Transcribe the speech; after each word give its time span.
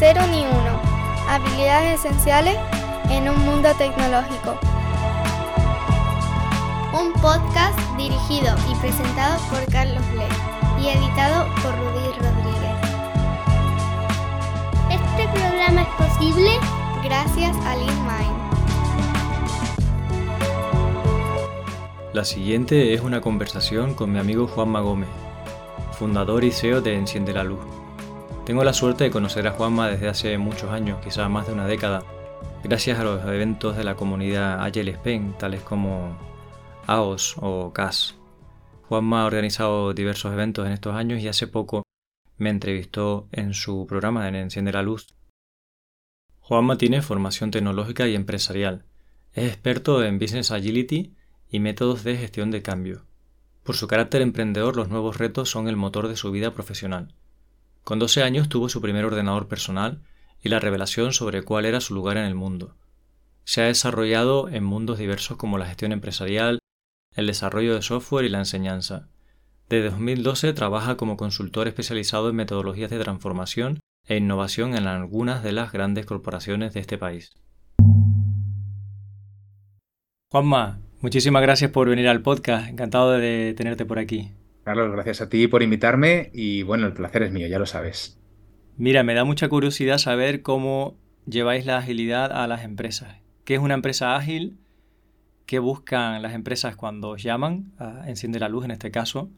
Cero 0.00 0.22
ni 0.30 0.46
uno. 0.46 0.80
Habilidades 1.28 2.02
esenciales 2.02 2.56
en 3.10 3.28
un 3.28 3.38
mundo 3.44 3.68
tecnológico. 3.76 4.58
Un 6.98 7.12
podcast 7.20 7.78
dirigido 7.98 8.56
y 8.70 8.74
presentado 8.76 9.38
por 9.50 9.62
Carlos 9.70 10.02
Lee 10.14 10.82
y 10.82 10.88
editado 10.88 11.44
por 11.56 11.76
Rudy 11.76 12.12
Rodríguez. 12.18 12.76
Este 14.90 15.28
programa 15.38 15.82
es 15.82 15.88
posible 16.08 16.50
gracias 17.04 17.54
a 17.66 17.76
Mind. 17.76 18.40
La 22.14 22.24
siguiente 22.24 22.94
es 22.94 23.02
una 23.02 23.20
conversación 23.20 23.92
con 23.92 24.10
mi 24.10 24.18
amigo 24.18 24.46
Juanma 24.46 24.80
Gómez, 24.80 25.10
fundador 25.92 26.42
y 26.42 26.52
CEO 26.52 26.80
de 26.80 26.94
Enciende 26.96 27.34
la 27.34 27.44
Luz. 27.44 27.79
Tengo 28.44 28.64
la 28.64 28.72
suerte 28.72 29.04
de 29.04 29.10
conocer 29.10 29.46
a 29.46 29.52
Juanma 29.52 29.88
desde 29.88 30.08
hace 30.08 30.38
muchos 30.38 30.70
años, 30.70 30.98
quizás 31.04 31.28
más 31.30 31.46
de 31.46 31.52
una 31.52 31.66
década, 31.66 32.02
gracias 32.64 32.98
a 32.98 33.04
los 33.04 33.22
eventos 33.24 33.76
de 33.76 33.84
la 33.84 33.94
comunidad 33.96 34.64
Agile 34.64 34.92
Spain, 34.92 35.34
tales 35.38 35.62
como 35.62 36.18
AOS 36.86 37.36
o 37.38 37.72
CAS. 37.72 38.16
Juanma 38.88 39.22
ha 39.22 39.26
organizado 39.26 39.92
diversos 39.92 40.32
eventos 40.32 40.66
en 40.66 40.72
estos 40.72 40.96
años 40.96 41.20
y 41.20 41.28
hace 41.28 41.46
poco 41.46 41.84
me 42.38 42.50
entrevistó 42.50 43.28
en 43.30 43.54
su 43.54 43.86
programa 43.86 44.26
en 44.26 44.34
Enciende 44.34 44.72
la 44.72 44.82
Luz. 44.82 45.06
Juanma 46.40 46.78
tiene 46.78 47.02
formación 47.02 47.50
tecnológica 47.50 48.08
y 48.08 48.16
empresarial. 48.16 48.84
Es 49.34 49.46
experto 49.46 50.02
en 50.02 50.18
Business 50.18 50.50
Agility 50.50 51.14
y 51.50 51.60
métodos 51.60 52.02
de 52.02 52.16
gestión 52.16 52.50
de 52.50 52.62
cambio. 52.62 53.04
Por 53.62 53.76
su 53.76 53.86
carácter 53.86 54.22
emprendedor, 54.22 54.74
los 54.74 54.88
nuevos 54.88 55.18
retos 55.18 55.50
son 55.50 55.68
el 55.68 55.76
motor 55.76 56.08
de 56.08 56.16
su 56.16 56.32
vida 56.32 56.52
profesional. 56.52 57.14
Con 57.90 57.98
12 57.98 58.22
años 58.22 58.48
tuvo 58.48 58.68
su 58.68 58.80
primer 58.80 59.04
ordenador 59.04 59.48
personal 59.48 60.00
y 60.40 60.48
la 60.48 60.60
revelación 60.60 61.12
sobre 61.12 61.42
cuál 61.42 61.64
era 61.64 61.80
su 61.80 61.92
lugar 61.92 62.18
en 62.18 62.24
el 62.24 62.36
mundo. 62.36 62.76
Se 63.42 63.62
ha 63.62 63.64
desarrollado 63.64 64.48
en 64.48 64.62
mundos 64.62 64.96
diversos 64.96 65.36
como 65.36 65.58
la 65.58 65.66
gestión 65.66 65.90
empresarial, 65.90 66.60
el 67.16 67.26
desarrollo 67.26 67.74
de 67.74 67.82
software 67.82 68.24
y 68.24 68.28
la 68.28 68.38
enseñanza. 68.38 69.08
Desde 69.68 69.90
2012 69.90 70.52
trabaja 70.52 70.96
como 70.96 71.16
consultor 71.16 71.66
especializado 71.66 72.28
en 72.28 72.36
metodologías 72.36 72.90
de 72.90 73.00
transformación 73.00 73.80
e 74.06 74.18
innovación 74.18 74.76
en 74.76 74.86
algunas 74.86 75.42
de 75.42 75.50
las 75.50 75.72
grandes 75.72 76.06
corporaciones 76.06 76.72
de 76.72 76.78
este 76.78 76.96
país. 76.96 77.32
Juanma, 80.30 80.78
muchísimas 81.00 81.42
gracias 81.42 81.72
por 81.72 81.88
venir 81.88 82.06
al 82.06 82.22
podcast. 82.22 82.68
Encantado 82.68 83.10
de 83.10 83.52
tenerte 83.56 83.84
por 83.84 83.98
aquí. 83.98 84.30
Carlos, 84.64 84.92
gracias 84.92 85.20
a 85.20 85.28
ti 85.28 85.48
por 85.48 85.62
invitarme 85.62 86.30
y 86.34 86.62
bueno, 86.62 86.86
el 86.86 86.92
placer 86.92 87.22
es 87.22 87.32
mío, 87.32 87.46
ya 87.46 87.58
lo 87.58 87.66
sabes. 87.66 88.18
Mira, 88.76 89.02
me 89.02 89.14
da 89.14 89.24
mucha 89.24 89.48
curiosidad 89.48 89.98
saber 89.98 90.42
cómo 90.42 90.96
lleváis 91.26 91.66
la 91.66 91.78
agilidad 91.78 92.32
a 92.32 92.46
las 92.46 92.64
empresas. 92.64 93.16
¿Qué 93.44 93.54
es 93.54 93.60
una 93.60 93.74
empresa 93.74 94.16
ágil? 94.16 94.58
¿Qué 95.46 95.58
buscan 95.58 96.22
las 96.22 96.34
empresas 96.34 96.76
cuando 96.76 97.16
llaman? 97.16 97.72
A 97.78 98.08
Enciende 98.08 98.38
la 98.38 98.48
luz 98.48 98.64
en 98.64 98.70
este 98.70 98.90
caso. 98.90 99.30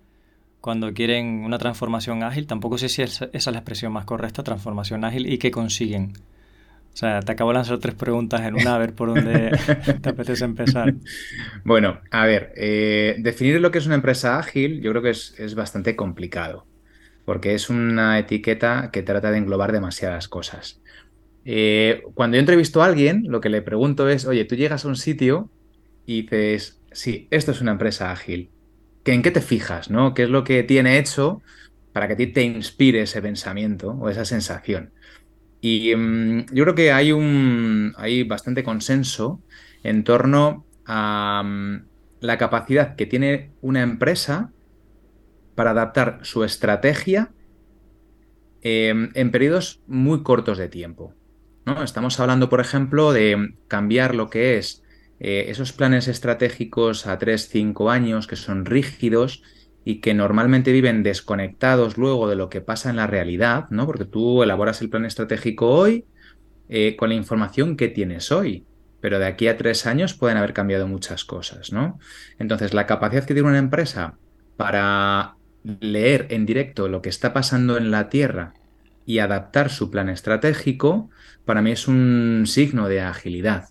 Cuando 0.60 0.92
quieren 0.92 1.44
una 1.44 1.58
transformación 1.58 2.22
ágil, 2.22 2.46
tampoco 2.46 2.78
sé 2.78 2.88
si 2.88 3.02
esa 3.02 3.30
es 3.32 3.46
la 3.46 3.58
expresión 3.58 3.92
más 3.92 4.04
correcta, 4.04 4.42
transformación 4.42 5.04
ágil, 5.04 5.26
y 5.26 5.38
qué 5.38 5.50
consiguen. 5.50 6.12
O 6.92 6.96
sea, 6.96 7.20
te 7.20 7.32
acabo 7.32 7.50
de 7.50 7.54
lanzar 7.54 7.78
tres 7.78 7.94
preguntas 7.94 8.42
en 8.42 8.54
una, 8.54 8.74
a 8.74 8.78
ver 8.78 8.94
por 8.94 9.14
dónde 9.14 9.50
te 10.02 10.08
apetece 10.08 10.44
empezar. 10.44 10.94
Bueno, 11.64 12.00
a 12.10 12.26
ver, 12.26 12.52
eh, 12.54 13.16
definir 13.18 13.58
lo 13.60 13.70
que 13.70 13.78
es 13.78 13.86
una 13.86 13.94
empresa 13.94 14.38
ágil 14.38 14.82
yo 14.82 14.90
creo 14.90 15.02
que 15.02 15.10
es, 15.10 15.54
bastante 15.54 15.96
complicado, 15.96 16.66
porque 17.24 17.54
es 17.54 17.70
una 17.70 18.18
etiqueta 18.18 18.90
que 18.92 19.02
trata 19.02 19.30
de 19.30 19.38
englobar 19.38 19.72
demasiadas 19.72 20.28
cosas. 20.28 20.82
Eh, 21.46 22.02
cuando 22.14 22.36
yo 22.36 22.40
entrevisto 22.40 22.82
a 22.82 22.86
alguien, 22.86 23.24
lo 23.26 23.40
que 23.40 23.48
le 23.48 23.62
pregunto 23.62 24.08
es, 24.08 24.26
oye, 24.26 24.44
tú 24.44 24.54
llegas 24.54 24.84
a 24.84 24.88
un 24.88 24.96
sitio 24.96 25.48
y 26.04 26.22
dices, 26.22 26.78
sí, 26.92 27.26
esto 27.30 27.52
es 27.52 27.62
una 27.62 27.72
empresa 27.72 28.12
ágil. 28.12 28.50
¿En 29.06 29.22
qué 29.22 29.30
te 29.30 29.40
fijas? 29.40 29.90
¿no? 29.90 30.12
¿Qué 30.12 30.24
es 30.24 30.28
lo 30.28 30.44
que 30.44 30.62
tiene 30.62 30.98
hecho 30.98 31.42
para 31.92 32.06
que 32.06 32.12
a 32.12 32.16
ti 32.16 32.26
te 32.26 32.42
inspire 32.42 33.02
ese 33.02 33.22
pensamiento 33.22 33.92
o 33.92 34.10
esa 34.10 34.26
sensación? 34.26 34.92
Y 35.62 35.94
mm, 35.94 36.46
yo 36.52 36.64
creo 36.64 36.74
que 36.74 36.92
hay, 36.92 37.12
un, 37.12 37.94
hay 37.96 38.24
bastante 38.24 38.64
consenso 38.64 39.40
en 39.84 40.04
torno 40.04 40.66
a 40.84 41.42
mm, 41.42 41.84
la 42.20 42.36
capacidad 42.36 42.96
que 42.96 43.06
tiene 43.06 43.52
una 43.62 43.80
empresa 43.80 44.50
para 45.54 45.70
adaptar 45.70 46.18
su 46.22 46.42
estrategia 46.42 47.30
em, 48.60 49.10
en 49.14 49.30
periodos 49.30 49.80
muy 49.86 50.24
cortos 50.24 50.58
de 50.58 50.68
tiempo. 50.68 51.14
¿no? 51.64 51.82
Estamos 51.84 52.18
hablando, 52.18 52.48
por 52.48 52.60
ejemplo, 52.60 53.12
de 53.12 53.54
cambiar 53.68 54.16
lo 54.16 54.28
que 54.30 54.58
es 54.58 54.82
eh, 55.20 55.44
esos 55.48 55.72
planes 55.72 56.08
estratégicos 56.08 57.06
a 57.06 57.18
3, 57.18 57.48
5 57.48 57.88
años 57.88 58.26
que 58.26 58.34
son 58.34 58.64
rígidos 58.64 59.44
y 59.84 60.00
que 60.00 60.14
normalmente 60.14 60.72
viven 60.72 61.02
desconectados 61.02 61.98
luego 61.98 62.28
de 62.28 62.36
lo 62.36 62.48
que 62.48 62.60
pasa 62.60 62.90
en 62.90 62.96
la 62.96 63.06
realidad, 63.06 63.66
¿no? 63.70 63.86
Porque 63.86 64.04
tú 64.04 64.42
elaboras 64.42 64.80
el 64.80 64.90
plan 64.90 65.04
estratégico 65.04 65.68
hoy 65.68 66.04
eh, 66.68 66.96
con 66.96 67.08
la 67.08 67.14
información 67.16 67.76
que 67.76 67.88
tienes 67.88 68.30
hoy, 68.30 68.64
pero 69.00 69.18
de 69.18 69.26
aquí 69.26 69.48
a 69.48 69.56
tres 69.56 69.86
años 69.86 70.14
pueden 70.14 70.38
haber 70.38 70.52
cambiado 70.52 70.86
muchas 70.86 71.24
cosas, 71.24 71.72
¿no? 71.72 71.98
Entonces, 72.38 72.74
la 72.74 72.86
capacidad 72.86 73.24
que 73.24 73.34
tiene 73.34 73.48
una 73.48 73.58
empresa 73.58 74.16
para 74.56 75.34
leer 75.80 76.26
en 76.30 76.46
directo 76.46 76.88
lo 76.88 77.02
que 77.02 77.08
está 77.08 77.32
pasando 77.32 77.76
en 77.76 77.90
la 77.90 78.08
Tierra 78.08 78.54
y 79.04 79.18
adaptar 79.18 79.70
su 79.70 79.90
plan 79.90 80.08
estratégico, 80.08 81.10
para 81.44 81.62
mí 81.62 81.72
es 81.72 81.88
un 81.88 82.44
signo 82.46 82.88
de 82.88 83.00
agilidad. 83.00 83.68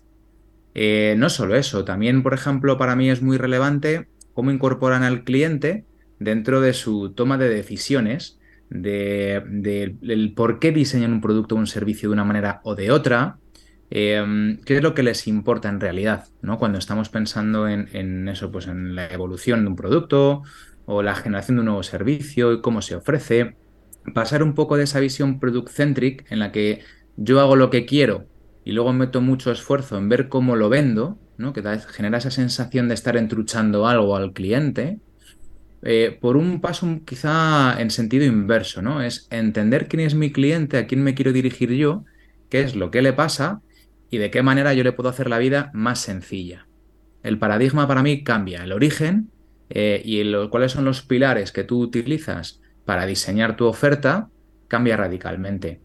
Eh, 0.74 1.14
no 1.16 1.30
solo 1.30 1.54
eso, 1.56 1.84
también, 1.84 2.22
por 2.22 2.34
ejemplo, 2.34 2.76
para 2.76 2.96
mí 2.96 3.10
es 3.10 3.22
muy 3.22 3.38
relevante 3.38 4.08
cómo 4.34 4.50
incorporan 4.50 5.02
al 5.02 5.24
cliente 5.24 5.84
dentro 6.22 6.60
de 6.60 6.72
su 6.72 7.12
toma 7.12 7.38
de 7.38 7.48
decisiones, 7.48 8.38
de, 8.70 10.32
por 10.34 10.58
qué 10.58 10.72
diseñan 10.72 11.12
un 11.12 11.20
producto 11.20 11.54
o 11.54 11.58
un 11.58 11.66
servicio 11.66 12.08
de 12.08 12.14
una 12.14 12.24
manera 12.24 12.60
o 12.64 12.74
de 12.74 12.90
otra, 12.90 13.38
em, 13.90 14.58
qué 14.64 14.76
es 14.76 14.82
lo 14.82 14.94
que 14.94 15.02
les 15.02 15.26
importa 15.26 15.68
en 15.68 15.80
realidad, 15.80 16.28
¿no? 16.40 16.58
Cuando 16.58 16.78
estamos 16.78 17.08
pensando 17.08 17.68
en, 17.68 18.28
eso, 18.28 18.50
pues 18.50 18.66
en 18.66 18.94
la 18.94 19.06
evolución 19.08 19.62
de 19.62 19.68
un 19.68 19.76
producto 19.76 20.42
o 20.86 21.02
la 21.02 21.14
generación 21.14 21.56
de 21.56 21.60
un 21.60 21.66
nuevo 21.66 21.82
servicio 21.82 22.52
y 22.52 22.60
cómo 22.60 22.82
se 22.82 22.96
ofrece, 22.96 23.56
pasar 24.14 24.42
un 24.42 24.54
poco 24.54 24.76
de 24.76 24.84
esa 24.84 25.00
visión 25.00 25.38
product-centric 25.38 26.30
en 26.30 26.38
la 26.38 26.50
que 26.52 26.80
yo 27.16 27.40
hago 27.40 27.56
lo 27.56 27.70
que 27.70 27.86
quiero 27.86 28.26
y 28.64 28.72
luego 28.72 28.92
meto 28.92 29.20
mucho 29.20 29.50
esfuerzo 29.52 29.98
en 29.98 30.08
ver 30.08 30.28
cómo 30.28 30.56
lo 30.56 30.68
vendo, 30.68 31.18
¿no? 31.36 31.52
que 31.52 31.62
genera 31.90 32.18
esa 32.18 32.30
sensación 32.30 32.88
de 32.88 32.94
estar 32.94 33.16
entruchando 33.16 33.86
algo 33.86 34.16
al 34.16 34.32
cliente, 34.32 35.00
eh, 35.82 36.16
por 36.20 36.36
un 36.36 36.60
paso 36.60 37.00
quizá 37.04 37.80
en 37.80 37.90
sentido 37.90 38.24
inverso, 38.24 38.82
¿no? 38.82 39.02
Es 39.02 39.26
entender 39.30 39.88
quién 39.88 40.00
es 40.00 40.14
mi 40.14 40.30
cliente, 40.30 40.78
a 40.78 40.86
quién 40.86 41.02
me 41.02 41.14
quiero 41.14 41.32
dirigir 41.32 41.72
yo, 41.72 42.04
qué 42.48 42.60
es 42.60 42.76
lo 42.76 42.90
que 42.90 43.02
le 43.02 43.12
pasa 43.12 43.60
y 44.10 44.18
de 44.18 44.30
qué 44.30 44.42
manera 44.42 44.74
yo 44.74 44.84
le 44.84 44.92
puedo 44.92 45.08
hacer 45.08 45.28
la 45.28 45.38
vida 45.38 45.70
más 45.74 45.98
sencilla. 45.98 46.66
El 47.22 47.38
paradigma 47.38 47.88
para 47.88 48.02
mí 48.02 48.22
cambia, 48.22 48.62
el 48.62 48.72
origen 48.72 49.30
eh, 49.70 50.02
y 50.04 50.22
cuáles 50.48 50.72
son 50.72 50.84
los 50.84 51.02
pilares 51.02 51.50
que 51.50 51.64
tú 51.64 51.80
utilizas 51.80 52.60
para 52.84 53.06
diseñar 53.06 53.56
tu 53.56 53.66
oferta 53.66 54.28
cambia 54.68 54.96
radicalmente. 54.96 55.80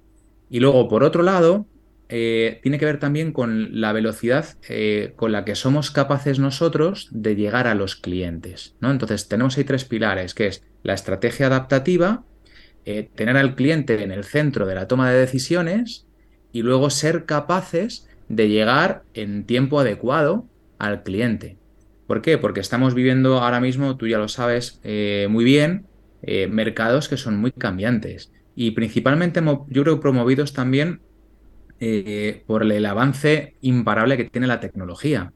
Y 0.50 0.60
luego, 0.60 0.88
por 0.88 1.04
otro 1.04 1.24
lado, 1.24 1.66
eh, 2.10 2.60
tiene 2.64 2.80
que 2.80 2.86
ver 2.86 3.00
también 3.00 3.34
con 3.34 3.82
la 3.82 3.92
velocidad 3.92 4.46
eh, 4.70 5.14
con 5.18 5.34
la 5.34 5.44
que 5.44 5.56
somos 5.56 5.92
capaces 5.92 6.40
nosotros 6.40 7.10
de 7.12 7.36
llegar 7.36 7.68
a 7.68 7.76
los 7.76 7.96
clientes. 7.96 8.76
¿no? 8.80 8.92
Entonces 8.92 9.28
tenemos 9.28 9.58
ahí 9.58 9.66
tres 9.66 9.84
pilares, 9.84 10.34
que 10.34 10.48
es 10.48 10.64
la 10.84 10.94
estrategia 10.94 11.48
adaptativa, 11.48 12.24
eh, 12.86 13.10
tener 13.14 13.36
al 13.36 13.56
cliente 13.56 14.02
en 14.02 14.12
el 14.12 14.24
centro 14.24 14.66
de 14.66 14.76
la 14.76 14.88
toma 14.88 15.12
de 15.12 15.20
decisiones 15.20 16.08
y 16.54 16.62
luego 16.62 16.90
ser 16.90 17.26
capaces 17.26 18.08
de 18.30 18.48
llegar 18.48 19.04
en 19.14 19.46
tiempo 19.46 19.80
adecuado 19.80 20.46
al 20.80 21.04
cliente. 21.04 21.58
¿Por 22.08 22.22
qué? 22.22 22.38
Porque 22.38 22.62
estamos 22.62 22.94
viviendo 22.94 23.40
ahora 23.40 23.60
mismo, 23.60 23.98
tú 23.98 24.08
ya 24.08 24.18
lo 24.18 24.30
sabes 24.30 24.80
muy 25.30 25.44
bien, 25.44 25.88
mercados 26.50 27.10
que 27.10 27.18
son 27.18 27.38
muy 27.38 27.52
cambiantes 27.52 28.32
y 28.56 28.72
principalmente 28.72 29.42
yo 29.68 29.84
creo 29.84 30.00
promovidos 30.00 30.54
también 30.54 31.02
eh, 31.80 32.44
por 32.48 32.64
el 32.64 32.86
avance 32.86 33.56
imparable 33.62 34.18
que 34.18 34.26
tiene 34.26 34.48
la 34.48 34.60
tecnología. 34.60 35.34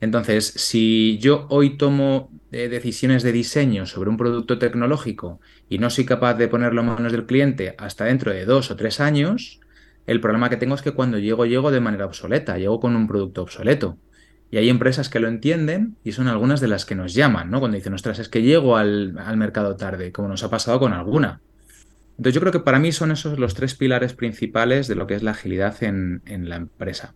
Entonces, 0.00 0.46
si 0.56 1.18
yo 1.18 1.46
hoy 1.50 1.76
tomo 1.76 2.30
eh, 2.52 2.68
decisiones 2.68 3.22
de 3.22 3.32
diseño 3.32 3.86
sobre 3.86 4.08
un 4.08 4.16
producto 4.16 4.58
tecnológico 4.58 5.40
y 5.68 5.78
no 5.78 5.90
soy 5.90 6.06
capaz 6.06 6.34
de 6.34 6.48
ponerlo 6.48 6.80
en 6.80 6.86
manos 6.88 7.12
del 7.12 7.26
cliente 7.26 7.74
hasta 7.78 8.06
dentro 8.06 8.32
de 8.32 8.46
dos 8.46 8.70
o 8.70 8.76
tres 8.76 9.00
años, 9.00 9.60
el 10.06 10.20
problema 10.20 10.48
que 10.48 10.56
tengo 10.56 10.74
es 10.74 10.82
que 10.82 10.92
cuando 10.92 11.18
llego, 11.18 11.44
llego 11.44 11.70
de 11.70 11.80
manera 11.80 12.06
obsoleta, 12.06 12.56
llego 12.58 12.80
con 12.80 12.96
un 12.96 13.06
producto 13.06 13.42
obsoleto. 13.42 13.98
Y 14.50 14.56
hay 14.56 14.68
empresas 14.68 15.08
que 15.08 15.20
lo 15.20 15.28
entienden 15.28 15.96
y 16.02 16.12
son 16.12 16.26
algunas 16.28 16.60
de 16.60 16.68
las 16.68 16.84
que 16.84 16.96
nos 16.96 17.14
llaman, 17.14 17.50
¿no? 17.50 17.60
Cuando 17.60 17.76
dicen, 17.76 17.94
ostras, 17.94 18.18
es 18.18 18.28
que 18.28 18.42
llego 18.42 18.76
al, 18.76 19.16
al 19.18 19.36
mercado 19.36 19.76
tarde, 19.76 20.12
como 20.12 20.28
nos 20.28 20.42
ha 20.42 20.50
pasado 20.50 20.80
con 20.80 20.92
alguna. 20.92 21.40
Entonces 22.20 22.34
yo 22.34 22.40
creo 22.42 22.52
que 22.52 22.60
para 22.60 22.78
mí 22.78 22.92
son 22.92 23.12
esos 23.12 23.38
los 23.38 23.54
tres 23.54 23.74
pilares 23.74 24.12
principales 24.12 24.88
de 24.88 24.94
lo 24.94 25.06
que 25.06 25.14
es 25.14 25.22
la 25.22 25.30
agilidad 25.30 25.82
en, 25.82 26.20
la 26.50 26.56
empresa. 26.56 27.14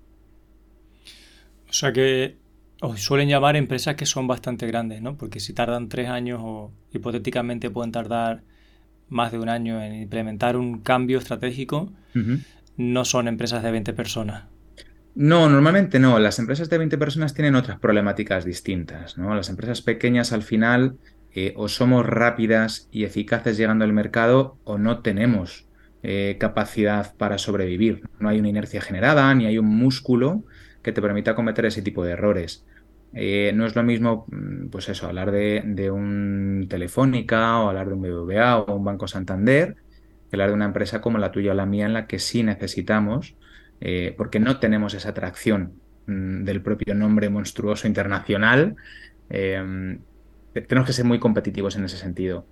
O 1.68 1.72
sea 1.74 1.92
que 1.92 2.38
os 2.80 3.02
suelen 3.02 3.28
llamar 3.28 3.54
empresas 3.56 3.96
que 3.96 4.06
son 4.06 4.26
bastante 4.26 4.66
grandes, 4.66 5.02
¿no? 5.02 5.18
Porque 5.18 5.40
si 5.40 5.52
tardan 5.52 5.90
tres 5.90 6.08
años 6.08 6.40
o 6.42 6.72
hipotéticamente 6.90 7.68
pueden 7.68 7.92
tardar 7.92 8.44
más 9.10 9.30
de 9.30 9.40
un 9.40 9.50
año 9.50 9.82
en 9.82 9.94
implementar 9.94 10.56
un 10.56 10.78
cambio 10.78 11.18
estratégico, 11.18 11.92
no 12.78 13.04
son 13.04 13.28
empresas 13.28 13.62
de 13.62 13.72
20 13.72 13.92
personas. 13.92 14.44
No, 15.14 15.50
normalmente 15.50 15.98
no. 15.98 16.18
Las 16.18 16.38
empresas 16.38 16.70
de 16.70 16.78
20 16.78 16.96
personas 16.96 17.34
tienen 17.34 17.56
otras 17.56 17.78
problemáticas 17.78 18.46
distintas. 18.46 19.18
¿no? 19.18 19.34
Las 19.34 19.50
empresas 19.50 19.82
pequeñas 19.82 20.32
al 20.32 20.42
final 20.42 20.96
eh, 21.36 21.52
o 21.56 21.66
somos 21.66 22.06
rápidas 22.06 22.88
y 22.92 23.02
eficaces 23.02 23.56
llegando 23.56 23.84
al 23.84 23.92
mercado 23.92 24.56
o 24.62 24.78
no 24.78 25.00
tenemos 25.00 25.66
eh, 26.04 26.36
capacidad 26.38 27.16
para 27.16 27.38
sobrevivir. 27.38 28.02
No 28.20 28.28
hay 28.28 28.38
una 28.38 28.50
inercia 28.50 28.80
generada 28.80 29.34
ni 29.34 29.46
hay 29.46 29.58
un 29.58 29.66
músculo 29.66 30.44
que 30.82 30.92
te 30.92 31.02
permita 31.02 31.34
cometer 31.34 31.66
ese 31.66 31.82
tipo 31.82 32.04
de 32.04 32.12
errores. 32.12 32.64
Eh, 33.14 33.52
no 33.52 33.66
es 33.66 33.74
lo 33.74 33.82
mismo, 33.82 34.26
mm, 34.30 34.68
pues 34.68 34.88
eso, 34.88 35.08
hablar 35.08 35.32
de, 35.32 35.62
de, 35.66 35.90
un 35.90 36.66
Telefónica 36.68 37.58
o 37.60 37.68
hablar 37.68 37.88
de 37.88 37.94
un 37.94 38.02
BBVA 38.02 38.58
o 38.58 38.76
un 38.76 38.84
Banco 38.84 39.08
Santander, 39.08 39.76
que 40.30 40.36
hablar 40.36 40.50
de 40.50 40.54
una 40.54 40.66
empresa 40.66 41.00
como 41.00 41.18
la 41.18 41.32
tuya 41.32 41.50
o 41.50 41.54
la 41.54 41.66
mía 41.66 41.86
en 41.86 41.94
la 41.94 42.06
que 42.06 42.18
sí 42.20 42.42
necesitamos 42.42 43.34
porque 44.16 44.40
no 44.40 44.60
tenemos 44.60 44.94
esa 44.94 45.10
atracción 45.10 45.74
mm, 46.06 46.44
del 46.44 46.62
propio 46.62 46.94
nombre 46.94 47.28
monstruoso 47.28 47.86
internacional. 47.86 48.76
Em, 49.28 49.98
tenemos 50.62 50.86
que 50.86 50.92
ser 50.92 51.04
muy 51.04 51.18
competitivos 51.18 51.76
en 51.76 51.84
ese 51.84 51.96
sentido. 51.96 52.46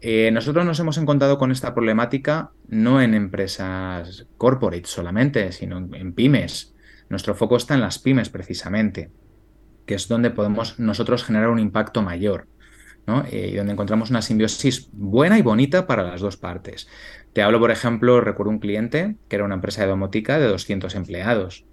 Eh, 0.00 0.30
nosotros 0.32 0.64
nos 0.64 0.80
hemos 0.80 0.98
encontrado 0.98 1.38
con 1.38 1.52
esta 1.52 1.74
problemática 1.74 2.50
no 2.68 3.00
en 3.00 3.14
empresas 3.14 4.26
corporate 4.36 4.86
solamente, 4.86 5.52
sino 5.52 5.78
en 5.78 6.12
pymes. 6.12 6.74
Nuestro 7.08 7.34
foco 7.34 7.56
está 7.56 7.74
en 7.74 7.80
las 7.80 7.98
pymes 7.98 8.28
precisamente, 8.28 9.10
que 9.86 9.94
es 9.94 10.08
donde 10.08 10.30
podemos 10.30 10.78
nosotros 10.78 11.24
generar 11.24 11.50
un 11.50 11.58
impacto 11.58 12.02
mayor. 12.02 12.48
Eh, 13.30 13.50
y 13.52 13.56
donde 13.56 13.72
encontramos 13.72 14.10
una 14.10 14.22
simbiosis 14.22 14.88
buena 14.92 15.36
y 15.36 15.42
bonita 15.42 15.86
para 15.88 16.04
las 16.04 16.20
dos 16.20 16.36
partes. 16.36 16.88
Te 17.32 17.42
hablo, 17.42 17.58
por 17.58 17.72
ejemplo, 17.72 18.20
recuerdo 18.20 18.50
un 18.50 18.60
cliente 18.60 19.16
que 19.28 19.36
era 19.36 19.44
una 19.44 19.56
empresa 19.56 19.82
de 19.82 19.88
domótica 19.88 20.38
de 20.38 20.46
200 20.46 20.94
empleados 20.94 21.64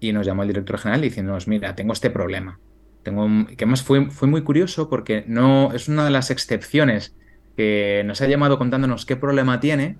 y 0.00 0.12
nos 0.12 0.26
llamó 0.26 0.42
el 0.42 0.48
director 0.48 0.78
general 0.78 1.00
diciéndonos, 1.00 1.46
mira, 1.46 1.76
tengo 1.76 1.92
este 1.92 2.10
problema. 2.10 2.58
Tengo 3.04 3.46
que 3.46 3.64
además 3.64 3.82
fue, 3.82 4.10
fue 4.10 4.26
muy 4.26 4.42
curioso 4.42 4.88
porque 4.88 5.24
no 5.28 5.72
es 5.72 5.88
una 5.88 6.04
de 6.04 6.10
las 6.10 6.30
excepciones 6.30 7.14
que 7.56 8.02
nos 8.04 8.20
ha 8.20 8.26
llamado 8.26 8.58
contándonos 8.58 9.06
qué 9.06 9.14
problema 9.14 9.60
tiene 9.60 9.98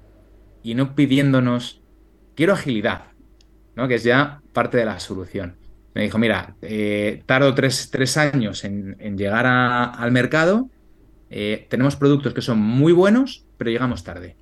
y 0.63 0.75
no 0.75 0.95
pidiéndonos, 0.97 1.83
quiero 2.35 2.55
agilidad, 2.55 3.13
¿no? 3.77 3.87
que 3.87 3.97
es 3.97 4.03
ya 4.03 4.41
parte 4.53 4.79
de 4.79 4.87
la 4.87 4.99
solución. 4.99 5.57
Me 5.95 6.03
dijo, 6.03 6.19
mira, 6.19 6.57
eh, 6.63 7.23
tardo 7.27 7.55
tres, 7.55 8.17
años 8.17 8.65
en, 8.65 8.97
llegar 9.17 9.47
al 9.47 10.11
mercado, 10.11 10.69
eh, 11.31 11.67
tenemos 11.71 11.95
productos 11.95 12.35
que 12.35 12.43
son 12.43 12.59
muy 12.59 12.93
buenos, 12.93 13.47
pero 13.57 13.71
llegamos 13.71 14.03
tarde 14.03 14.37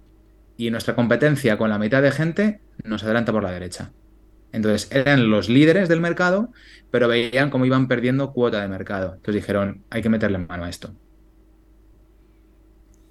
y 0.56 0.70
nuestra 0.70 0.94
competencia 0.94 1.58
con 1.58 1.70
la 1.70 1.78
mitad 1.78 2.02
de 2.02 2.12
gente 2.12 2.60
nos 2.84 3.02
adelanta 3.02 3.32
por 3.32 3.42
la 3.42 3.50
derecha. 3.50 3.90
Entonces 4.52 4.90
eran 4.92 5.30
los 5.30 5.48
líderes 5.48 5.88
del 5.88 6.00
mercado, 6.00 6.52
pero 6.90 7.08
veían 7.08 7.50
cómo 7.50 7.64
iban 7.64 7.88
perdiendo 7.88 8.32
cuota 8.32 8.60
de 8.60 8.68
mercado. 8.68 9.14
Entonces 9.14 9.34
dijeron, 9.34 9.82
hay 9.90 10.02
que 10.02 10.08
meterle 10.08 10.38
mano 10.38 10.64
a 10.64 10.68
esto. 10.68 10.88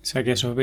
O 0.02 0.06
sea 0.06 0.24
que 0.24 0.32
eso 0.32 0.56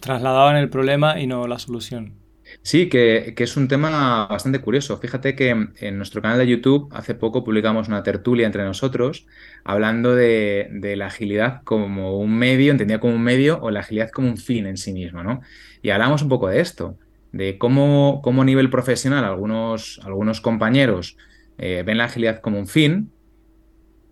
trasladaban 0.00 0.56
el 0.56 0.68
problema 0.68 1.18
y 1.20 1.26
no 1.26 1.46
la 1.46 1.58
solución. 1.58 2.14
Sí, 2.62 2.88
que, 2.88 3.34
es 3.36 3.56
un 3.56 3.68
tema 3.68 4.26
bastante 4.26 4.60
curioso. 4.60 4.98
Fíjate 4.98 5.34
que 5.34 5.50
en 5.50 5.96
nuestro 5.96 6.22
canal 6.22 6.38
de 6.38 6.46
YouTube 6.46 6.88
hace 6.92 7.14
poco 7.14 7.44
publicamos 7.44 7.88
una 7.88 8.02
tertulia 8.02 8.46
entre 8.46 8.64
nosotros 8.64 9.26
hablando 9.64 10.14
de, 10.14 10.94
la 10.96 11.06
agilidad 11.06 11.62
como 11.64 12.18
un 12.18 12.36
medio, 12.36 12.72
entendía 12.72 13.00
como 13.00 13.14
un 13.14 13.22
medio, 13.22 13.60
o 13.62 13.70
la 13.70 13.80
agilidad 13.80 14.10
como 14.10 14.28
un 14.28 14.36
fin 14.36 14.66
en 14.66 14.76
sí 14.76 14.92
mismo, 14.92 15.22
¿no? 15.22 15.40
Y 15.82 15.90
hablamos 15.90 16.22
un 16.22 16.28
poco 16.28 16.48
de 16.48 16.60
esto, 16.60 16.98
de 17.32 17.58
cómo, 17.58 18.20
cómo 18.22 18.42
a 18.42 18.44
nivel 18.44 18.70
profesional 18.70 19.24
algunos, 19.24 20.00
algunos 20.04 20.40
compañeros 20.40 21.16
eh, 21.58 21.82
ven 21.84 21.98
la 21.98 22.04
agilidad 22.04 22.40
como 22.40 22.58
un 22.58 22.66
fin, 22.66 23.12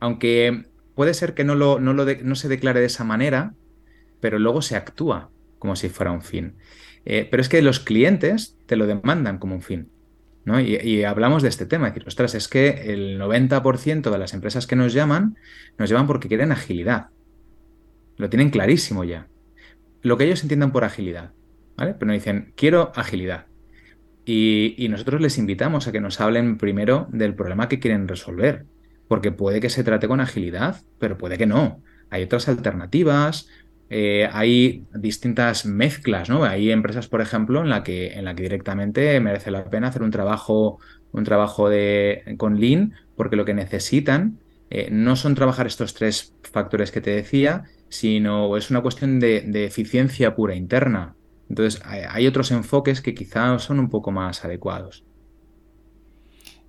aunque 0.01 0.67
puede 0.95 1.15
ser 1.15 1.35
que 1.35 1.45
no, 1.45 1.55
lo, 1.55 1.81
no, 1.81 1.93
lo 1.93 2.05
no 2.23 2.35
se 2.35 2.49
declare 2.49 2.81
de 2.81 2.87
esa 2.87 3.05
manera, 3.05 3.55
pero 4.21 4.39
luego 4.39 4.63
se 4.63 4.77
actúa 4.77 5.31
como 5.59 5.77
si 5.77 5.89
fuera 5.89 6.13
un 6.13 6.23
fin. 6.23 6.55
Eh, 7.05 7.27
pero 7.31 7.41
es 7.41 7.49
que 7.49 7.63
los 7.63 7.81
clientes 7.81 8.57
te 8.67 8.77
lo 8.77 8.87
demandan 8.87 9.39
como 9.39 9.55
un 9.55 9.63
fin. 9.63 9.91
¿no? 10.45 10.61
Y, 10.61 11.05
hablamos 11.05 11.43
de 11.43 11.51
este 11.51 11.67
tema, 11.67 11.89
decir, 11.89 12.05
ostras, 12.07 12.35
es 12.35 12.49
que 12.49 12.93
el 12.93 13.21
90% 13.21 14.11
de 14.11 14.19
las 14.19 14.33
empresas 14.33 14.67
que 14.67 14.77
nos 14.77 14.95
llaman, 14.95 15.37
nos 15.77 15.91
llaman 15.91 16.07
porque 16.07 16.29
quieren 16.29 16.53
agilidad. 16.53 17.09
Lo 18.17 18.31
tienen 18.31 18.51
clarísimo 18.51 19.05
ya. 19.05 19.29
Lo 20.03 20.17
que 20.17 20.25
ellos 20.25 20.43
entiendan 20.43 20.73
por 20.73 20.85
agilidad. 20.85 21.33
Pero 21.79 22.07
nos 22.07 22.15
dicen, 22.15 22.53
quiero 22.57 22.93
agilidad. 22.95 23.47
Y, 24.25 24.75
y 24.77 24.89
nosotros 24.89 25.21
les 25.21 25.39
invitamos 25.39 25.87
a 25.87 25.93
que 25.93 26.01
nos 26.01 26.21
hablen 26.21 26.59
primero 26.59 27.09
del 27.11 27.35
problema 27.35 27.69
que 27.69 27.79
quieren 27.81 28.09
resolver. 28.09 28.67
Porque 29.09 29.33
puede 29.33 29.61
que 29.61 29.71
se 29.71 29.85
trate 29.85 30.07
con 30.07 30.21
agilidad, 30.21 30.83
pero 30.99 31.17
puede 31.17 31.39
que 31.39 31.47
no. 31.47 31.83
Hay 32.11 32.25
otras 32.25 32.49
alternativas, 32.49 33.49
eh, 33.91 34.29
hay 34.33 34.85
distintas 34.95 35.65
mezclas, 35.65 36.29
¿no? 36.29 36.45
Hay 36.45 36.71
empresas, 36.71 37.09
por 37.09 37.21
ejemplo, 37.21 37.63
en 37.63 37.71
la 37.71 37.83
que, 37.83 38.13
en 38.13 38.25
la 38.25 38.35
que 38.35 38.43
directamente 38.43 39.19
merece 39.21 39.51
la 39.51 39.65
pena 39.65 39.89
hacer 39.89 40.03
un 40.03 40.11
trabajo, 40.11 40.79
un 41.13 41.25
trabajo 41.25 41.69
de, 41.71 42.35
con 42.37 42.61
Lean, 42.61 42.95
porque 43.17 43.37
lo 43.37 43.45
que 43.45 43.55
necesitan 43.55 44.39
eh, 44.71 44.89
no 44.91 45.17
son 45.17 45.35
trabajar 45.35 45.67
estos 45.67 45.95
tres 45.95 46.35
factores 46.43 46.93
que 46.93 47.01
te 47.01 47.11
decía, 47.11 47.65
sino 47.89 48.57
es 48.59 48.71
una 48.71 48.83
cuestión 48.83 49.21
de, 49.21 49.65
eficiencia 49.65 50.35
pura 50.35 50.55
interna. 50.55 51.15
Entonces, 51.49 51.81
hay, 51.85 52.27
otros 52.27 52.51
enfoques 52.51 53.01
que 53.01 53.15
quizás 53.15 53.63
son 53.63 53.81
un 53.81 53.89
poco 53.89 54.11
más 54.11 54.45
adecuados. 54.45 55.05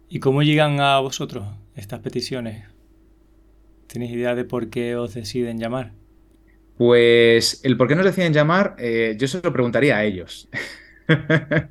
¿Y 0.07 0.19
cómo 0.19 0.41
llegan 0.41 0.79
a 0.79 0.99
vosotros 0.99 1.47
estas 1.75 1.99
peticiones? 1.99 2.65
¿Tenéis 3.87 4.11
idea 4.11 4.35
de 4.35 4.45
por 4.45 4.69
qué 4.69 4.95
os 4.95 5.13
deciden 5.13 5.59
llamar? 5.59 5.93
Pues 6.77 7.59
el 7.65 7.75
por 7.75 7.87
qué 7.87 7.95
nos 7.95 8.05
deciden 8.05 8.33
llamar, 8.33 8.75
eh, 8.79 9.15
yo 9.19 9.27
se 9.27 9.41
lo 9.41 9.51
preguntaría 9.51 9.97
a 9.97 10.05
ellos. 10.05 10.49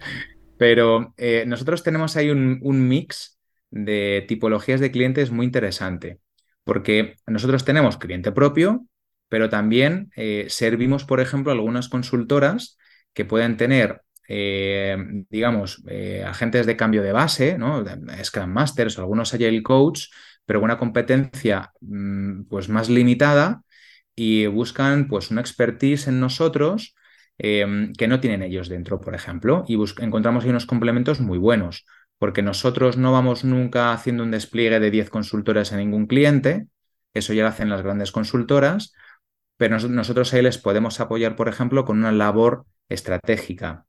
Pero 0.58 1.14
eh, 1.16 1.44
nosotros 1.46 1.82
tenemos 1.82 2.16
ahí 2.16 2.30
un, 2.30 2.88
mix 2.88 3.38
de 3.70 4.24
tipologías 4.28 4.80
de 4.80 4.90
clientes 4.90 5.30
muy 5.30 5.46
interesante, 5.46 6.18
porque 6.64 7.14
nosotros 7.26 7.64
tenemos 7.64 7.96
cliente 7.96 8.32
propio, 8.32 8.84
pero 9.28 9.50
también 9.50 10.10
eh, 10.16 10.46
servimos, 10.48 11.04
por 11.04 11.20
ejemplo, 11.20 11.52
algunas 11.52 11.88
consultoras 11.88 12.77
que 13.18 13.24
pueden 13.24 13.56
tener, 13.56 14.02
digamos, 14.28 15.82
agentes 16.24 16.66
de 16.66 16.76
cambio 16.76 17.02
de 17.02 17.10
base, 17.10 17.58
¿no? 17.58 17.84
Scrum 18.22 18.48
Masters 18.48 18.96
algunos 18.96 19.34
Agile 19.34 19.60
Coach, 19.64 20.04
pero 20.46 20.62
una 20.62 20.78
competencia 20.78 21.72
mm, 21.80 22.44
pues 22.44 22.68
más 22.68 22.88
limitada 22.88 23.62
y 24.14 24.46
buscan 24.46 25.08
pues 25.08 25.32
una 25.32 25.40
expertise 25.40 26.06
en 26.06 26.20
nosotros 26.20 26.94
em, 27.38 27.92
que 27.92 28.06
no 28.06 28.20
tienen 28.20 28.42
ellos 28.44 28.68
dentro, 28.68 29.00
por 29.00 29.16
ejemplo, 29.16 29.64
y 29.66 29.76
encontramos 29.98 30.44
ahí 30.44 30.50
unos 30.50 30.66
complementos 30.66 31.20
muy 31.20 31.38
buenos, 31.38 31.84
porque 32.18 32.42
nosotros 32.42 32.96
no 32.96 33.10
vamos 33.10 33.44
nunca 33.44 33.92
haciendo 33.92 34.22
un 34.22 34.30
despliegue 34.30 34.78
de 34.78 34.92
10 34.92 35.10
consultoras 35.10 35.72
a 35.72 35.76
ningún 35.76 36.06
cliente, 36.06 36.68
eso 37.14 37.32
ya 37.32 37.42
lo 37.42 37.48
hacen 37.48 37.68
las 37.68 37.82
grandes 37.82 38.12
consultoras, 38.12 38.92
pero 39.56 39.80
nosotros 39.80 40.32
ahí 40.32 40.42
les 40.42 40.56
podemos 40.58 41.00
apoyar, 41.00 41.34
por 41.34 41.48
ejemplo, 41.48 41.84
con 41.84 41.98
una 41.98 42.12
labor 42.12 42.64
estratégica 42.88 43.86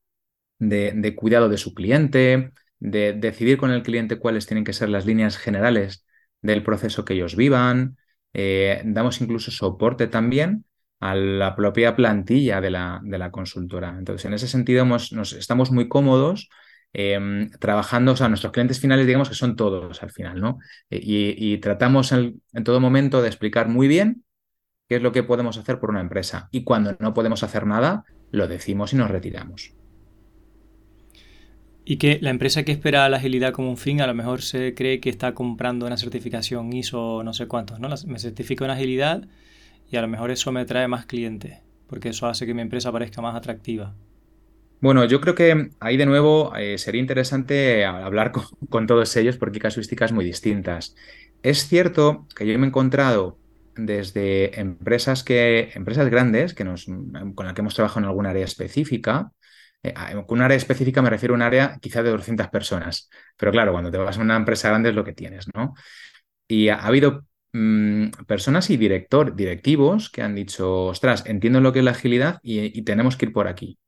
de, 0.60 1.16
cuidado 1.16 1.50
de 1.50 1.58
su 1.58 1.74
cliente, 1.74 2.52
de 2.80 3.14
decidir 3.14 3.58
con 3.58 3.72
el 3.72 3.84
cliente 3.84 4.20
cuáles 4.20 4.46
tienen 4.46 4.64
que 4.64 4.74
ser 4.74 4.90
las 4.90 5.06
líneas 5.06 5.38
generales 5.38 6.06
del 6.42 6.64
proceso 6.64 7.06
que 7.06 7.14
ellos 7.14 7.36
vivan, 7.36 7.98
eh, 8.34 8.82
damos 8.86 9.22
incluso 9.22 9.52
soporte 9.52 10.08
también 10.08 10.66
a 11.00 11.16
la 11.16 11.56
propia 11.56 11.96
plantilla 11.96 12.62
de 12.62 12.70
la, 12.70 13.30
consultora. 13.32 13.96
Entonces, 13.98 14.26
en 14.26 14.34
ese 14.34 14.48
sentido, 14.48 14.86
nos, 14.86 15.34
estamos 15.34 15.72
muy 15.72 15.88
cómodos 15.88 16.50
em, 16.94 17.50
trabajando, 17.52 18.14
o 18.14 18.16
sea, 18.16 18.28
nuestros 18.28 18.52
clientes 18.52 18.80
finales, 18.80 19.06
digamos 19.06 19.30
que 19.30 19.36
son 19.36 19.56
todos 19.56 20.02
al 20.04 20.12
final, 20.12 20.42
¿no? 20.42 20.60
Eh, 20.90 21.00
y, 21.02 21.58
tratamos 21.60 22.12
en, 22.12 22.42
todo 22.64 22.80
momento 22.80 23.22
de 23.22 23.28
explicar 23.30 23.70
muy 23.70 23.88
bien 23.88 24.26
qué 24.88 24.98
es 24.98 25.02
lo 25.02 25.12
que 25.12 25.24
podemos 25.24 25.58
hacer 25.58 25.80
por 25.80 25.90
una 25.92 26.02
empresa. 26.02 26.50
Y 26.52 26.64
cuando 26.64 26.98
no 27.00 27.14
podemos 27.14 27.44
hacer 27.44 27.66
nada, 27.66 28.04
lo 28.32 28.48
decimos 28.48 28.94
y 28.94 28.96
nos 28.96 29.10
retiramos. 29.10 29.74
Y 31.86 31.98
que 31.98 32.20
la 32.22 32.30
empresa 32.30 32.64
que 32.64 32.72
espera 32.72 33.10
la 33.10 33.18
agilidad 33.18 33.52
como 33.52 33.70
un 33.70 33.78
fin 33.78 34.02
a 34.02 34.08
lo 34.08 34.14
mejor 34.14 34.42
se 34.42 34.76
cree 34.76 35.00
que 35.00 35.10
está 35.10 35.34
comprando 35.34 35.88
una 35.88 35.98
certificación 35.98 36.72
ISO 36.72 37.24
no 37.24 37.34
sé 37.34 37.48
cuántos, 37.48 37.80
¿no? 37.80 37.90
Me 38.06 38.20
certifico 38.20 38.64
en 38.66 38.72
agilidad 38.72 39.28
y 39.92 39.98
a 39.98 40.02
lo 40.02 40.08
mejor 40.08 40.30
eso 40.30 40.52
me 40.52 40.66
trae 40.66 40.88
más 40.88 41.08
clientes, 41.08 41.58
porque 41.88 42.10
eso 42.10 42.28
hace 42.28 42.46
que 42.46 42.54
mi 42.54 42.62
empresa 42.62 42.92
parezca 42.92 43.22
más 43.22 43.36
atractiva. 43.36 43.96
Bueno, 44.82 45.04
yo 45.06 45.20
creo 45.20 45.34
que 45.34 45.72
ahí 45.80 45.98
de 45.98 46.06
nuevo 46.06 46.56
eh, 46.56 46.78
sería 46.78 47.02
interesante 47.02 47.86
hablar 47.86 48.32
con, 48.70 48.86
todos 48.86 49.16
ellos 49.18 49.38
porque 49.38 49.58
hay 49.58 49.62
casuísticas 49.62 50.12
muy 50.12 50.24
distintas. 50.24 50.96
Es 51.42 51.68
cierto 51.68 52.28
que 52.36 52.46
yo 52.46 52.58
me 52.60 52.66
he 52.66 52.70
encontrado 52.70 53.39
desde 53.86 54.60
empresas 54.60 55.24
que 55.24 55.72
empresas 55.74 56.10
grandes 56.10 56.54
que 56.54 56.64
nos, 56.64 56.86
con 56.86 57.46
las 57.46 57.54
que 57.54 57.62
hemos 57.62 57.76
trabajado 57.76 58.02
en 58.02 58.06
algún 58.06 58.26
área 58.26 58.46
específica. 58.46 59.32
Eh, 59.84 59.94
con 60.28 60.40
un 60.40 60.44
área 60.44 60.58
específica 60.58 61.02
me 61.02 61.10
refiero 61.10 61.34
a 61.34 61.38
un 61.38 61.42
área 61.42 61.78
quizá 61.82 62.04
de 62.04 62.12
200 62.12 62.48
personas. 62.50 63.10
Pero 63.38 63.52
claro, 63.52 63.72
cuando 63.72 63.92
te 63.92 63.98
vas 63.98 64.18
a 64.18 64.22
una 64.22 64.36
empresa 64.36 64.70
grande 64.70 64.90
es 64.90 64.96
lo 64.96 65.04
que 65.04 65.14
tienes, 65.14 65.48
¿no? 65.54 65.74
Y 66.48 66.70
ha, 66.70 66.78
habido 66.78 67.26
mm, 67.54 68.10
personas 68.28 68.70
y 68.70 68.78
director, 68.78 69.36
directivos 69.36 70.10
que 70.10 70.22
han 70.22 70.36
dicho, 70.36 70.86
ostras, 70.86 71.24
entiendo 71.28 71.62
lo 71.62 71.74
que 71.74 71.80
es 71.80 71.86
la 71.86 71.92
agilidad 71.92 72.40
y 72.44 72.82
tenemos 72.84 73.18
que 73.18 73.28
ir 73.28 73.34
por 73.34 73.48
aquí. 73.48 73.80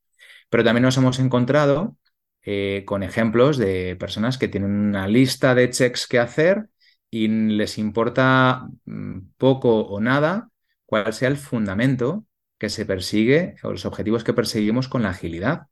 Pero 0.50 0.64
también 0.64 0.84
nos 0.84 0.98
hemos 0.98 1.20
encontrado 1.20 1.98
eh, 2.44 2.84
con 2.86 3.04
ejemplos 3.04 3.58
de 3.58 3.96
personas 3.98 4.38
que 4.40 4.48
tienen 4.48 4.72
una 4.72 5.08
lista 5.08 5.54
de 5.54 5.70
checks 5.70 6.08
que 6.08 6.18
hacer 6.20 6.68
y 7.12 7.28
les 7.28 7.78
importa 7.78 8.68
mm, 8.86 9.20
poco 9.38 9.82
o 9.82 10.02
nada 10.02 10.50
cuál 10.86 11.14
sea 11.14 11.30
el 11.30 11.38
fundamento 11.38 12.26
que 12.58 12.70
se 12.70 12.86
persigue 12.86 13.56
o 13.64 13.72
los 13.72 13.86
objetivos 13.86 14.24
que 14.24 14.34
perseguimos 14.34 14.88
con 14.88 15.04
la 15.04 15.10
agilidad. 15.10 15.68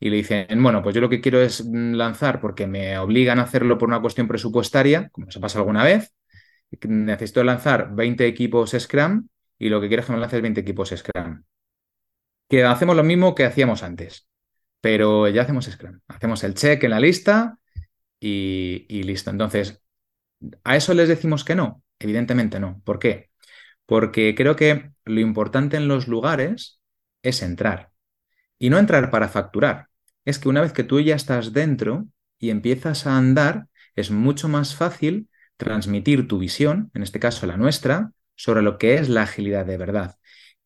Y 0.00 0.10
le 0.10 0.16
dicen, 0.16 0.62
bueno, 0.62 0.82
pues 0.82 0.94
yo 0.94 1.00
lo 1.00 1.08
que 1.08 1.20
quiero 1.20 1.40
es 1.40 1.64
mm, 1.64 1.94
lanzar 1.94 2.40
porque 2.40 2.66
me 2.66 2.98
obligan 2.98 3.38
a 3.40 3.42
hacerlo 3.44 3.78
por 3.78 3.88
una 3.88 4.00
cuestión 4.00 4.28
presupuestaria, 4.28 5.08
como 5.10 5.30
se 5.30 5.40
pasa 5.40 5.58
alguna 5.58 5.84
vez. 5.84 6.12
Necesito 6.88 7.44
lanzar 7.44 7.94
20 7.94 8.26
equipos 8.26 8.70
Scrum 8.78 9.28
y 9.58 9.68
lo 9.68 9.80
que 9.80 9.88
quiero 9.88 10.02
es 10.02 10.06
que 10.06 10.12
me 10.12 10.18
lances 10.18 10.42
20 10.42 10.60
equipos 10.60 10.90
Scrum 10.90 11.42
que 12.52 12.64
hacemos 12.64 12.94
lo 12.94 13.02
mismo 13.02 13.34
que 13.34 13.46
hacíamos 13.46 13.82
antes, 13.82 14.28
pero 14.82 15.26
ya 15.28 15.40
hacemos 15.40 15.64
Scrum. 15.64 16.00
Hacemos 16.06 16.44
el 16.44 16.52
check 16.52 16.84
en 16.84 16.90
la 16.90 17.00
lista 17.00 17.58
y, 18.20 19.02
listo. 19.04 19.30
Entonces, 19.30 19.81
¿a 20.64 20.76
eso 20.76 20.94
les 20.94 21.08
decimos 21.08 21.44
que 21.44 21.54
no? 21.54 21.82
Evidentemente 21.98 22.60
no. 22.60 22.80
¿Por 22.84 22.98
qué? 22.98 23.30
Porque 23.86 24.34
creo 24.34 24.56
que 24.56 24.92
lo 25.04 25.20
importante 25.20 25.76
en 25.76 25.88
los 25.88 26.08
lugares 26.08 26.80
es 27.22 27.42
entrar. 27.42 27.90
Y 28.58 28.70
no 28.70 28.78
entrar 28.78 29.10
para 29.10 29.28
facturar. 29.28 29.88
Es 30.24 30.38
que 30.38 30.48
una 30.48 30.60
vez 30.60 30.72
que 30.72 30.84
tú 30.84 31.00
ya 31.00 31.16
estás 31.16 31.52
dentro 31.52 32.06
y 32.38 32.50
empiezas 32.50 33.06
a 33.06 33.16
andar, 33.16 33.66
es 33.96 34.10
mucho 34.10 34.48
más 34.48 34.74
fácil 34.76 35.28
transmitir 35.56 36.28
tu 36.28 36.38
visión, 36.38 36.90
en 36.94 37.02
este 37.02 37.20
caso 37.20 37.46
la 37.46 37.56
nuestra, 37.56 38.12
sobre 38.34 38.62
lo 38.62 38.78
que 38.78 38.94
es 38.94 39.08
la 39.08 39.22
agilidad 39.22 39.66
de 39.66 39.76
verdad. 39.76 40.16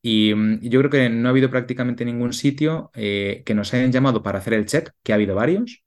Mm, 0.03 0.59
y 0.63 0.69
yo 0.69 0.81
creo 0.81 0.91
que 0.91 1.09
no 1.11 1.29
ha 1.29 1.31
habido 1.31 1.51
prácticamente 1.51 2.05
ningún 2.05 2.33
sitio 2.33 2.91
eh, 2.95 3.43
que 3.45 3.55
nos 3.55 3.75
hayan 3.75 3.93
llamado 3.93 4.23
para 4.23 4.39
hacer 4.39 4.55
el 4.55 4.67
check, 4.67 4.93
que 5.03 5.13
ha 5.13 5.17
habido 5.17 5.35
varios, 5.35 5.85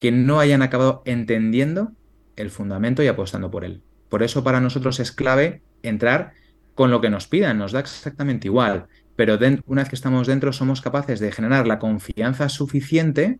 que 0.00 0.12
no 0.12 0.40
hayan 0.40 0.62
acabado 0.62 1.02
entendiendo 1.06 1.92
el 2.36 2.50
fundamento 2.50 3.02
y 3.02 3.08
apostando 3.08 3.50
por 3.50 3.64
él. 3.64 3.82
Por 4.08 4.22
eso 4.22 4.44
para 4.44 4.60
nosotros 4.60 5.00
es 5.00 5.12
clave 5.12 5.62
entrar 5.82 6.32
con 6.74 6.90
lo 6.90 7.00
que 7.00 7.10
nos 7.10 7.26
pidan, 7.26 7.58
nos 7.58 7.72
da 7.72 7.80
exactamente 7.80 8.48
igual, 8.48 8.86
pero 9.16 9.38
una 9.66 9.82
vez 9.82 9.88
que 9.88 9.94
estamos 9.94 10.26
dentro 10.26 10.52
somos 10.52 10.80
capaces 10.80 11.20
de 11.20 11.32
generar 11.32 11.66
la 11.66 11.78
confianza 11.78 12.48
suficiente 12.48 13.38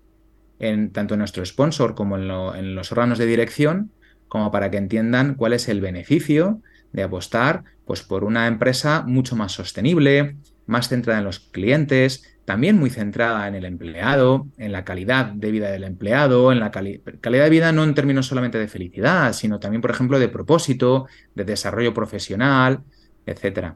en 0.58 0.92
tanto 0.92 1.14
en 1.14 1.18
nuestro 1.18 1.44
sponsor 1.44 1.94
como 1.94 2.16
en, 2.16 2.30
en 2.30 2.74
los 2.74 2.92
órganos 2.92 3.18
de 3.18 3.26
dirección, 3.26 3.90
como 4.28 4.50
para 4.50 4.70
que 4.70 4.76
entiendan 4.76 5.34
cuál 5.34 5.52
es 5.52 5.68
el 5.68 5.80
beneficio 5.80 6.62
de 6.92 7.02
apostar 7.02 7.64
pues, 7.86 8.02
por 8.02 8.24
una 8.24 8.46
empresa 8.46 9.02
mucho 9.06 9.36
más 9.36 9.52
sostenible, 9.52 10.36
más 10.66 10.88
centrada 10.88 11.18
en 11.18 11.24
los 11.24 11.40
clientes, 11.40 12.31
también 12.44 12.76
muy 12.78 12.90
centrada 12.90 13.46
en 13.46 13.54
el 13.54 13.64
empleado, 13.64 14.48
en 14.56 14.72
la 14.72 14.84
calidad 14.84 15.26
de 15.26 15.50
vida 15.50 15.70
del 15.70 15.84
empleado, 15.84 16.50
en 16.50 16.60
la 16.60 16.70
calidad 16.70 17.44
de 17.44 17.50
vida 17.50 17.72
no 17.72 17.84
en 17.84 17.94
términos 17.94 18.26
solamente 18.26 18.58
de 18.58 18.68
felicidad, 18.68 19.32
sino 19.32 19.60
también, 19.60 19.80
por 19.80 19.90
ejemplo, 19.90 20.18
de 20.18 20.28
propósito, 20.28 21.06
de 21.34 21.44
desarrollo 21.44 21.94
profesional, 21.94 22.80
etc. 23.26 23.74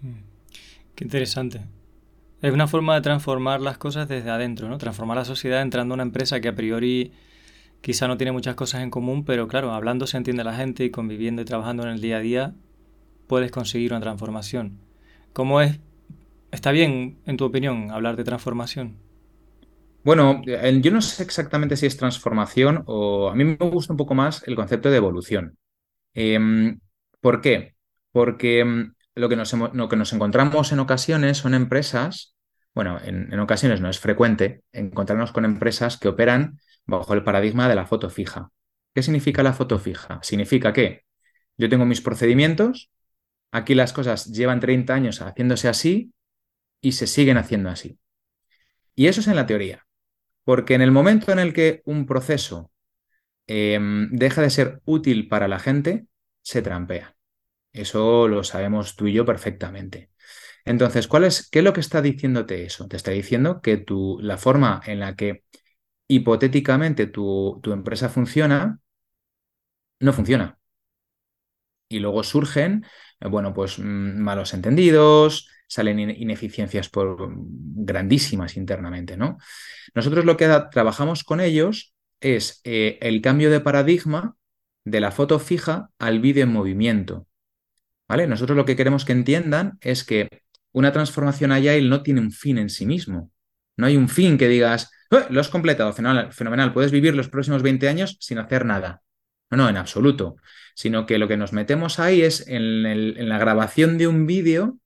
Mm. 0.00 0.20
Qué 0.94 1.04
interesante. 1.04 1.60
Es 2.40 2.52
una 2.52 2.68
forma 2.68 2.94
de 2.94 3.00
transformar 3.02 3.60
las 3.60 3.78
cosas 3.78 4.08
desde 4.08 4.30
adentro, 4.30 4.68
¿no? 4.68 4.78
Transformar 4.78 5.18
la 5.18 5.24
sociedad 5.24 5.60
entrando 5.60 5.92
a 5.92 5.96
una 5.96 6.04
empresa 6.04 6.40
que 6.40 6.48
a 6.48 6.54
priori 6.54 7.12
quizá 7.80 8.08
no 8.08 8.16
tiene 8.16 8.32
muchas 8.32 8.54
cosas 8.54 8.82
en 8.82 8.90
común, 8.90 9.24
pero 9.24 9.48
claro, 9.48 9.72
hablando 9.72 10.06
se 10.06 10.16
entiende 10.16 10.44
la 10.44 10.54
gente 10.54 10.84
y 10.84 10.90
conviviendo 10.90 11.42
y 11.42 11.44
trabajando 11.44 11.82
en 11.82 11.90
el 11.90 12.00
día 12.00 12.16
a 12.18 12.20
día, 12.20 12.54
puedes 13.26 13.50
conseguir 13.50 13.92
una 13.92 14.00
transformación. 14.00 14.78
¿Cómo 15.32 15.60
es? 15.60 15.80
¿Está 16.50 16.72
bien, 16.72 17.18
en 17.26 17.36
tu 17.36 17.44
opinión, 17.44 17.90
hablar 17.90 18.16
de 18.16 18.24
transformación? 18.24 18.96
Bueno, 20.02 20.42
yo 20.44 20.90
no 20.90 21.02
sé 21.02 21.22
exactamente 21.22 21.76
si 21.76 21.86
es 21.86 21.96
transformación 21.96 22.84
o 22.86 23.28
a 23.28 23.34
mí 23.34 23.44
me 23.44 23.56
gusta 23.56 23.92
un 23.92 23.98
poco 23.98 24.14
más 24.14 24.42
el 24.46 24.56
concepto 24.56 24.90
de 24.90 24.96
evolución. 24.96 25.58
Em, 26.14 26.80
¿Por 27.20 27.42
qué? 27.42 27.74
Porque 28.12 28.60
em, 28.60 28.94
lo 29.14 29.28
que, 29.28 29.36
nos, 29.36 29.52
lo 29.52 29.88
que 29.88 29.96
nos 29.96 30.12
encontramos 30.12 30.72
en 30.72 30.78
ocasiones 30.78 31.38
son 31.38 31.52
empresas, 31.52 32.34
bueno, 32.74 32.98
en 33.02 33.38
ocasiones 33.40 33.80
no 33.80 33.90
es 33.90 33.98
frecuente 33.98 34.62
encontrarnos 34.72 35.32
con 35.32 35.44
empresas 35.44 35.98
que 35.98 36.08
operan 36.08 36.58
bajo 36.86 37.12
el 37.12 37.24
paradigma 37.24 37.68
de 37.68 37.74
la 37.74 37.86
foto 37.86 38.08
fija. 38.08 38.50
¿Qué 38.94 39.02
significa 39.02 39.42
la 39.42 39.52
foto 39.52 39.78
fija? 39.78 40.20
Significa 40.22 40.72
que 40.72 41.02
yo 41.58 41.68
tengo 41.68 41.84
mis 41.84 42.00
procedimientos, 42.00 42.90
aquí 43.50 43.74
las 43.74 43.92
cosas 43.92 44.26
llevan 44.26 44.60
30 44.60 44.94
años 44.94 45.20
haciéndose 45.20 45.68
así 45.68 46.12
y 46.80 46.92
se 46.92 47.06
siguen 47.06 47.36
haciendo 47.36 47.70
así. 47.70 47.98
Y 48.94 49.06
eso 49.06 49.20
es 49.20 49.28
en 49.28 49.36
la 49.36 49.46
teoría, 49.46 49.86
porque 50.44 50.74
en 50.74 50.82
el 50.82 50.90
momento 50.90 51.32
en 51.32 51.38
el 51.38 51.52
que 51.52 51.82
un 51.84 52.06
proceso 52.06 52.70
em, 53.46 54.10
deja 54.10 54.42
de 54.42 54.50
ser 54.50 54.80
útil 54.84 55.28
para 55.28 55.48
la 55.48 55.58
gente, 55.58 56.06
se 56.42 56.62
trampea. 56.62 57.16
Eso 57.72 58.28
lo 58.28 58.44
sabemos 58.44 58.96
tú 58.96 59.06
y 59.06 59.12
yo 59.12 59.24
perfectamente. 59.24 60.10
Entonces, 60.64 61.08
¿cuál 61.08 61.24
es, 61.24 61.48
¿qué 61.48 61.60
es 61.60 61.64
lo 61.64 61.72
que 61.72 61.80
está 61.80 62.02
diciéndote 62.02 62.64
eso? 62.64 62.88
Te 62.88 62.96
está 62.96 63.10
diciendo 63.10 63.60
que 63.62 63.78
tú, 63.78 64.18
la 64.20 64.36
forma 64.36 64.80
en 64.86 65.00
la 65.00 65.16
que 65.16 65.44
hipotéticamente 66.08 67.06
tu, 67.06 67.60
empresa 67.66 68.08
funciona, 68.08 68.80
no 70.00 70.12
funciona. 70.12 70.58
Y 71.88 72.00
luego 72.00 72.22
surgen, 72.22 72.84
eh, 73.20 73.28
bueno, 73.28 73.54
pues 73.54 73.78
mm, 73.78 74.18
malos 74.18 74.54
entendidos, 74.54 75.48
salen 75.68 76.00
ineficiencias 76.00 76.88
por, 76.88 77.30
grandísimas 77.30 78.56
internamente, 78.56 79.16
¿no? 79.16 79.38
Nosotros 79.94 80.24
lo 80.24 80.36
que 80.36 80.48
trabajamos 80.72 81.22
con 81.22 81.40
ellos 81.40 81.94
es 82.20 82.60
eh, 82.64 82.98
el 83.00 83.20
cambio 83.22 83.50
de 83.50 83.60
paradigma 83.60 84.36
de 84.84 85.00
la 85.00 85.12
foto 85.12 85.38
fija 85.38 85.90
al 85.98 86.18
vídeo 86.20 86.42
en 86.42 86.52
movimiento. 86.52 87.26
¿Vale? 88.08 88.26
Nosotros 88.26 88.56
lo 88.56 88.64
que 88.64 88.74
queremos 88.74 89.04
que 89.04 89.12
entiendan 89.12 89.78
es 89.82 90.02
que 90.02 90.28
una 90.72 90.92
transformación 90.92 91.52
agile 91.52 91.88
no 91.88 92.02
tiene 92.02 92.20
un 92.20 92.32
fin 92.32 92.58
en 92.58 92.70
sí 92.70 92.86
mismo. 92.86 93.30
No 93.76 93.86
hay 93.86 93.96
un 93.96 94.08
fin 94.08 94.38
que 94.38 94.48
digas, 94.48 94.90
¡Eh! 95.10 95.26
lo 95.30 95.40
has 95.40 95.48
completado, 95.48 95.92
fenomenal, 95.92 96.32
fenomenal, 96.32 96.72
puedes 96.72 96.90
vivir 96.90 97.14
los 97.14 97.28
próximos 97.28 97.62
20 97.62 97.88
años 97.88 98.16
sin 98.20 98.38
hacer 98.38 98.64
nada. 98.64 99.02
No, 99.50 99.56
no, 99.56 99.68
en 99.68 99.76
absoluto. 99.76 100.36
Sino 100.74 101.06
que 101.06 101.18
lo 101.18 101.28
que 101.28 101.36
nos 101.36 101.52
metemos 101.52 101.98
ahí 101.98 102.22
es 102.22 102.46
en, 102.48 103.28
la 103.28 103.38
grabación 103.38 103.98
de 103.98 104.06
un 104.06 104.26
vídeo 104.26 104.78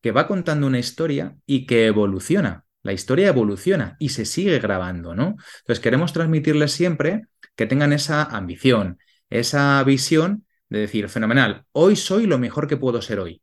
que 0.00 0.12
va 0.12 0.26
contando 0.26 0.66
una 0.66 0.78
historia 0.78 1.36
y 1.46 1.66
que 1.66 1.86
evoluciona. 1.86 2.64
La 2.82 2.92
historia 2.92 3.28
evoluciona 3.28 3.96
y 3.98 4.10
se 4.10 4.24
sigue 4.24 4.58
grabando, 4.58 5.14
¿no? 5.14 5.36
Entonces 5.60 5.80
queremos 5.80 6.12
transmitirles 6.12 6.72
siempre 6.72 7.26
que 7.54 7.66
tengan 7.66 7.92
esa 7.92 8.22
ambición, 8.22 8.98
esa 9.28 9.82
visión 9.84 10.46
de 10.70 10.80
decir, 10.80 11.08
fenomenal, 11.08 11.66
hoy 11.72 11.96
soy 11.96 12.26
lo 12.26 12.38
mejor 12.38 12.66
que 12.66 12.76
puedo 12.76 13.02
ser 13.02 13.18
hoy, 13.18 13.42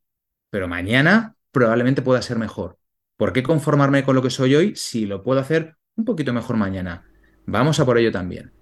pero 0.49 0.67
mañana 0.67 1.35
probablemente 1.51 2.01
pueda 2.01 2.21
ser 2.21 2.37
mejor. 2.39 2.79
¿Por 3.15 3.33
qué 3.33 3.43
conformarme 3.43 4.03
con 4.03 4.15
lo 4.15 4.23
que 4.23 4.29
soy 4.29 4.55
hoy 4.55 4.75
si 4.75 5.05
lo 5.05 5.23
puedo 5.23 5.39
hacer 5.39 5.75
un 5.95 6.05
poquito 6.05 6.31
mejor 6.31 6.55
mañana. 6.55 7.05
Vamos 7.45 7.79
a 7.79 7.85
por 7.85 7.97
ello 7.97 8.11
también. 8.11 8.53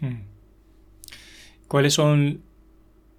Hmm. 0.00 0.26
¿Cuáles 1.68 1.94
son, 1.94 2.42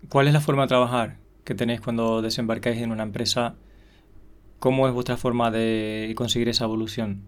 cuál 0.09 0.27
es 0.27 0.33
la 0.33 0.41
forma 0.41 0.63
de 0.63 0.67
trabajar 0.67 1.24
que 1.45 1.55
tenéis 1.55 1.79
cuando 1.79 2.21
desembarcáis 2.21 2.81
en 2.81 2.91
una 2.91 3.03
empresa? 3.03 3.55
¿Cómo 4.59 4.87
es 4.87 4.93
vuestra 4.93 5.15
forma 5.15 5.51
de 5.51 6.13
conseguir 6.17 6.49
esa 6.49 6.65
evolución? 6.65 7.23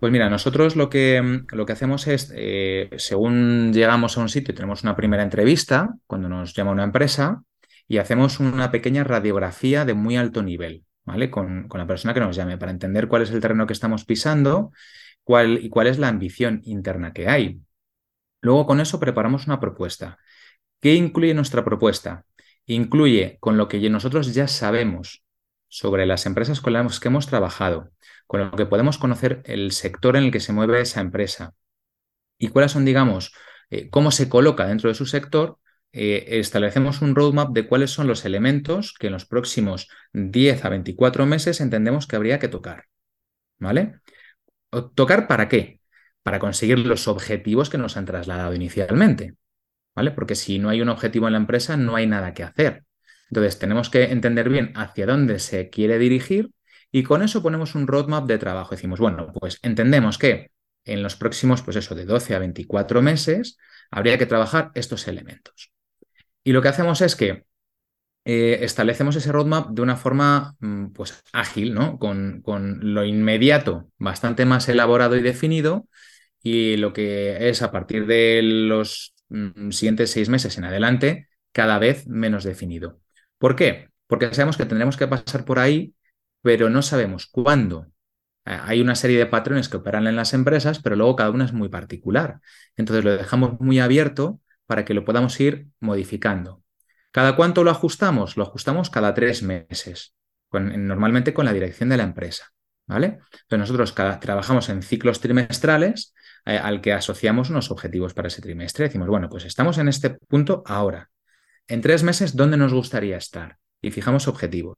Pues 0.00 0.10
mira, 0.10 0.30
nosotros 0.30 0.74
lo 0.74 0.88
que, 0.88 1.42
lo 1.52 1.66
que 1.66 1.72
hacemos 1.72 2.06
es, 2.06 2.32
eh, 2.34 2.88
según 2.96 3.72
llegamos 3.72 4.16
a 4.16 4.20
un 4.20 4.28
sitio, 4.28 4.54
tenemos 4.54 4.82
una 4.82 4.96
primera 4.96 5.22
entrevista, 5.22 5.94
cuando 6.06 6.28
nos 6.28 6.54
llama 6.54 6.72
una 6.72 6.84
empresa, 6.84 7.42
y 7.86 7.98
hacemos 7.98 8.40
una 8.40 8.70
pequeña 8.70 9.04
radiografía 9.04 9.84
de 9.84 9.94
muy 9.94 10.16
alto 10.16 10.42
nivel. 10.42 10.84
¿vale? 11.04 11.30
Con, 11.30 11.68
la 11.72 11.86
persona 11.86 12.14
que 12.14 12.20
nos 12.20 12.36
llame 12.36 12.58
para 12.58 12.72
entender 12.72 13.08
cuál 13.08 13.22
es 13.22 13.30
el 13.30 13.40
terreno 13.40 13.66
que 13.66 13.72
estamos 13.72 14.04
pisando 14.04 14.72
cuál, 15.24 15.58
y 15.62 15.68
cuál 15.68 15.86
es 15.86 15.98
la 15.98 16.08
ambición 16.08 16.62
interna 16.64 17.12
que 17.12 17.28
hay. 17.28 17.60
Luego 18.40 18.66
con 18.66 18.80
eso 18.80 18.98
preparamos 18.98 19.46
una 19.46 19.60
propuesta. 19.60 20.18
¿Qué 20.80 20.94
incluye 20.94 21.34
nuestra 21.34 21.64
propuesta? 21.64 22.24
Incluye 22.66 23.38
con 23.40 23.56
lo 23.56 23.68
que 23.68 23.88
nosotros 23.90 24.34
ya 24.34 24.48
sabemos 24.48 25.24
sobre 25.68 26.06
las 26.06 26.26
empresas 26.26 26.60
con 26.60 26.74
las 26.74 27.00
que 27.00 27.08
hemos 27.08 27.26
trabajado, 27.26 27.90
con 28.26 28.40
lo 28.40 28.52
que 28.52 28.66
podemos 28.66 28.98
conocer 28.98 29.42
el 29.44 29.72
sector 29.72 30.16
en 30.16 30.24
el 30.24 30.30
que 30.30 30.40
se 30.40 30.52
mueve 30.52 30.80
esa 30.80 31.00
empresa 31.00 31.54
y 32.42 32.48
cuáles 32.48 32.72
son, 32.72 32.84
digamos, 32.84 33.32
eh, 33.70 33.88
cómo 33.88 34.10
se 34.10 34.28
coloca 34.28 34.66
dentro 34.66 34.88
de 34.88 34.94
su 34.96 35.06
sector, 35.06 35.58
eh, 35.92 36.40
establecemos 36.40 37.00
un 37.00 37.14
roadmap 37.14 37.52
de 37.52 37.68
cuáles 37.68 37.90
son 37.92 38.08
los 38.08 38.24
elementos 38.24 38.94
que 38.98 39.06
en 39.06 39.12
los 39.12 39.26
próximos 39.26 39.88
10 40.12 40.64
a 40.64 40.68
24 40.68 41.24
meses 41.24 41.60
entendemos 41.60 42.06
que 42.06 42.16
habría 42.16 42.38
que 42.40 42.48
tocar. 42.48 42.86
¿Vale? 43.58 44.00
¿Tocar 44.94 45.28
para 45.28 45.48
qué? 45.48 45.80
Para 46.24 46.40
conseguir 46.40 46.80
los 46.80 47.06
objetivos 47.06 47.70
que 47.70 47.78
nos 47.78 47.96
han 47.96 48.06
trasladado 48.06 48.54
inicialmente. 48.54 49.36
¿Vale? 49.94 50.10
Porque 50.10 50.34
si 50.34 50.58
no 50.58 50.68
hay 50.70 50.80
un 50.80 50.88
objetivo 50.88 51.26
en 51.26 51.32
la 51.32 51.38
empresa, 51.38 51.76
no 51.76 51.96
hay 51.96 52.06
nada 52.06 52.34
que 52.34 52.42
hacer. 52.42 52.84
Entonces, 53.30 53.58
tenemos 53.58 53.90
que 53.90 54.04
entender 54.04 54.48
bien 54.48 54.72
hacia 54.76 55.06
dónde 55.06 55.38
se 55.38 55.70
quiere 55.70 55.98
dirigir 55.98 56.50
y 56.90 57.02
con 57.02 57.22
eso 57.22 57.42
ponemos 57.42 57.74
un 57.74 57.86
roadmap 57.86 58.26
de 58.26 58.38
trabajo. 58.38 58.74
Decimos, 58.74 59.00
bueno, 59.00 59.32
pues 59.32 59.58
entendemos 59.62 60.18
que 60.18 60.50
en 60.84 61.02
los 61.02 61.16
próximos, 61.16 61.62
pues 61.62 61.76
eso, 61.76 61.94
de 61.94 62.04
12 62.04 62.34
a 62.34 62.38
24 62.38 63.02
meses, 63.02 63.56
habría 63.90 64.18
que 64.18 64.26
trabajar 64.26 64.70
estos 64.74 65.08
elementos. 65.08 65.72
Y 66.44 66.52
lo 66.52 66.60
que 66.60 66.68
hacemos 66.68 67.00
es 67.00 67.16
que 67.16 67.44
eh, 68.24 68.58
establecemos 68.62 69.16
ese 69.16 69.32
roadmap 69.32 69.70
de 69.70 69.82
una 69.82 69.96
forma 69.96 70.54
mm, 70.60 70.88
pues, 70.88 71.22
ágil, 71.32 71.74
¿no? 71.74 71.98
Con, 71.98 72.40
con, 72.42 72.94
lo 72.94 73.04
inmediato 73.04 73.88
bastante 73.98 74.44
más 74.44 74.68
elaborado 74.68 75.16
y 75.16 75.22
definido 75.22 75.88
y 76.42 76.76
lo 76.76 76.92
que 76.92 77.48
es 77.48 77.62
a 77.62 77.72
partir 77.72 78.06
de 78.06 78.40
los 78.42 79.14
siguientes 79.70 80.10
seis 80.10 80.28
meses 80.28 80.58
en 80.58 80.64
adelante 80.64 81.28
cada 81.52 81.78
vez 81.78 82.06
menos 82.06 82.44
definido. 82.44 83.00
¿Por 83.38 83.56
qué? 83.56 83.88
Porque 84.06 84.32
sabemos 84.34 84.56
que 84.56 84.66
tendremos 84.66 84.96
que 84.96 85.08
pasar 85.08 85.44
por 85.44 85.58
ahí, 85.58 85.94
pero 86.42 86.70
no 86.70 86.82
sabemos 86.82 87.26
cuándo. 87.26 87.86
Eh, 88.44 88.58
hay 88.60 88.80
una 88.80 88.94
serie 88.94 89.18
de 89.18 89.26
patrones 89.26 89.68
que 89.68 89.76
operan 89.78 90.06
en 90.06 90.16
las 90.16 90.34
empresas, 90.34 90.80
pero 90.80 90.96
luego 90.96 91.16
cada 91.16 91.30
una 91.30 91.44
es 91.44 91.52
muy 91.52 91.68
particular. 91.68 92.40
Entonces 92.76 93.04
lo 93.04 93.16
dejamos 93.16 93.60
muy 93.60 93.80
abierto 93.80 94.40
para 94.66 94.84
que 94.84 94.94
lo 94.94 95.04
podamos 95.04 95.38
ir 95.40 95.66
modificando. 95.80 96.62
¿Cada 97.10 97.36
cuánto 97.36 97.64
lo 97.64 97.70
ajustamos? 97.70 98.36
Lo 98.36 98.44
ajustamos 98.44 98.90
cada 98.90 99.12
tres 99.14 99.42
meses, 99.42 100.14
normalmente 100.50 101.34
con 101.34 101.44
la 101.44 101.52
dirección 101.52 101.88
de 101.90 101.98
la 101.98 102.04
empresa. 102.04 102.52
¿vale? 102.86 103.18
Entonces 103.32 103.58
nosotros 103.58 103.94
trabajamos 104.20 104.68
en 104.68 104.82
ciclos 104.82 105.20
trimestrales 105.20 106.14
eh, 106.44 106.58
al 106.58 106.80
que 106.80 106.92
asociamos 106.92 107.50
unos 107.50 107.70
objetivos 107.70 108.14
para 108.14 108.28
ese 108.28 108.42
trimestre. 108.42 108.86
Decimos, 108.86 109.08
bueno, 109.08 109.28
pues 109.28 109.44
estamos 109.44 109.78
en 109.78 109.88
este 109.88 110.10
punto 110.10 110.62
ahora. 110.66 111.10
En 111.68 111.80
tres 111.80 112.02
meses, 112.02 112.36
¿dónde 112.36 112.56
nos 112.56 112.74
gustaría 112.74 113.16
estar? 113.16 113.58
Y 113.80 113.90
fijamos 113.90 114.28
objetivos. 114.28 114.76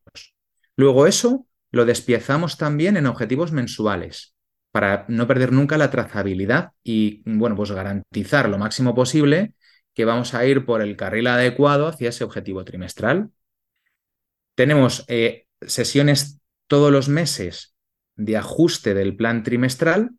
Luego 0.77 1.07
eso 1.07 1.47
lo 1.71 1.85
despiezamos 1.85 2.57
también 2.57 2.97
en 2.97 3.07
objetivos 3.07 3.53
mensuales 3.53 4.35
para 4.71 5.05
no 5.09 5.27
perder 5.27 5.53
nunca 5.53 5.79
la 5.79 5.91
trazabilidad 5.91 6.73
y, 6.83 7.23
bueno, 7.25 7.57
pues 7.57 7.71
garantizar 7.71 8.49
lo 8.49 8.59
máximo 8.59 8.95
posible 8.95 9.55
que 9.95 10.05
vamos 10.05 10.35
a 10.35 10.45
ir 10.47 10.67
por 10.67 10.83
el 10.83 10.97
carril 10.97 11.29
adecuado 11.29 11.87
hacia 11.87 12.09
ese 12.09 12.25
objetivo 12.25 12.65
trimestral. 12.65 13.31
Tenemos 14.55 15.05
eh, 15.09 15.47
sesiones 15.61 16.41
todos 16.67 16.91
los 16.91 17.09
meses 17.09 17.75
de 18.17 18.37
ajuste 18.37 18.95
del 18.95 19.17
plan 19.17 19.43
trimestral 19.43 20.11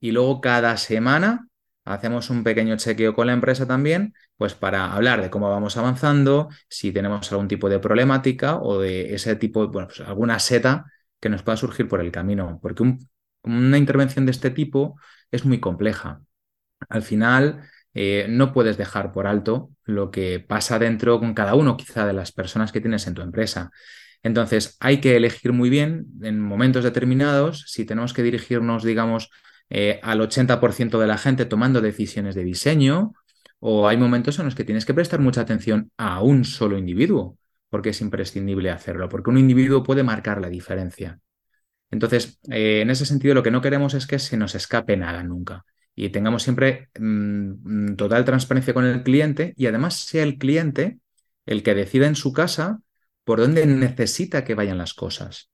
y 0.00 0.12
luego 0.12 0.40
cada 0.40 0.76
semana 0.76 1.48
hacemos 1.84 2.30
un 2.30 2.42
pequeño 2.44 2.76
chequeo 2.76 3.14
con 3.14 3.28
la 3.28 3.32
empresa 3.32 3.66
también, 3.66 4.14
pues 4.36 4.54
para 4.54 4.92
hablar 4.92 5.22
de 5.22 5.30
cómo 5.30 5.48
vamos 5.50 5.76
avanzando, 5.76 6.48
si 6.68 6.92
tenemos 6.92 7.30
algún 7.32 7.48
tipo 7.48 7.68
de 7.68 7.78
problemática 7.78 8.58
o 8.58 8.80
de 8.80 9.14
ese 9.14 9.36
tipo, 9.36 9.68
bueno, 9.68 9.88
pues 9.88 10.00
alguna 10.00 10.38
seta 10.38 10.86
que 11.20 11.28
nos 11.28 11.42
pueda 11.42 11.56
surgir 11.56 11.88
por 11.88 12.00
el 12.00 12.10
camino, 12.10 12.58
porque 12.60 12.84
una 13.44 13.78
intervención 13.78 14.26
de 14.26 14.32
este 14.32 14.50
tipo 14.50 14.98
es 15.30 15.44
muy 15.44 15.60
compleja. 15.60 16.20
Al 16.88 17.02
final, 17.02 17.62
eh, 17.94 18.26
no 18.28 18.52
puedes 18.52 18.76
dejar 18.76 19.12
por 19.12 19.26
alto 19.26 19.70
lo 19.84 20.10
que 20.10 20.40
pasa 20.40 20.78
dentro 20.78 21.18
con 21.18 21.34
cada 21.34 21.54
uno, 21.54 21.76
quizá, 21.76 22.06
de 22.06 22.12
las 22.12 22.32
personas 22.32 22.72
que 22.72 22.80
tienes 22.80 23.06
en 23.06 23.14
tu 23.14 23.22
empresa. 23.22 23.70
Entonces, 24.22 24.76
hay 24.80 25.00
que 25.00 25.16
elegir 25.16 25.52
muy 25.52 25.70
bien 25.70 26.06
en 26.22 26.40
momentos 26.40 26.84
determinados 26.84 27.64
si 27.68 27.86
tenemos 27.86 28.12
que 28.12 28.22
dirigirnos, 28.22 28.84
digamos, 28.84 29.30
eh, 29.70 30.00
al 30.02 30.20
80% 30.20 30.98
de 30.98 31.06
la 31.06 31.18
gente 31.18 31.44
tomando 31.44 31.80
decisiones 31.80 32.34
de 32.34 32.44
diseño, 32.44 33.12
o 33.58 33.88
hay 33.88 33.96
momentos 33.96 34.38
en 34.38 34.44
los 34.44 34.54
que 34.54 34.64
tienes 34.64 34.84
que 34.84 34.94
prestar 34.94 35.20
mucha 35.20 35.40
atención 35.40 35.90
a 35.96 36.22
un 36.22 36.44
solo 36.44 36.78
individuo, 36.78 37.38
porque 37.70 37.90
es 37.90 38.00
imprescindible 38.00 38.70
hacerlo, 38.70 39.08
porque 39.08 39.30
un 39.30 39.38
individuo 39.38 39.82
puede 39.82 40.02
marcar 40.02 40.40
la 40.40 40.48
diferencia. 40.48 41.20
Entonces, 41.90 42.38
eh, 42.50 42.80
en 42.82 42.90
ese 42.90 43.06
sentido, 43.06 43.34
lo 43.34 43.42
que 43.42 43.50
no 43.50 43.60
queremos 43.60 43.94
es 43.94 44.06
que 44.06 44.18
se 44.18 44.36
nos 44.36 44.54
escape 44.54 44.96
nada 44.96 45.22
nunca 45.22 45.64
y 45.96 46.10
tengamos 46.10 46.42
siempre 46.42 46.90
mm, 47.00 47.94
total 47.96 48.24
transparencia 48.24 48.74
con 48.74 48.84
el 48.84 49.02
cliente 49.02 49.54
y 49.56 49.66
además 49.66 49.94
sea 49.94 50.22
el 50.22 50.36
cliente 50.36 50.98
el 51.46 51.62
que 51.62 51.74
decida 51.74 52.06
en 52.06 52.16
su 52.16 52.32
casa 52.32 52.80
por 53.24 53.40
dónde 53.40 53.66
necesita 53.66 54.44
que 54.44 54.54
vayan 54.54 54.78
las 54.78 54.94
cosas. 54.94 55.50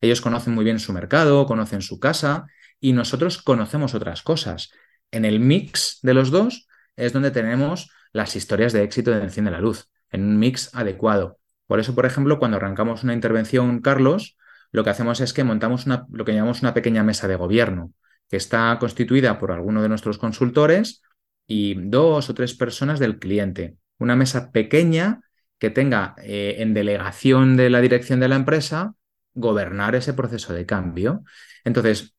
Ellos 0.00 0.20
conocen 0.20 0.54
muy 0.54 0.64
bien 0.64 0.78
su 0.78 0.92
mercado, 0.92 1.44
conocen 1.44 1.82
su 1.82 1.98
casa 1.98 2.46
y 2.80 2.92
nosotros 2.92 3.42
conocemos 3.42 3.94
otras 3.94 4.22
cosas. 4.22 4.70
En 5.10 5.24
el 5.24 5.40
mix 5.40 5.98
de 6.02 6.14
los 6.14 6.30
dos 6.30 6.68
es 6.96 7.12
donde 7.12 7.30
tenemos 7.30 7.90
las 8.12 8.36
historias 8.36 8.72
de 8.72 8.82
éxito 8.82 9.10
de 9.10 9.22
Enciende 9.22 9.50
la 9.50 9.60
Luz, 9.60 9.88
en 10.10 10.24
un 10.24 10.38
mix 10.38 10.74
adecuado. 10.74 11.38
Por 11.66 11.78
eso, 11.78 11.94
por 11.94 12.06
ejemplo, 12.06 12.38
cuando 12.38 12.56
arrancamos 12.56 13.04
una 13.04 13.14
intervención, 13.14 13.80
Carlos, 13.80 14.36
lo 14.72 14.84
que 14.84 14.90
hacemos 14.90 15.20
es 15.20 15.32
que 15.32 15.44
montamos 15.44 15.86
una, 15.86 16.06
lo 16.10 16.24
que 16.24 16.34
llamamos 16.34 16.62
una 16.62 16.74
pequeña 16.74 17.04
mesa 17.04 17.28
de 17.28 17.36
gobierno, 17.36 17.92
que 18.28 18.36
está 18.36 18.76
constituida 18.80 19.38
por 19.38 19.52
alguno 19.52 19.82
de 19.82 19.88
nuestros 19.88 20.18
consultores 20.18 21.02
y 21.46 21.74
dos 21.74 22.30
o 22.30 22.34
tres 22.34 22.54
personas 22.54 22.98
del 22.98 23.18
cliente. 23.18 23.76
Una 23.98 24.16
mesa 24.16 24.50
pequeña 24.52 25.20
que 25.58 25.70
tenga 25.70 26.14
eh, 26.22 26.56
en 26.58 26.74
delegación 26.74 27.56
de 27.56 27.70
la 27.70 27.80
dirección 27.80 28.20
de 28.20 28.28
la 28.28 28.36
empresa 28.36 28.94
gobernar 29.34 29.94
ese 29.94 30.14
proceso 30.14 30.52
de 30.52 30.66
cambio. 30.66 31.22
Entonces, 31.64 32.14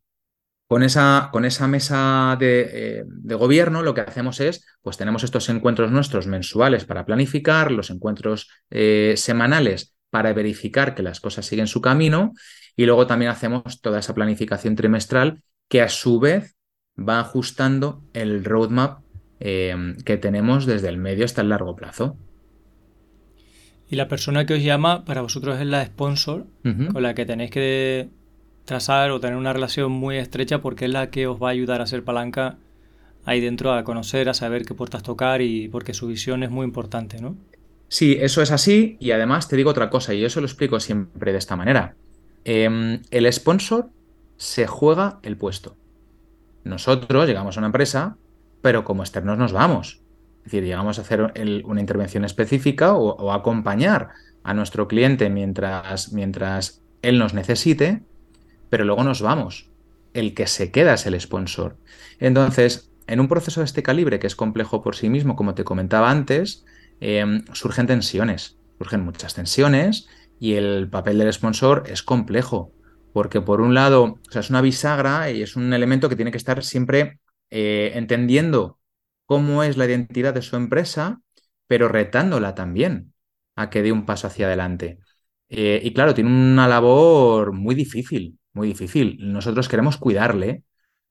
con 0.71 0.84
esa, 0.84 1.27
con 1.34 1.43
esa 1.43 1.67
mesa 1.67 2.38
eh, 2.39 3.03
de, 3.05 3.36
gobierno 3.36 3.84
lo 3.84 3.93
que 3.93 3.99
hacemos 3.99 4.39
es, 4.39 4.65
pues 4.81 4.95
tenemos 4.95 5.21
estos 5.25 5.49
encuentros 5.49 5.91
nuestros 5.91 6.27
mensuales 6.27 6.86
para 6.86 7.03
planificar, 7.03 7.73
los 7.73 7.89
encuentros 7.89 8.49
eh, 8.69 9.15
semanales 9.17 9.97
para 10.10 10.31
verificar 10.31 10.95
que 10.95 11.03
las 11.03 11.19
cosas 11.19 11.45
siguen 11.45 11.67
su 11.67 11.81
camino 11.81 12.31
y 12.77 12.86
luego 12.86 13.05
también 13.05 13.31
hacemos 13.31 13.81
toda 13.81 13.99
esa 13.99 14.15
planificación 14.15 14.77
trimestral 14.77 15.43
que 15.67 15.81
a 15.81 15.89
su 15.89 16.21
vez 16.21 16.55
va 16.97 17.19
ajustando 17.19 18.05
el 18.13 18.45
roadmap 18.45 19.01
eh, 19.41 19.75
que 20.05 20.15
tenemos 20.15 20.65
desde 20.65 20.88
el 20.88 20.97
medio 20.97 21.25
hasta 21.25 21.41
el 21.41 21.49
largo 21.49 21.75
plazo. 21.75 22.15
Y 23.89 23.97
la 23.97 24.07
persona 24.07 24.45
que 24.45 24.53
os 24.53 24.63
llama 24.63 25.03
para 25.03 25.19
vosotros 25.19 25.60
es 25.60 25.67
la 25.67 25.86
sponsor, 25.86 26.47
con 26.63 27.03
la 27.03 27.13
que 27.13 27.25
tenéis 27.25 27.51
que 27.51 28.20
trazar 28.65 29.12
o 29.12 29.19
tener 29.19 29.38
una 29.38 29.54
relación 29.54 29.91
muy 29.91 30.17
estrecha 30.17 30.62
porque 30.62 30.86
es 30.86 30.91
la 30.91 31.10
que 31.10 31.28
os 31.28 31.41
va 31.41 31.50
a 31.50 31.52
ayudar 31.52 31.82
a 31.82 31.88
ser 31.88 32.04
palanca 32.04 32.58
ahí 33.26 33.39
dentro, 33.39 33.74
a 33.74 33.84
conocer, 33.84 34.30
a 34.30 34.34
saber 34.34 34.65
qué 34.65 34.74
puertas 34.74 35.04
tocar 35.04 35.41
y 35.41 35.67
porque 35.67 35.93
su 35.93 36.08
visión 36.08 36.43
es 36.43 36.50
muy 36.50 36.65
importante, 36.65 37.21
¿no? 37.21 37.36
Sí, 37.88 38.17
eso 38.19 38.41
es 38.41 38.52
así 38.52 38.97
y 39.00 39.12
además 39.12 39.47
te 39.47 39.58
digo 39.58 39.69
otra 39.69 39.89
cosa 39.89 40.13
y 40.13 40.24
eso 40.24 40.39
lo 40.39 40.47
explico 40.47 40.80
siempre 40.80 41.32
de 41.32 41.38
esta 41.38 41.56
manera. 41.56 41.95
Em, 42.45 43.02
el 43.12 43.32
sponsor 43.32 43.89
se 44.38 44.65
juega 44.65 45.19
el 45.24 45.38
puesto. 45.38 45.76
Nosotros 46.63 47.28
llegamos 47.28 47.58
a 47.58 47.60
una 47.60 47.67
empresa, 47.67 48.17
pero 48.62 48.84
como 48.84 49.04
externos 49.04 49.38
nos 49.38 49.52
vamos. 49.52 50.02
Es 50.39 50.45
decir, 50.45 50.63
llegamos 50.63 50.97
a 50.97 51.02
hacer 51.02 51.34
una 51.65 51.82
intervención 51.82 52.26
específica 52.26 52.95
o, 52.95 53.15
o, 53.15 53.32
acompañar 53.32 54.10
a 54.43 54.54
nuestro 54.54 54.88
cliente 54.88 55.30
mientras, 55.30 56.13
mientras 56.13 56.82
él 57.04 57.19
nos 57.19 57.34
necesite, 57.36 58.02
pero 58.71 58.86
luego 58.86 59.03
nos 59.03 59.21
vamos. 59.21 59.69
El 60.13 60.34
que 60.34 60.47
se 60.47 60.71
queda 60.71 60.93
es 60.95 61.05
el 61.05 61.19
sponsor. 61.19 61.77
Entonces, 62.19 62.89
en 63.05 63.19
un 63.19 63.27
proceso 63.27 63.60
de 63.60 63.65
este 63.65 63.84
calibre, 63.84 64.17
que 64.17 64.27
es 64.27 64.36
complejo 64.36 64.81
por 64.81 64.95
sí 64.95 65.10
mismo, 65.10 65.36
como 65.36 65.55
te 65.55 65.65
comentaba 65.65 66.10
antes, 66.10 66.65
em, 67.01 67.43
surgen 67.53 67.86
tensiones, 67.86 68.57
surgen 68.77 69.01
muchas 69.03 69.34
tensiones 69.34 70.07
y 70.39 70.53
el 70.53 70.89
papel 70.89 71.17
del 71.19 71.34
sponsor 71.34 71.84
es 71.88 72.01
complejo, 72.01 72.71
porque 73.13 73.41
por 73.41 73.60
un 73.60 73.73
lado, 73.73 74.03
o 74.03 74.31
sea, 74.31 74.39
es 74.39 74.49
una 74.49 74.62
bisagra 74.62 75.29
y 75.31 75.41
es 75.41 75.57
un 75.57 75.73
elemento 75.73 76.07
que 76.07 76.15
tiene 76.15 76.31
que 76.31 76.38
estar 76.38 76.63
siempre 76.63 77.19
eh, 77.49 77.91
entendiendo 77.95 78.79
cómo 79.25 79.63
es 79.63 79.75
la 79.75 79.86
identidad 79.86 80.34
de 80.34 80.41
su 80.41 80.55
empresa, 80.55 81.21
pero 81.67 81.89
retándola 81.89 82.55
también 82.55 83.13
a 83.57 83.69
que 83.69 83.81
dé 83.81 83.91
un 83.91 84.05
paso 84.05 84.27
hacia 84.27 84.45
adelante. 84.47 84.99
Eh, 85.49 85.81
y 85.84 85.93
claro, 85.93 86.13
tiene 86.13 86.29
una 86.29 86.67
labor 86.69 87.51
muy 87.51 87.75
difícil, 87.75 88.39
muy 88.53 88.67
difícil. 88.67 89.17
Nosotros 89.31 89.69
queremos 89.69 89.97
cuidarle, 89.97 90.63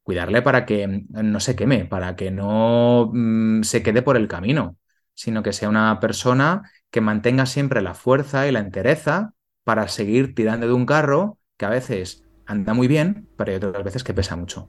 cuidarle 0.02 0.42
para 0.42 0.66
que 0.66 1.04
no 1.08 1.40
se 1.40 1.56
queme, 1.56 1.84
para 1.84 2.16
que 2.16 2.30
no 2.30 3.10
mm, 3.12 3.62
se 3.62 3.82
quede 3.82 4.02
por 4.02 4.16
el 4.16 4.28
camino, 4.28 4.76
sino 5.14 5.42
que 5.42 5.52
sea 5.52 5.68
una 5.68 6.00
persona 6.00 6.70
que 6.90 7.00
mantenga 7.00 7.46
siempre 7.46 7.82
la 7.82 7.94
fuerza 7.94 8.48
y 8.48 8.52
la 8.52 8.60
entereza 8.60 9.34
para 9.64 9.88
seguir 9.88 10.34
tirando 10.34 10.66
de 10.66 10.72
un 10.72 10.86
carro 10.86 11.38
que 11.56 11.66
a 11.66 11.70
veces 11.70 12.24
anda 12.46 12.74
muy 12.74 12.88
bien, 12.88 13.28
pero 13.36 13.50
hay 13.52 13.56
otras 13.56 13.84
veces 13.84 14.04
que 14.04 14.14
pesa 14.14 14.36
mucho. 14.36 14.68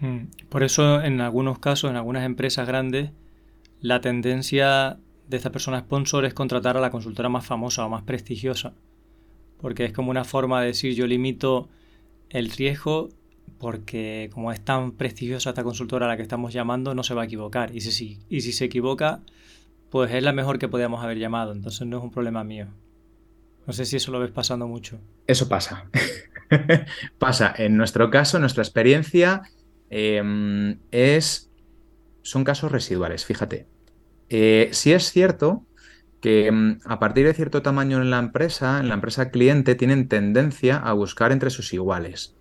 Mm. 0.00 0.26
Por 0.48 0.62
eso, 0.62 1.00
en 1.02 1.20
algunos 1.20 1.58
casos, 1.58 1.90
en 1.90 1.96
algunas 1.96 2.24
empresas 2.24 2.66
grandes, 2.66 3.12
la 3.80 4.00
tendencia 4.00 4.98
de 5.26 5.36
esta 5.36 5.50
persona 5.50 5.80
sponsor 5.80 6.24
es 6.24 6.34
contratar 6.34 6.76
a 6.76 6.80
la 6.80 6.90
consultora 6.90 7.28
más 7.28 7.46
famosa 7.46 7.84
o 7.86 7.88
más 7.88 8.02
prestigiosa. 8.02 8.74
Porque 9.62 9.86
es 9.86 9.92
como 9.92 10.10
una 10.10 10.24
forma 10.24 10.60
de 10.60 10.66
decir 10.66 10.94
yo 10.94 11.06
limito 11.06 11.70
el 12.28 12.50
riesgo 12.50 13.08
porque 13.58 14.28
como 14.32 14.50
es 14.50 14.60
tan 14.60 14.92
prestigiosa 14.92 15.50
esta 15.50 15.62
consultora 15.62 16.06
a 16.06 16.08
la 16.08 16.16
que 16.16 16.22
estamos 16.22 16.52
llamando, 16.52 16.94
no 16.94 17.04
se 17.04 17.14
va 17.14 17.22
a 17.22 17.24
equivocar. 17.26 17.74
Y 17.74 17.80
si, 17.80 18.18
y 18.28 18.40
si 18.40 18.52
se 18.52 18.64
equivoca, 18.64 19.20
pues 19.88 20.12
es 20.12 20.22
la 20.22 20.32
mejor 20.32 20.58
que 20.58 20.68
podíamos 20.68 21.02
haber 21.04 21.18
llamado. 21.18 21.52
Entonces 21.52 21.86
no 21.86 21.98
es 21.98 22.02
un 22.02 22.10
problema 22.10 22.42
mío. 22.42 22.66
No 23.66 23.72
sé 23.72 23.84
si 23.84 23.96
eso 23.96 24.10
lo 24.10 24.18
ves 24.18 24.32
pasando 24.32 24.66
mucho. 24.66 24.98
Eso 25.28 25.48
pasa. 25.48 25.88
pasa. 27.18 27.54
En 27.56 27.76
nuestro 27.76 28.10
caso, 28.10 28.40
nuestra 28.40 28.64
experiencia 28.64 29.42
em, 29.90 30.78
es. 30.90 31.50
Son 32.22 32.42
casos 32.42 32.72
residuales, 32.72 33.24
fíjate. 33.24 33.66
Eh, 34.28 34.70
si 34.72 34.92
es 34.92 35.12
cierto 35.12 35.64
que 36.22 36.46
em, 36.46 36.78
a 36.86 36.98
partir 36.98 37.26
de 37.26 37.34
cierto 37.34 37.60
tamaño 37.60 38.00
en 38.00 38.08
la 38.10 38.18
empresa, 38.18 38.80
en 38.80 38.88
la 38.88 38.94
empresa 38.94 39.30
cliente, 39.30 39.74
tienen 39.74 40.08
tendencia 40.08 40.78
a 40.78 40.94
buscar 40.94 41.32
entre 41.32 41.50
sus 41.50 41.74
iguales. 41.74 42.34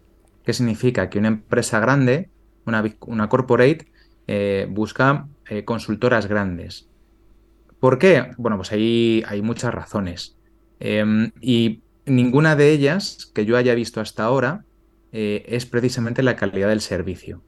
¿Qué 0.46 0.54
significa? 0.54 1.10
Que 1.10 1.20
una 1.20 1.28
empresa 1.28 1.82
grande, 1.82 2.30
una, 2.66 3.28
corporate, 3.28 3.92
eh, 4.28 4.68
busca 4.70 5.28
eh, 5.50 5.66
consultoras 5.66 6.28
grandes. 6.28 6.88
¿Por 7.82 8.00
qué? 8.00 8.32
Bueno, 8.38 8.56
pues 8.56 8.72
hay 8.72 9.42
muchas 9.44 9.74
razones. 9.74 10.38
Em, 10.80 11.32
y 11.42 11.82
ninguna 12.06 12.56
de 12.56 12.72
ellas 12.72 13.32
que 13.36 13.46
yo 13.46 13.56
haya 13.58 13.76
visto 13.76 14.02
hasta 14.02 14.24
ahora 14.24 14.66
eh, 15.12 15.44
es 15.48 15.66
precisamente 15.66 16.24
la 16.24 16.36
calidad 16.36 16.70
del 16.70 16.82
servicio. 16.82 17.44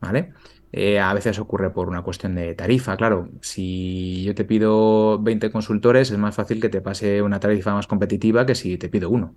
¿Vale? 0.00 0.32
Eh, 0.76 0.98
a 0.98 1.14
veces 1.14 1.38
ocurre 1.38 1.70
por 1.70 1.88
una 1.88 2.02
cuestión 2.02 2.34
de 2.34 2.52
tarifa, 2.56 2.96
claro. 2.96 3.28
Si 3.42 4.24
yo 4.24 4.34
te 4.34 4.44
pido 4.44 5.22
20 5.22 5.52
consultores, 5.52 6.10
es 6.10 6.18
más 6.18 6.34
fácil 6.34 6.60
que 6.60 6.68
te 6.68 6.80
pase 6.80 7.22
una 7.22 7.38
tarifa 7.38 7.72
más 7.72 7.86
competitiva 7.86 8.44
que 8.44 8.56
si 8.56 8.76
te 8.76 8.88
pido 8.88 9.08
uno. 9.08 9.36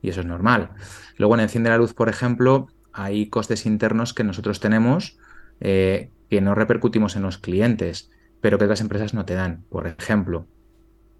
Y 0.00 0.08
eso 0.08 0.20
es 0.20 0.26
normal. 0.26 0.70
Luego 1.18 1.34
en 1.34 1.40
Enciende 1.40 1.68
la 1.68 1.76
Luz, 1.76 1.92
por 1.92 2.08
ejemplo, 2.08 2.68
hay 2.90 3.26
costes 3.26 3.66
internos 3.66 4.14
que 4.14 4.24
nosotros 4.24 4.60
tenemos 4.60 5.18
eh, 5.60 6.08
que 6.30 6.40
no 6.40 6.54
repercutimos 6.54 7.16
en 7.16 7.22
los 7.22 7.36
clientes, 7.36 8.10
pero 8.40 8.56
que 8.56 8.64
otras 8.64 8.80
empresas 8.80 9.12
no 9.12 9.26
te 9.26 9.34
dan. 9.34 9.64
Por 9.68 9.86
ejemplo, 9.86 10.46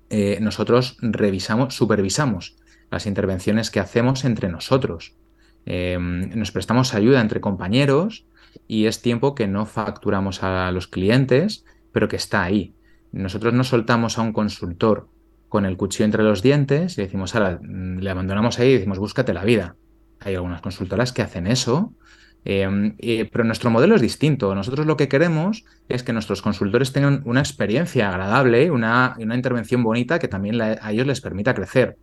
eh, 0.08 0.38
nosotros 0.40 0.96
revisamos, 1.02 1.74
supervisamos 1.74 2.56
las 2.90 3.04
intervenciones 3.04 3.70
que 3.70 3.80
hacemos 3.80 4.24
entre 4.24 4.48
nosotros. 4.48 5.14
Nos 5.66 6.50
prestamos 6.50 6.92
ayuda 6.94 7.20
entre 7.20 7.40
compañeros 7.40 8.26
y 8.66 8.86
es 8.86 9.02
tiempo 9.02 9.34
que 9.34 9.46
no 9.46 9.66
facturamos 9.66 10.42
a 10.42 10.70
los 10.72 10.86
clientes, 10.86 11.64
pero 11.92 12.08
que 12.08 12.16
está 12.16 12.42
ahí. 12.42 12.74
Nosotros 13.12 13.52
no 13.52 13.64
soltamos 13.64 14.18
a 14.18 14.22
un 14.22 14.32
consultor 14.32 15.08
con 15.48 15.66
el 15.66 15.76
cuchillo 15.76 16.06
entre 16.06 16.22
los 16.22 16.42
dientes 16.42 16.96
y 16.96 17.02
decimos, 17.02 17.34
ahora 17.34 17.60
le 17.62 18.10
abandonamos 18.10 18.58
ahí 18.58 18.70
y 18.70 18.74
decimos, 18.74 18.98
búscate 18.98 19.34
la 19.34 19.44
vida. 19.44 19.76
Hay 20.20 20.34
algunas 20.34 20.62
consultoras 20.62 21.12
que 21.12 21.22
hacen 21.22 21.46
eso 21.46 21.92
Em, 22.44 22.96
pero 23.30 23.44
nuestro 23.44 23.70
modelo 23.70 23.94
es 23.94 24.00
distinto. 24.00 24.54
Nosotros 24.54 24.86
lo 24.86 24.96
que 24.96 25.08
queremos 25.08 25.64
es 25.88 26.02
que 26.02 26.12
nuestros 26.12 26.42
consultores 26.42 26.92
tengan 26.92 27.22
una 27.24 27.40
experiencia 27.40 28.08
agradable, 28.08 28.70
una, 28.70 29.14
una 29.18 29.36
intervención 29.36 29.82
bonita 29.82 30.18
que 30.18 30.28
también 30.28 30.60
a 30.60 30.90
ellos 30.90 31.06
les 31.06 31.20
permita 31.20 31.54
crecer. 31.54 31.96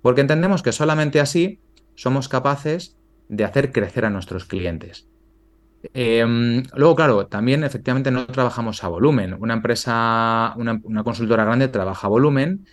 Porque 0.00 0.22
entendemos 0.22 0.62
que 0.62 0.72
solamente 0.72 1.20
así 1.20 1.60
somos 1.94 2.28
capaces 2.28 2.96
de 3.28 3.44
hacer 3.44 3.72
crecer 3.72 4.04
a 4.04 4.10
nuestros 4.10 4.44
clientes. 4.44 5.08
Em, 5.94 6.62
luego, 6.74 6.94
claro, 6.94 7.26
también 7.26 7.64
efectivamente 7.64 8.10
no 8.10 8.26
trabajamos 8.26 8.84
a 8.84 8.88
volumen. 8.88 9.36
Una 9.38 9.54
empresa, 9.54 10.54
una, 10.56 10.80
consultora 11.02 11.44
grande 11.44 11.68
trabaja 11.68 12.06
a 12.06 12.10
volumen 12.10 12.66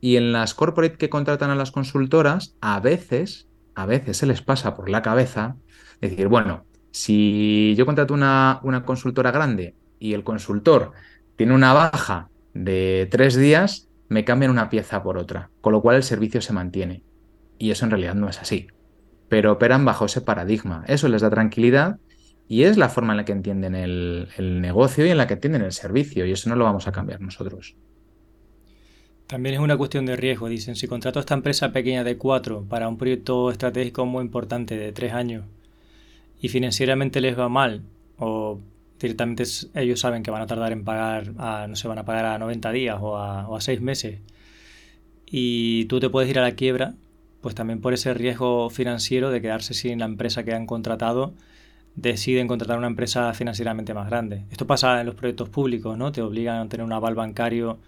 y 0.00 0.16
en 0.16 0.32
las 0.32 0.54
corporate 0.54 0.96
que 0.96 1.10
contratan 1.10 1.50
a 1.50 1.54
las 1.54 1.70
consultoras, 1.70 2.54
a 2.60 2.80
veces, 2.80 3.48
a 3.74 3.86
veces 3.86 4.18
se 4.18 4.26
les 4.26 4.42
pasa 4.42 4.74
por 4.74 4.90
la 4.90 5.02
cabeza 5.02 5.56
decir, 6.00 6.28
bueno, 6.28 6.64
si 6.90 7.74
yo 7.76 7.86
contrato 7.86 8.14
una, 8.14 8.60
una 8.62 8.84
consultora 8.84 9.30
grande 9.30 9.74
y 9.98 10.14
el 10.14 10.24
consultor 10.24 10.92
tiene 11.36 11.54
una 11.54 11.72
baja 11.72 12.28
de 12.52 13.08
tres 13.10 13.36
días, 13.36 13.88
me 14.08 14.24
cambian 14.24 14.50
una 14.50 14.68
pieza 14.68 15.02
por 15.02 15.16
otra, 15.18 15.50
con 15.60 15.72
lo 15.72 15.80
cual 15.80 15.96
el 15.96 16.02
servicio 16.02 16.42
se 16.42 16.52
mantiene. 16.52 17.04
Y 17.58 17.70
eso 17.70 17.84
en 17.84 17.90
realidad 17.90 18.14
no 18.14 18.28
es 18.28 18.40
así. 18.40 18.68
Pero 19.28 19.52
operan 19.52 19.84
bajo 19.84 20.06
ese 20.06 20.22
paradigma. 20.22 20.82
Eso 20.88 21.08
les 21.08 21.22
da 21.22 21.30
tranquilidad 21.30 21.98
y 22.50 22.64
es 22.64 22.76
la 22.76 22.88
forma 22.88 23.12
en 23.12 23.18
la 23.18 23.24
que 23.24 23.30
entienden 23.30 23.76
el, 23.76 24.26
el, 24.36 24.60
negocio 24.60 25.06
y 25.06 25.10
en 25.10 25.18
la 25.18 25.28
que 25.28 25.34
entienden 25.34 25.62
el 25.62 25.70
servicio. 25.70 26.26
Y 26.26 26.32
eso 26.32 26.50
no 26.50 26.56
lo 26.56 26.64
vamos 26.64 26.88
a 26.88 26.92
cambiar 26.92 27.20
nosotros. 27.20 27.76
También 29.28 29.54
es 29.54 29.60
una 29.60 29.76
cuestión 29.76 30.04
de 30.04 30.16
riesgo. 30.16 30.48
Dicen, 30.48 30.74
si 30.74 30.88
contrato 30.88 31.20
a 31.20 31.22
esta 31.22 31.34
empresa 31.34 31.70
pequeña 31.70 32.02
de 32.02 32.16
cuatro 32.16 32.64
para 32.68 32.88
un 32.88 32.98
proyecto 32.98 33.52
estratégico 33.52 34.04
muy 34.04 34.24
importante 34.24 34.76
de 34.76 34.90
tres 34.90 35.12
años, 35.12 35.44
y 36.40 36.48
financieramente 36.48 37.20
les 37.20 37.38
va 37.38 37.48
mal 37.48 37.82
o 38.18 38.58
directamente 38.98 39.44
ellos 39.76 40.00
saben 40.00 40.24
que 40.24 40.32
van 40.32 40.42
a 40.42 40.48
tardar 40.48 40.72
en 40.72 40.82
pagar, 40.82 41.68
no 41.68 41.76
se 41.76 41.86
van 41.86 41.98
a 41.98 42.04
pagar 42.04 42.26
a 42.26 42.38
90 42.38 42.72
días 42.72 42.98
o 43.00 43.16
a, 43.16 43.48
o 43.48 43.56
a 43.56 43.60
6 43.60 43.80
meses 43.80 44.18
y 45.24 45.84
tú 45.84 46.00
te 46.00 46.10
puedes 46.10 46.28
ir 46.28 46.38
a 46.38 46.42
la 46.42 46.52
quiebra, 46.52 46.94
pues 47.40 47.54
también 47.54 47.80
por 47.80 47.94
ese 47.94 48.12
riesgo 48.12 48.68
financiero 48.70 49.30
de 49.30 49.40
quedarse 49.40 49.72
sin 49.72 50.00
la 50.00 50.06
empresa 50.06 50.42
que 50.42 50.52
han 50.52 50.66
contratado, 50.66 51.32
deciden 52.00 52.48
contratar 52.48 52.78
una 52.78 52.86
empresa 52.86 53.32
financieramente 53.34 53.92
más 53.92 54.08
grande. 54.08 54.44
Esto 54.50 54.66
pasa 54.66 55.00
en 55.00 55.06
los 55.06 55.14
proyectos 55.14 55.50
públicos, 55.50 55.98
¿no? 55.98 56.12
Te 56.12 56.22
obligan 56.22 56.58
a 56.58 56.68
tener 56.68 56.84
un 56.84 56.92
aval 56.92 57.14
bancario 57.14 57.78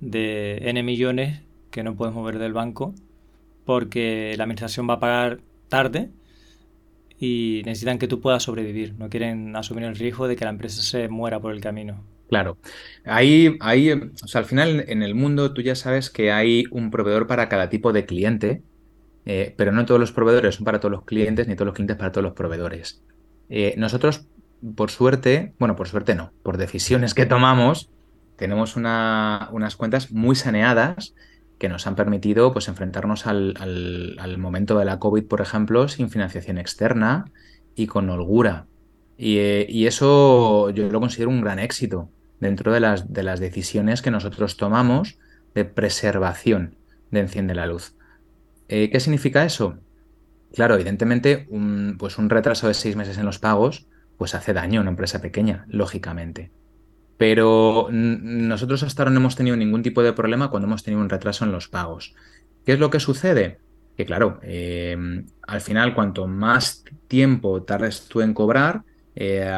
de 0.00 0.58
N 0.62 0.82
millones 0.82 1.40
que 1.70 1.82
no 1.82 1.94
puedes 1.94 2.14
mover 2.14 2.38
del 2.38 2.52
banco 2.52 2.94
porque 3.64 4.34
la 4.36 4.44
administración 4.44 4.88
va 4.88 4.94
a 4.94 5.00
pagar 5.00 5.40
tarde 5.68 6.10
y 7.18 7.62
necesitan 7.64 7.98
que 7.98 8.08
tú 8.08 8.20
puedas 8.20 8.42
sobrevivir, 8.42 8.94
no 8.98 9.08
quieren 9.08 9.54
asumir 9.56 9.84
el 9.84 9.96
riesgo 9.96 10.26
de 10.26 10.36
que 10.36 10.44
la 10.44 10.50
empresa 10.50 10.82
se 10.82 11.08
muera 11.08 11.40
por 11.40 11.52
el 11.54 11.60
camino. 11.60 12.02
Claro, 12.28 12.58
ahí, 13.04 13.56
ahí, 13.60 13.92
o 13.92 14.26
sea, 14.26 14.40
al 14.40 14.44
final 14.44 14.84
en 14.86 15.02
el 15.02 15.14
mundo 15.14 15.52
tú 15.52 15.62
ya 15.62 15.74
sabes 15.74 16.10
que 16.10 16.30
hay 16.30 16.64
un 16.70 16.90
proveedor 16.90 17.26
para 17.26 17.48
cada 17.48 17.68
tipo 17.68 17.92
de 17.92 18.06
cliente, 18.06 18.62
eh, 19.24 19.54
pero 19.56 19.72
no 19.72 19.84
todos 19.86 20.00
los 20.00 20.12
proveedores 20.12 20.56
son 20.56 20.64
para 20.64 20.80
todos 20.80 20.92
los 20.92 21.04
clientes, 21.04 21.48
ni 21.48 21.54
todos 21.54 21.66
los 21.66 21.74
clientes 21.74 21.96
para 21.96 22.12
todos 22.12 22.24
los 22.24 22.34
proveedores. 22.34 23.02
Eh, 23.50 23.74
nosotros, 23.76 24.26
por 24.76 24.90
suerte, 24.90 25.52
bueno, 25.58 25.76
por 25.76 25.88
suerte 25.88 26.14
no, 26.14 26.32
por 26.42 26.56
decisiones 26.56 27.14
que 27.14 27.26
tomamos, 27.26 27.90
tenemos 28.36 28.76
unas 28.76 29.76
cuentas 29.76 30.12
muy 30.12 30.34
saneadas 30.34 31.14
que 31.58 31.68
nos 31.68 31.86
han 31.86 31.94
permitido 31.94 32.52
pues, 32.52 32.68
enfrentarnos 32.68 33.26
al, 33.26 34.36
momento 34.38 34.78
de 34.78 34.86
la 34.86 34.98
COVID, 34.98 35.24
por 35.24 35.42
ejemplo, 35.42 35.88
sin 35.88 36.08
financiación 36.08 36.56
externa 36.56 37.26
y 37.74 37.86
con 37.86 38.08
holgura. 38.08 38.66
Eh, 39.18 39.66
y, 39.68 39.86
eso 39.86 40.70
yo 40.70 40.88
lo 40.88 41.00
considero 41.00 41.28
un 41.28 41.42
gran 41.42 41.58
éxito 41.58 42.08
dentro 42.40 42.72
de 42.72 42.80
las, 42.80 43.12
de 43.12 43.22
las 43.22 43.40
decisiones 43.40 44.00
que 44.00 44.10
nosotros 44.10 44.56
tomamos 44.56 45.18
de 45.54 45.66
preservación 45.66 46.76
de 47.10 47.20
Enciende 47.20 47.54
la 47.54 47.66
Luz. 47.66 47.94
Eh, 48.68 48.88
¿Qué 48.90 49.00
significa 49.00 49.44
eso? 49.44 49.76
Claro, 50.54 50.74
evidentemente, 50.74 51.46
un, 51.50 51.96
pues 51.98 52.18
un 52.18 52.28
retraso 52.28 52.68
de 52.68 52.74
seis 52.74 52.96
meses 52.96 53.18
en 53.18 53.26
los 53.26 53.38
pagos 53.38 53.86
pues 54.20 54.34
hace 54.34 54.52
daño 54.52 54.80
a 54.80 54.82
una 54.82 54.90
empresa 54.90 55.22
pequeña, 55.22 55.64
lógicamente. 55.68 56.50
Pero 57.16 57.88
nosotros 57.90 58.82
hasta 58.82 59.02
ahora 59.02 59.12
no 59.12 59.20
hemos 59.20 59.34
tenido 59.34 59.56
ningún 59.56 59.82
tipo 59.82 60.02
de 60.02 60.12
problema 60.12 60.50
cuando 60.50 60.66
hemos 60.66 60.82
tenido 60.82 61.00
un 61.00 61.08
retraso 61.08 61.46
en 61.46 61.52
los 61.52 61.68
pagos. 61.68 62.14
¿Qué 62.66 62.72
es 62.72 62.78
lo 62.78 62.90
que 62.90 63.00
sucede? 63.00 63.60
Que 63.96 64.04
claro, 64.04 64.38
em, 64.42 65.24
al 65.46 65.62
final 65.62 65.94
cuanto 65.94 66.26
más 66.26 66.84
tiempo 67.08 67.62
tardes 67.62 68.08
tú 68.08 68.20
en 68.20 68.34
cobrar, 68.34 68.82
eh, 69.14 69.50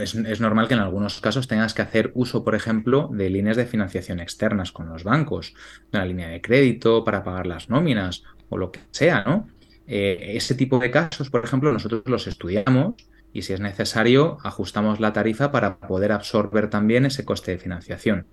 es, 0.00 0.40
normal 0.40 0.68
que 0.68 0.74
en 0.74 0.80
algunos 0.80 1.20
casos 1.20 1.48
tengas 1.48 1.74
que 1.74 1.82
hacer 1.82 2.12
uso, 2.14 2.44
por 2.44 2.54
ejemplo, 2.54 3.10
de 3.12 3.30
líneas 3.30 3.56
de 3.56 3.66
financiación 3.66 4.20
externas 4.20 4.70
con 4.70 4.88
los 4.88 5.02
bancos, 5.02 5.54
una 5.92 6.04
línea 6.04 6.28
de 6.28 6.40
crédito 6.40 7.02
para 7.02 7.24
pagar 7.24 7.46
las 7.46 7.68
nóminas 7.68 8.22
o 8.48 8.56
lo 8.56 8.70
que 8.70 8.80
sea, 8.92 9.24
¿no? 9.24 9.48
Eh, 9.88 10.36
ese 10.36 10.54
tipo 10.54 10.78
de 10.78 10.90
casos, 10.90 11.30
por 11.30 11.42
ejemplo, 11.42 11.72
nosotros 11.72 12.02
los 12.04 12.26
estudiamos 12.26 12.94
y 13.32 13.42
si 13.42 13.54
es 13.54 13.60
necesario 13.60 14.36
ajustamos 14.44 15.00
la 15.00 15.14
tarifa 15.14 15.50
para 15.50 15.78
poder 15.78 16.12
absorber 16.12 16.68
también 16.68 17.06
ese 17.06 17.24
coste 17.24 17.52
de 17.52 17.58
financiación. 17.58 18.26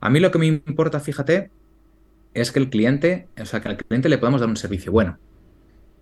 A 0.00 0.10
mí 0.10 0.18
lo 0.18 0.32
que 0.32 0.38
me 0.38 0.46
importa, 0.46 0.98
fíjate, 0.98 1.50
es 2.34 2.50
que 2.50 2.58
el 2.58 2.70
cliente, 2.70 3.28
o 3.40 3.46
sea, 3.46 3.60
que 3.60 3.68
al 3.68 3.76
cliente 3.76 4.08
le 4.08 4.18
podamos 4.18 4.40
dar 4.40 4.50
un 4.50 4.56
servicio 4.56 4.90
bueno. 4.90 5.18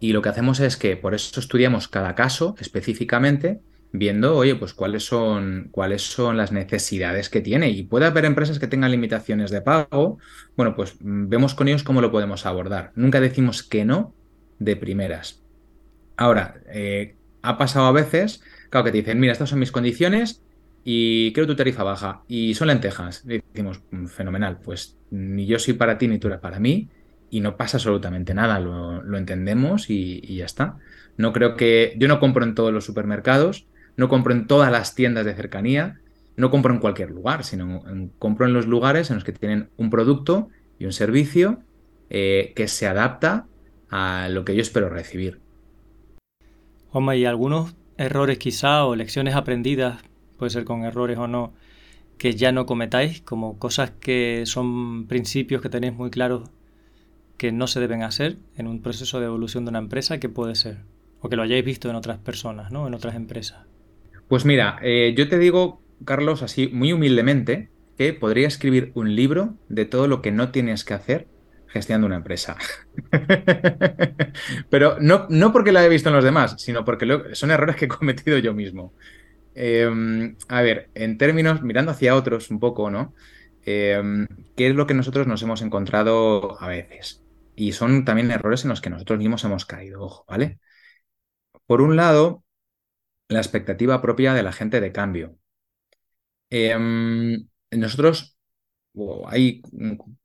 Y 0.01 0.13
lo 0.13 0.23
que 0.23 0.31
hacemos 0.31 0.59
es 0.61 0.77
que 0.77 0.97
por 0.97 1.15
eso 1.15 1.39
estudiamos 1.39 1.87
cada 1.87 2.15
caso 2.15 2.57
específicamente 2.59 3.61
viendo, 3.93 4.37
oye, 4.37 4.57
pues 4.57 4.75
cuáles 4.75 5.05
son, 5.05 5.69
cuáles 5.71 6.03
son 6.03 6.37
las 6.37 6.51
necesidades 6.51 7.29
que 7.29 7.41
tiene. 7.41 7.71
Y 7.71 7.85
puede 7.85 8.07
haber 8.07 8.25
empresas 8.25 8.59
que 8.59 8.67
tengan 8.67 8.91
limitaciones 8.91 9.51
de 9.51 9.61
pago. 9.61 10.19
Bueno, 10.57 10.75
pues 10.75 10.97
mm, 11.01 11.29
vemos 11.29 11.55
con 11.55 11.69
ellos 11.69 11.85
cómo 11.85 12.01
lo 12.01 12.11
podemos 12.11 12.45
abordar. 12.47 12.91
Nunca 12.97 13.21
decimos 13.21 13.63
que 13.63 13.85
no 13.85 14.15
de 14.59 14.77
primeras. 14.77 15.43
Ahora, 16.17 16.61
eh, 16.67 17.17
ha 17.43 17.59
pasado 17.59 17.87
a 17.87 17.93
veces, 17.93 18.43
claro, 18.71 18.85
que 18.85 18.93
te 18.93 18.99
dicen, 18.99 19.21
mira, 19.21 19.33
estas 19.33 19.51
son 19.51 19.59
mis 19.59 19.73
condiciones 19.73 20.43
y 20.85 21.33
quiero 21.33 21.47
tu 21.47 21.57
tarifa 21.57 21.83
baja. 21.83 22.23
Y 22.29 22.55
son 22.55 22.69
lentejas. 22.69 23.25
Y 23.27 23.43
decimos, 23.53 23.83
mm, 23.91 24.07
fenomenal, 24.07 24.59
pues 24.63 24.99
ni 25.11 25.47
yo 25.47 25.59
soy 25.59 25.75
para 25.75 25.99
ti 25.99 26.09
ni 26.09 26.19
tú 26.19 26.29
eres 26.29 26.41
para 26.41 26.61
mí. 26.61 26.89
Y 27.31 27.41
no 27.41 27.57
pasa 27.57 27.79
absolutamente 27.79 28.33
nada, 28.33 28.61
lo, 28.61 29.17
entendemos 29.17 29.91
y, 29.91 30.21
ya 30.37 30.45
está. 30.45 30.77
No 31.17 31.33
creo 31.33 31.57
que. 31.57 31.95
Yo 31.99 32.07
no 32.07 32.21
compro 32.21 32.45
en 32.45 32.55
todos 32.55 32.73
los 32.73 32.85
supermercados, 32.85 33.67
no 33.97 34.09
compro 34.09 34.33
en 34.33 34.47
todas 34.47 34.71
las 34.71 34.95
tiendas 34.95 35.25
de 35.25 35.35
cercanía, 35.35 36.01
no 36.37 36.51
compro 36.51 36.73
en 36.73 36.81
cualquier 36.81 37.11
lugar, 37.11 37.43
sino 37.43 37.83
compro 38.21 38.47
en 38.47 38.53
los 38.53 38.67
lugares 38.67 39.11
en 39.11 39.17
los 39.17 39.25
que 39.25 39.33
tienen 39.33 39.69
un 39.77 39.91
producto 39.91 40.49
y 40.79 40.85
un 40.85 40.93
servicio 40.93 41.61
eh, 42.11 42.53
que 42.55 42.69
se 42.69 42.87
adapta 42.87 43.47
a 43.97 44.29
lo 44.29 44.45
que 44.45 44.57
yo 44.57 44.61
espero 44.61 44.89
recibir. 44.89 45.39
Juanma, 46.89 47.15
¿y 47.15 47.27
algunos 47.27 47.77
errores 47.97 48.39
quizá 48.39 48.85
o 48.87 48.97
lecciones 48.97 49.37
aprendidas, 49.37 50.03
puede 50.37 50.51
ser 50.51 50.65
con 50.65 50.85
errores 50.85 51.17
o 51.17 51.29
no, 51.29 51.55
que 52.19 52.35
ya 52.35 52.51
no 52.51 52.67
cometáis, 52.67 53.21
como 53.21 53.57
cosas 53.57 53.93
que 53.93 54.43
son 54.47 55.07
principios 55.07 55.63
que 55.63 55.69
tenéis 55.69 55.95
muy 55.95 56.11
claros 56.11 56.51
que 57.37 57.53
no 57.53 57.69
se 57.69 57.79
deben 57.79 58.03
hacer 58.03 58.39
en 58.57 58.67
un 58.67 58.83
proceso 58.83 59.21
de 59.21 59.27
evolución 59.27 59.65
de 59.65 59.71
una 59.71 59.79
empresa, 59.79 60.19
¿qué 60.19 60.29
puede 60.29 60.57
ser? 60.57 60.79
O 61.21 61.29
que 61.29 61.37
lo 61.37 61.43
hayáis 61.43 61.65
visto 61.65 61.89
en 61.89 61.95
otras 61.95 62.19
personas, 62.19 62.73
¿no? 62.73 62.89
En 62.89 62.95
otras 62.95 63.15
empresas. 63.15 63.65
Pues 64.27 64.45
mira, 64.45 64.79
eh, 64.83 65.15
yo 65.17 65.29
te 65.29 65.39
digo, 65.39 65.81
Carlos, 66.05 66.43
así 66.43 66.67
muy 66.67 66.93
humildemente, 66.93 67.69
que 67.97 68.13
podría 68.13 68.49
escribir 68.49 68.91
un 68.95 69.15
libro 69.15 69.55
de 69.69 69.85
todo 69.85 70.09
lo 70.09 70.21
que 70.21 70.33
no 70.33 70.51
tienes 70.51 70.85
que 70.85 70.95
hacer 70.95 71.29
gestionando 71.75 72.07
una 72.07 72.17
empresa. 72.17 72.57
Pero 74.71 74.97
no, 75.01 75.27
no 75.29 75.53
porque 75.53 75.73
la 75.73 75.85
he 75.85 75.89
visto 75.89 76.09
en 76.09 76.15
los 76.15 76.25
demás, 76.25 76.55
sino 76.59 76.85
porque 76.85 77.35
son 77.35 77.51
errores 77.51 77.77
que 77.77 77.87
he 77.87 77.89
cometido 77.89 78.39
yo 78.39 78.55
mismo. 78.55 78.95
Em, 79.55 80.37
a 80.49 80.63
ver, 80.63 80.91
en 80.95 81.19
términos, 81.19 81.63
mirando 81.63 81.93
hacia 81.93 82.17
otros 82.17 82.51
un 82.51 82.61
poco, 82.61 82.91
¿no? 82.91 83.15
Em, 83.65 84.27
¿Qué 84.57 84.69
es 84.69 84.75
lo 84.77 84.87
que 84.87 84.95
nosotros 84.95 85.27
nos 85.27 85.43
hemos 85.43 85.63
encontrado 85.63 86.61
a 86.63 86.69
veces? 86.69 87.25
Y 87.57 87.73
son 87.73 88.05
también 88.05 88.31
errores 88.31 88.65
en 88.65 88.71
los 88.71 88.81
que 88.81 88.91
nosotros 88.91 89.19
mismos 89.19 89.45
hemos 89.45 89.67
caído, 89.67 90.03
ojo, 90.03 90.25
¿vale? 90.29 90.61
Por 91.67 91.81
un 91.83 91.97
lado, 91.97 92.45
la 93.29 93.41
expectativa 93.41 94.03
propia 94.03 94.35
de 94.35 94.43
la 94.45 94.53
gente 94.53 94.81
de 94.81 94.93
cambio. 94.93 95.39
Em, 96.51 97.49
nosotros, 97.71 98.37
hay 99.27 99.63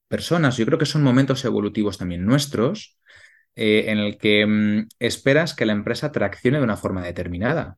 personas, 0.10 0.58
yo 0.58 0.66
creo 0.66 0.78
que 0.80 0.86
son 0.86 1.04
momentos 1.04 1.46
evolutivos 1.46 1.98
también 1.98 2.26
nuestros, 2.26 2.98
eh, 3.56 3.86
en 3.88 4.00
el 4.00 4.18
que 4.18 4.46
mm, 4.46 4.88
esperas 5.00 5.54
que 5.54 5.66
la 5.66 5.74
empresa 5.74 6.12
traccione 6.12 6.58
de 6.58 6.64
una 6.64 6.78
forma 6.78 7.04
determinada, 7.04 7.78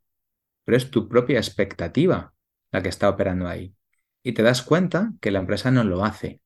pero 0.65 0.77
es 0.77 0.91
tu 0.91 1.07
propia 1.09 1.37
expectativa 1.39 2.33
la 2.71 2.81
que 2.81 2.89
está 2.89 3.09
operando 3.09 3.47
ahí. 3.47 3.75
Y 4.23 4.33
te 4.33 4.43
das 4.43 4.63
cuenta 4.63 5.13
que 5.21 5.31
la 5.31 5.39
empresa 5.39 5.71
no 5.71 5.83
lo 5.83 6.05
hace. 6.05 6.41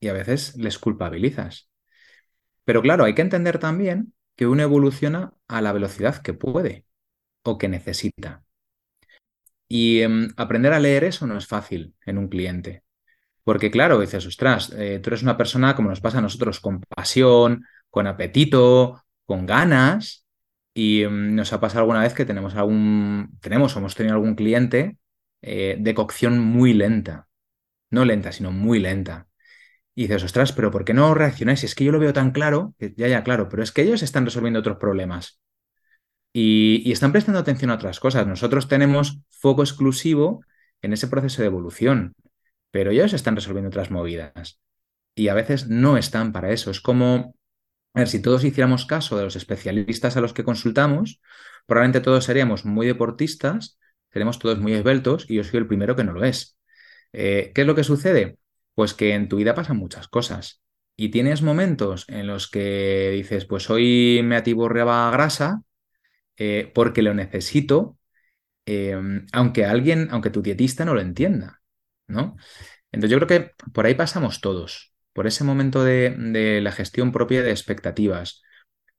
Y 0.00 0.08
a 0.08 0.12
veces 0.12 0.56
les 0.56 0.78
culpabilizas. 0.78 1.70
Pero 2.64 2.82
claro, 2.82 3.04
hay 3.04 3.14
que 3.14 3.22
entender 3.22 3.58
también 3.58 4.14
que 4.36 4.46
uno 4.46 4.62
evoluciona 4.62 5.32
a 5.48 5.60
la 5.62 5.72
velocidad 5.72 6.22
que 6.22 6.34
puede 6.34 6.86
o 7.44 7.58
que 7.58 7.68
necesita. 7.68 8.44
Y 9.68 10.00
em, 10.02 10.28
aprender 10.36 10.72
a 10.72 10.80
leer 10.80 11.04
eso 11.04 11.26
no 11.26 11.36
es 11.38 11.46
fácil 11.46 11.94
en 12.04 12.18
un 12.18 12.28
cliente. 12.28 12.84
Porque 13.44 13.70
claro, 13.70 14.00
dices, 14.00 14.26
ostras, 14.26 14.72
eh, 14.76 15.00
tú 15.02 15.10
eres 15.10 15.22
una 15.22 15.36
persona 15.36 15.74
como 15.74 15.88
nos 15.88 16.00
pasa 16.00 16.18
a 16.18 16.22
nosotros, 16.22 16.60
con 16.60 16.80
pasión, 16.80 17.64
con 17.90 18.06
apetito, 18.06 19.02
con 19.26 19.46
ganas. 19.46 20.26
Y 20.74 21.02
em, 21.02 21.34
nos 21.34 21.52
ha 21.52 21.60
pasado 21.60 21.80
alguna 21.80 22.02
vez 22.02 22.14
que 22.14 22.24
tenemos 22.24 22.54
algún, 22.54 23.38
tenemos 23.40 23.74
o 23.76 23.78
hemos 23.80 23.94
tenido 23.94 24.14
algún 24.14 24.34
cliente 24.34 24.98
eh, 25.42 25.76
de 25.78 25.94
cocción 25.94 26.38
muy 26.38 26.72
lenta. 26.74 27.28
No 27.90 28.04
lenta, 28.04 28.32
sino 28.32 28.52
muy 28.52 28.78
lenta. 28.80 29.28
Y 29.94 30.02
dices, 30.02 30.24
ostras, 30.24 30.52
pero 30.52 30.70
¿por 30.70 30.84
qué 30.84 30.94
no 30.94 31.14
reaccionáis? 31.14 31.64
Es 31.64 31.74
que 31.74 31.84
yo 31.84 31.92
lo 31.92 31.98
veo 31.98 32.12
tan 32.12 32.32
claro, 32.32 32.74
ya, 32.78 33.08
ya, 33.08 33.22
claro, 33.24 33.48
pero 33.48 33.62
es 33.62 33.72
que 33.72 33.82
ellos 33.82 34.02
están 34.02 34.24
resolviendo 34.24 34.60
otros 34.60 34.78
problemas 34.78 35.42
y, 36.32 36.90
están 36.90 37.12
prestando 37.12 37.40
atención 37.40 37.70
a 37.70 37.74
otras 37.74 38.00
cosas. 38.00 38.26
Nosotros 38.26 38.68
tenemos 38.68 39.20
foco 39.30 39.62
exclusivo 39.62 40.44
en 40.80 40.92
ese 40.92 41.08
proceso 41.08 41.42
de 41.42 41.46
evolución, 41.46 42.14
pero 42.72 42.90
ellos 42.90 43.12
están 43.12 43.36
resolviendo 43.36 43.68
otras 43.68 43.92
movidas 43.92 44.60
y 45.14 45.28
a 45.28 45.34
veces 45.34 45.68
no 45.68 45.96
están 45.96 46.32
para 46.32 46.52
eso. 46.52 46.72
Es 46.72 46.80
como, 46.80 47.36
a 47.94 48.00
ver, 48.00 48.08
si 48.08 48.20
todos 48.20 48.44
hiciéramos 48.44 48.86
caso 48.86 49.16
de 49.16 49.24
los 49.24 49.36
especialistas 49.36 50.16
a 50.16 50.20
los 50.20 50.32
que 50.32 50.44
consultamos, 50.44 51.20
probablemente 51.66 52.00
todos 52.00 52.24
seríamos 52.24 52.64
muy 52.64 52.86
deportistas, 52.86 53.78
seríamos 54.10 54.38
todos 54.40 54.58
muy 54.58 54.74
esbeltos 54.74 55.26
y 55.30 55.36
yo 55.36 55.44
soy 55.44 55.60
el 55.60 55.68
primero 55.68 55.96
que 55.96 56.04
no 56.04 56.12
lo 56.12 56.24
es. 56.24 56.58
Eh, 57.12 57.52
¿Qué 57.54 57.62
es 57.62 57.66
lo 57.66 57.74
que 57.74 57.84
sucede? 57.84 58.38
Pues 58.74 58.94
que 58.94 59.14
en 59.14 59.28
tu 59.28 59.36
vida 59.36 59.54
pasan 59.54 59.76
muchas 59.76 60.08
cosas 60.08 60.62
y 60.96 61.10
tienes 61.10 61.42
momentos 61.42 62.06
en 62.08 62.26
los 62.26 62.50
que 62.50 63.10
dices, 63.12 63.44
pues 63.44 63.70
hoy 63.70 64.22
me 64.24 64.36
atiborreaba 64.36 65.10
grasa 65.10 65.62
eh, 66.36 66.70
porque 66.74 67.02
lo 67.02 67.14
necesito, 67.14 67.98
em, 68.66 69.26
aunque 69.32 69.66
alguien, 69.66 70.08
aunque 70.10 70.30
tu 70.30 70.42
dietista 70.42 70.84
no 70.84 70.94
lo 70.94 71.00
entienda, 71.00 71.61
Entonces 72.92 73.10
yo 73.10 73.18
creo 73.18 73.28
que 73.28 73.50
por 73.72 73.86
ahí 73.86 73.94
pasamos 73.94 74.40
todos, 74.40 74.92
por 75.12 75.26
ese 75.26 75.44
momento 75.44 75.84
de, 75.84 76.60
la 76.62 76.72
gestión 76.72 77.12
propia 77.12 77.42
de 77.42 77.50
expectativas. 77.50 78.42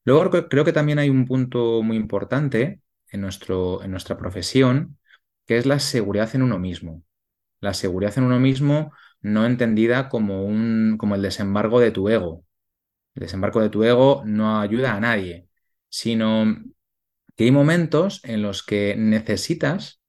Luego 0.06 0.30
creo 0.50 0.66
que 0.66 0.74
también 0.74 1.00
hay 1.00 1.10
un 1.10 1.26
punto 1.26 1.82
muy 1.84 1.98
importante 1.98 2.82
en, 3.10 3.22
nuestro, 3.22 3.84
en 3.84 3.92
nuestra 3.92 4.18
profesión, 4.18 4.98
que 5.46 5.58
es 5.58 5.66
la 5.66 5.80
seguridad 5.80 6.36
en 6.36 6.44
uno 6.44 6.60
mismo. 6.60 7.04
La 7.62 7.74
seguridad 7.74 8.18
en 8.18 8.26
uno 8.26 8.40
mismo 8.40 8.94
no 9.22 9.46
entendida 9.46 10.10
como, 10.10 10.44
un, 10.46 10.98
como 10.98 11.16
el 11.16 11.22
desembarco 11.22 11.80
de 11.80 11.92
tu 11.92 12.10
ego. 12.10 12.46
El 13.16 13.22
desembarco 13.22 13.62
de 13.62 13.70
tu 13.70 13.84
ego 13.84 14.24
no 14.26 14.60
ayuda 14.60 14.96
a 14.96 15.00
nadie, 15.00 15.48
sino 15.90 16.46
que 17.36 17.46
hay 17.46 17.52
momentos 17.52 18.22
en 18.24 18.42
los 18.42 18.64
que 18.64 18.96
necesitas 18.98 20.02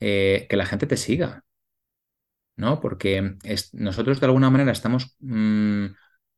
eh, 0.00 0.46
que 0.48 0.56
la 0.56 0.66
gente 0.66 0.86
te 0.86 0.96
siga, 0.96 1.44
¿no? 2.60 2.80
Porque 2.80 3.36
nosotros 3.72 4.20
de 4.20 4.26
alguna 4.26 4.50
manera 4.50 4.72
estamos 4.72 5.16
mm, 5.20 5.86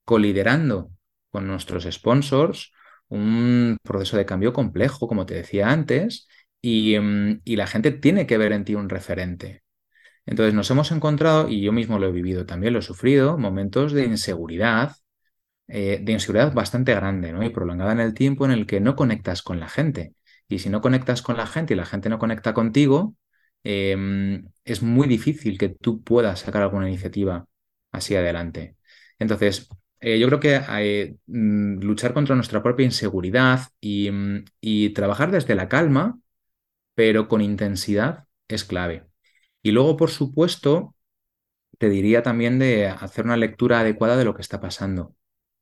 coliderando 0.04 0.90
con 1.30 1.46
nuestros 1.46 1.84
sponsors 1.90 2.72
un 3.08 3.76
proceso 3.82 4.16
de 4.16 4.26
cambio 4.26 4.52
complejo, 4.52 5.08
como 5.08 5.26
te 5.26 5.34
decía 5.34 5.70
antes, 5.70 6.28
y, 6.60 6.98
mm, 6.98 7.42
y 7.44 7.56
la 7.56 7.66
gente 7.66 7.90
tiene 7.92 8.26
que 8.26 8.38
ver 8.38 8.52
en 8.52 8.64
ti 8.64 8.74
un 8.74 8.88
referente. 8.88 9.62
Entonces 10.26 10.54
nos 10.54 10.70
hemos 10.70 10.92
encontrado, 10.92 11.48
y 11.48 11.62
yo 11.62 11.72
mismo 11.72 11.98
lo 11.98 12.08
he 12.08 12.12
vivido 12.12 12.46
también, 12.46 12.72
lo 12.74 12.80
he 12.80 12.82
sufrido, 12.82 13.38
momentos 13.38 13.92
de 13.92 14.04
inseguridad, 14.04 14.96
eh, 15.68 16.00
de 16.02 16.12
inseguridad 16.12 16.52
bastante 16.54 16.94
grande 16.94 17.32
¿no? 17.32 17.42
y 17.44 17.50
prolongada 17.50 17.92
en 17.92 18.00
el 18.00 18.14
tiempo 18.14 18.44
en 18.44 18.52
el 18.52 18.66
que 18.66 18.80
no 18.80 18.96
conectas 18.96 19.42
con 19.42 19.60
la 19.60 19.68
gente. 19.68 20.14
Y 20.48 20.58
si 20.60 20.70
no 20.70 20.80
conectas 20.80 21.22
con 21.22 21.36
la 21.36 21.46
gente 21.46 21.74
y 21.74 21.76
la 21.76 21.86
gente 21.86 22.08
no 22.08 22.18
conecta 22.18 22.54
contigo, 22.54 23.16
em, 23.64 24.48
es 24.64 24.82
muy 24.82 25.08
difícil 25.08 25.58
que 25.58 25.68
tú 25.70 26.02
puedas 26.02 26.40
sacar 26.40 26.62
alguna 26.62 26.88
iniciativa 26.88 27.46
así 27.92 28.16
adelante. 28.16 28.76
Entonces, 29.18 29.68
eh, 30.00 30.18
yo 30.18 30.26
creo 30.28 30.40
que 30.40 30.60
eh, 30.80 31.16
mm, 31.26 31.80
luchar 31.80 32.12
contra 32.14 32.34
nuestra 32.34 32.62
propia 32.62 32.84
inseguridad 32.84 33.60
mm, 33.82 34.38
y, 34.60 34.90
trabajar 34.90 35.30
desde 35.30 35.54
la 35.54 35.68
calma, 35.68 36.18
pero 36.94 37.28
con 37.28 37.40
intensidad, 37.42 38.26
es 38.48 38.64
clave. 38.64 39.06
Y 39.62 39.72
luego, 39.72 39.96
por 39.96 40.10
supuesto, 40.10 40.96
te 41.78 41.88
diría 41.90 42.22
también 42.22 42.58
de 42.58 42.88
hacer 42.88 43.24
una 43.24 43.36
lectura 43.36 43.80
adecuada 43.80 44.16
de 44.16 44.24
lo 44.24 44.34
que 44.34 44.42
está 44.42 44.60
pasando 44.60 45.16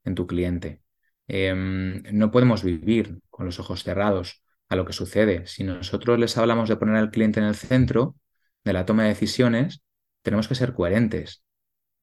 en 0.05 0.15
tu 0.15 0.27
cliente. 0.27 0.83
Em, 1.29 2.03
no 2.13 2.31
podemos 2.31 2.65
vivir 2.65 3.21
con 3.31 3.47
los 3.47 3.61
ojos 3.61 3.85
cerrados 3.85 4.43
a 4.71 4.77
lo 4.77 4.87
que 4.87 4.93
sucede. 4.95 5.47
Si 5.47 5.65
nosotros 5.65 6.19
les 6.19 6.39
hablamos 6.39 6.69
de 6.69 6.77
poner 6.77 6.97
al 6.97 7.11
cliente 7.11 7.41
en 7.41 7.47
el 7.47 7.57
centro 7.57 8.17
de 8.65 8.73
la 8.73 8.87
toma 8.87 9.03
de 9.03 9.11
decisiones, 9.11 9.83
tenemos 10.23 10.49
que 10.49 10.55
ser 10.55 10.75
coherentes. 10.75 11.45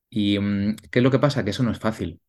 ¿Y 0.10 0.40
mm, 0.40 0.76
qué 0.92 1.00
es 1.00 1.04
lo 1.04 1.12
que 1.12 1.20
pasa? 1.20 1.44
Que 1.44 1.52
eso 1.52 1.64
no 1.64 1.72
es 1.72 1.80
fácil. 1.80 2.22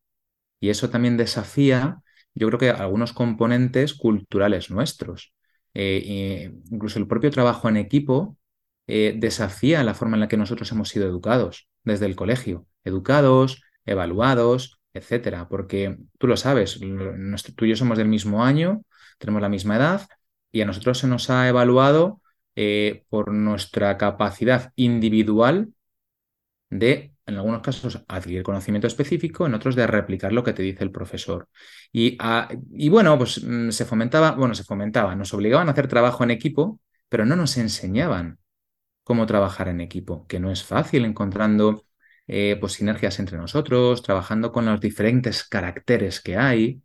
Y 0.59 0.69
eso 0.69 0.89
también 0.89 1.17
desafía, 1.17 2.01
yo 2.35 2.47
creo 2.47 2.59
que 2.59 2.69
algunos 2.69 3.13
componentes 3.13 3.93
culturales 3.93 4.71
nuestros. 4.71 5.33
Eh, 5.73 6.51
incluso 6.71 6.99
el 6.99 7.07
propio 7.07 7.31
trabajo 7.31 7.69
en 7.69 7.77
equipo 7.77 8.37
eh, 8.87 9.13
desafía 9.17 9.83
la 9.83 9.93
forma 9.93 10.15
en 10.15 10.21
la 10.21 10.27
que 10.27 10.37
nosotros 10.37 10.71
hemos 10.71 10.89
sido 10.89 11.07
educados 11.07 11.67
desde 11.83 12.05
el 12.05 12.15
colegio. 12.15 12.65
Educados, 12.83 13.61
evaluados, 13.85 14.79
etcétera. 14.93 15.49
Porque 15.49 15.97
tú 16.17 16.27
lo 16.27 16.37
sabes, 16.37 16.79
tú 17.55 17.65
y 17.65 17.69
yo 17.69 17.75
somos 17.75 17.97
del 17.97 18.07
mismo 18.07 18.43
año, 18.43 18.83
tenemos 19.17 19.41
la 19.41 19.49
misma 19.49 19.75
edad, 19.77 20.07
y 20.51 20.61
a 20.61 20.65
nosotros 20.65 20.99
se 20.99 21.07
nos 21.07 21.29
ha 21.29 21.47
evaluado 21.47 22.21
eh, 22.55 23.05
por 23.09 23.31
nuestra 23.31 23.97
capacidad 23.97 24.73
individual 24.75 25.73
de, 26.69 27.13
en 27.25 27.35
algunos 27.35 27.61
casos, 27.61 28.03
adquirir 28.07 28.43
conocimiento 28.43 28.87
específico, 28.87 29.45
en 29.45 29.53
otros 29.53 29.75
de 29.75 29.87
replicar 29.87 30.33
lo 30.33 30.43
que 30.43 30.53
te 30.53 30.63
dice 30.63 30.83
el 30.83 30.91
profesor. 30.91 31.47
Y, 31.91 32.17
ah, 32.19 32.49
y 32.71 32.89
bueno, 32.89 33.17
pues 33.17 33.43
mm, 33.43 33.69
se 33.71 33.85
fomentaba, 33.85 34.31
bueno, 34.31 34.55
se 34.55 34.63
fomentaba, 34.63 35.15
nos 35.15 35.33
obligaban 35.33 35.67
a 35.67 35.71
hacer 35.71 35.87
trabajo 35.87 36.23
en 36.23 36.31
equipo, 36.31 36.79
pero 37.09 37.25
no 37.25 37.35
nos 37.35 37.57
enseñaban 37.57 38.39
cómo 39.03 39.25
trabajar 39.25 39.67
en 39.69 39.81
equipo, 39.81 40.27
que 40.27 40.39
no 40.39 40.51
es 40.51 40.63
fácil 40.63 41.05
encontrando 41.05 41.85
eh, 42.27 42.57
pues, 42.59 42.73
sinergias 42.73 43.19
entre 43.19 43.37
nosotros, 43.37 44.03
trabajando 44.03 44.51
con 44.51 44.65
los 44.65 44.79
diferentes 44.79 45.43
caracteres 45.43 46.21
que 46.21 46.37
hay. 46.37 46.81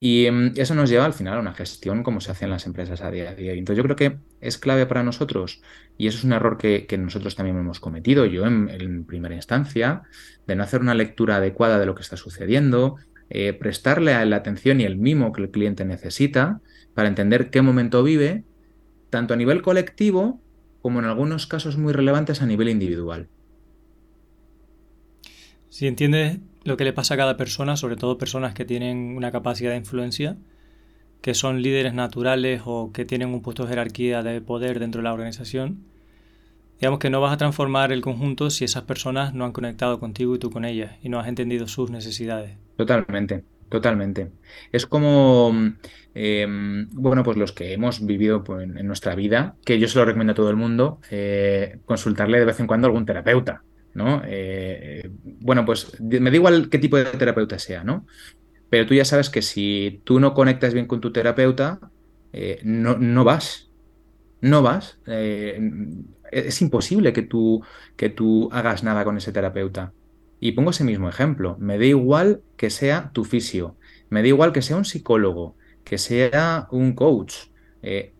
Y 0.00 0.30
mm, 0.30 0.52
eso 0.56 0.74
nos 0.74 0.90
lleva 0.90 1.04
al 1.04 1.12
final 1.12 1.36
a 1.36 1.40
una 1.40 1.54
gestión 1.54 2.02
como 2.02 2.20
se 2.20 2.30
hace 2.30 2.44
en 2.44 2.50
las 2.50 2.66
empresas 2.66 3.00
a 3.02 3.10
día 3.10 3.34
de 3.34 3.50
hoy. 3.50 3.58
Entonces 3.58 3.78
yo 3.78 3.82
creo 3.82 3.96
que 3.96 4.18
es 4.40 4.58
clave 4.58 4.86
para 4.86 5.02
nosotros, 5.02 5.60
y 5.96 6.06
eso 6.06 6.18
es 6.18 6.24
un 6.24 6.32
error 6.32 6.56
que, 6.58 6.86
nosotros 6.98 7.34
también 7.34 7.58
hemos 7.58 7.80
cometido, 7.80 8.24
yo 8.26 8.46
en, 8.46 9.04
primera 9.04 9.34
instancia, 9.34 10.02
de 10.46 10.56
no 10.56 10.62
hacer 10.62 10.80
una 10.80 10.94
lectura 10.94 11.36
adecuada 11.36 11.78
de 11.78 11.86
lo 11.86 11.94
que 11.94 12.02
está 12.02 12.16
sucediendo, 12.16 12.96
eh, 13.30 13.52
prestarle 13.52 14.24
la 14.24 14.36
atención 14.36 14.80
y 14.80 14.84
el 14.84 14.96
mimo 14.96 15.32
que 15.32 15.42
el 15.42 15.50
cliente 15.50 15.84
necesita 15.84 16.60
para 16.94 17.08
entender 17.08 17.50
qué 17.50 17.60
momento 17.60 18.02
vive, 18.02 18.44
tanto 19.10 19.34
a 19.34 19.36
nivel 19.36 19.62
colectivo 19.62 20.40
como 20.80 21.00
en 21.00 21.06
algunos 21.06 21.46
casos 21.46 21.76
muy 21.76 21.92
relevantes 21.92 22.40
a 22.40 22.46
nivel 22.46 22.68
individual. 22.68 23.28
Si 25.68 25.86
entiendes 25.86 26.38
lo 26.68 26.76
que 26.76 26.84
le 26.84 26.92
pasa 26.92 27.14
a 27.14 27.16
cada 27.16 27.36
persona, 27.36 27.76
sobre 27.76 27.96
todo 27.96 28.18
personas 28.18 28.54
que 28.54 28.64
tienen 28.64 29.16
una 29.16 29.32
capacidad 29.32 29.72
de 29.72 29.78
influencia, 29.78 30.36
que 31.20 31.34
son 31.34 31.62
líderes 31.62 31.94
naturales 31.94 32.62
o 32.64 32.92
que 32.92 33.04
tienen 33.04 33.30
un 33.30 33.42
puesto 33.42 33.64
de 33.64 33.70
jerarquía 33.70 34.22
de 34.22 34.40
poder 34.40 34.78
dentro 34.78 35.00
de 35.00 35.04
la 35.04 35.12
organización, 35.12 35.84
digamos 36.78 37.00
que 37.00 37.10
no 37.10 37.20
vas 37.20 37.32
a 37.32 37.36
transformar 37.36 37.90
el 37.90 38.02
conjunto 38.02 38.50
si 38.50 38.64
esas 38.64 38.84
personas 38.84 39.34
no 39.34 39.44
han 39.44 39.52
conectado 39.52 39.98
contigo 39.98 40.36
y 40.36 40.38
tú 40.38 40.50
con 40.50 40.64
ellas 40.64 40.96
y 41.02 41.08
no 41.08 41.18
has 41.18 41.26
entendido 41.26 41.66
sus 41.66 41.90
necesidades. 41.90 42.56
Totalmente, 42.76 43.42
totalmente. 43.68 44.30
Es 44.70 44.86
como, 44.86 45.52
em, 46.14 46.88
bueno, 46.92 47.24
pues 47.24 47.36
los 47.36 47.52
que 47.52 47.72
hemos 47.72 48.04
vivido 48.06 48.44
pues, 48.44 48.62
en 48.62 48.86
nuestra 48.86 49.16
vida, 49.16 49.56
que 49.64 49.80
yo 49.80 49.88
se 49.88 49.98
lo 49.98 50.04
recomiendo 50.04 50.32
a 50.32 50.36
todo 50.36 50.50
el 50.50 50.56
mundo, 50.56 51.00
eh, 51.10 51.80
consultarle 51.84 52.38
de 52.38 52.44
vez 52.44 52.60
en 52.60 52.68
cuando 52.68 52.86
a 52.86 52.90
algún 52.90 53.06
terapeuta. 53.06 53.64
¿No? 53.98 54.22
Eh, 54.24 55.10
bueno, 55.40 55.66
pues 55.66 56.00
me 56.00 56.30
da 56.30 56.36
igual 56.36 56.70
qué 56.70 56.78
tipo 56.78 56.96
de 56.96 57.04
terapeuta 57.04 57.58
sea, 57.58 57.84
¿no? 57.84 58.06
Pero 58.70 58.86
tú 58.86 58.94
ya 58.94 59.04
sabes 59.04 59.28
que 59.28 59.42
si 59.42 60.00
tú 60.04 60.20
no 60.20 60.34
conectas 60.34 60.72
bien 60.72 60.86
con 60.86 61.00
tu 61.00 61.12
terapeuta, 61.12 61.80
eh, 62.32 62.60
no, 62.62 62.96
no, 62.96 63.24
vas. 63.24 63.70
No 64.40 64.62
vas. 64.62 65.00
Eh, 65.06 65.60
es 66.30 66.62
imposible 66.62 67.12
que 67.12 67.22
tú, 67.22 67.62
que 67.96 68.08
tú 68.08 68.48
hagas 68.52 68.84
nada 68.84 69.04
con 69.04 69.16
ese 69.16 69.32
terapeuta. 69.32 69.92
Y 70.40 70.52
pongo 70.52 70.70
ese 70.70 70.84
mismo 70.84 71.08
ejemplo. 71.08 71.56
Me 71.58 71.76
da 71.76 71.86
igual 71.86 72.42
que 72.56 72.70
sea 72.70 73.10
tu 73.12 73.24
fisio, 73.24 73.76
me 74.10 74.22
da 74.22 74.28
igual 74.28 74.52
que 74.52 74.62
sea 74.62 74.76
un 74.76 74.84
psicólogo, 74.84 75.56
que 75.82 75.98
sea 75.98 76.68
un 76.70 76.94
coach, 76.94 77.34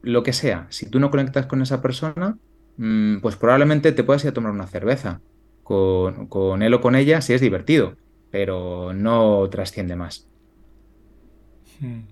lo 0.03 0.23
que 0.25 0.33
sea. 0.33 0.67
Si 0.71 0.91
tú 0.91 0.99
no 0.99 1.11
conectas 1.11 1.47
con 1.47 1.63
esa 1.63 1.81
persona, 1.83 2.37
mm, 2.79 3.21
pues 3.21 3.37
probablemente 3.37 3.93
te 3.93 4.03
puedas 4.03 4.25
ir 4.25 4.31
a 4.31 4.35
tomar 4.35 4.53
una 4.53 4.67
cerveza 4.67 5.21
con, 5.69 6.63
él 6.63 6.75
o 6.75 6.81
con 6.81 6.97
ella 6.97 7.21
si 7.21 7.35
es 7.35 7.41
divertido, 7.41 7.97
pero 8.31 8.95
no 8.95 9.49
trasciende 9.51 9.97
más. 9.97 10.27
Hmm. 11.81 12.05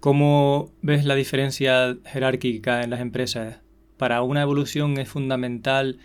¿Cómo 0.00 0.72
ves 0.82 1.04
la 1.04 1.14
diferencia 1.14 1.96
jerárquica 2.04 2.82
en 2.82 2.90
las 2.90 3.00
empresas? 3.00 3.60
Para 3.96 4.22
una 4.22 4.42
evolución 4.42 4.98
es 4.98 5.08
fundamental 5.08 5.98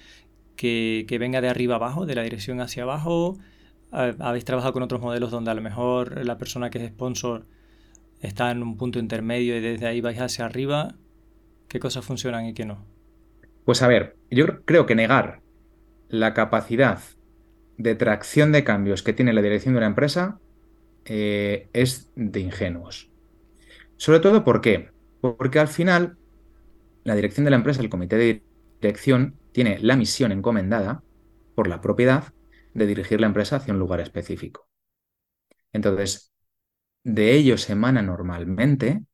que, 0.56 1.06
venga 1.20 1.42
de 1.42 1.50
arriba 1.50 1.76
abajo, 1.76 2.06
de 2.06 2.16
la 2.16 2.22
dirección 2.22 2.62
hacia 2.62 2.84
abajo. 2.84 3.38
¿Habéis 3.92 4.46
trabajado 4.46 4.74
con 4.74 4.84
otros 4.84 5.02
modelos 5.02 5.32
donde 5.32 5.52
a 5.52 5.56
lo 5.56 5.62
mejor 5.62 6.24
la 6.24 6.38
persona 6.38 6.70
que 6.70 6.78
es 6.78 6.90
sponsor 6.90 7.46
está 8.22 8.52
en 8.52 8.62
un 8.62 8.78
punto 8.78 9.00
intermedio 9.00 9.58
y 9.58 9.60
desde 9.60 9.88
ahí 9.88 10.02
vais 10.02 10.20
hacia 10.20 10.46
arriba? 10.46 10.96
¿Qué 11.68 11.80
cosas 11.80 12.06
funcionan 12.06 12.46
y 12.46 12.54
qué 12.54 12.66
no? 12.66 12.86
Pues 13.66 13.82
a 13.82 13.88
ver, 13.88 14.16
yo 14.30 14.64
creo 14.66 14.86
que 14.86 14.96
negar 14.96 15.41
la 16.12 16.34
capacidad 16.34 17.00
de 17.78 17.96
tracción 17.96 18.52
de 18.52 18.64
cambios 18.64 19.02
que 19.02 19.14
tiene 19.14 19.34
la 19.34 19.42
dirección 19.42 19.74
de 19.74 19.80
una 19.80 19.88
empresa 19.88 20.40
eh, 21.06 21.70
es 21.74 22.12
de 22.16 22.42
ingenuos. 22.42 23.10
Sobre 23.98 24.20
todo, 24.20 24.44
¿por 24.44 24.62
qué? 24.62 24.92
Porque 25.22 25.60
al 25.60 25.70
final, 25.70 26.18
la 27.04 27.16
dirección 27.16 27.46
de 27.46 27.52
la 27.52 27.58
empresa, 27.58 27.82
el 27.82 27.90
comité 27.90 28.18
de 28.18 28.44
dirección, 28.82 29.40
tiene 29.54 29.80
la 29.80 29.96
misión 29.96 30.32
encomendada 30.32 31.04
por 31.56 31.68
la 31.68 31.82
propiedad 31.82 32.34
de 32.74 32.88
dirigir 32.88 33.22
la 33.22 33.28
empresa 33.28 33.56
hacia 33.58 33.74
un 33.74 33.80
lugar 33.80 34.02
específico. 34.02 34.68
Entonces, 35.72 36.34
de 37.04 37.34
ello 37.34 37.58
se 37.58 37.74
emana 37.74 38.02
normalmente, 38.02 38.88
en 38.90 39.08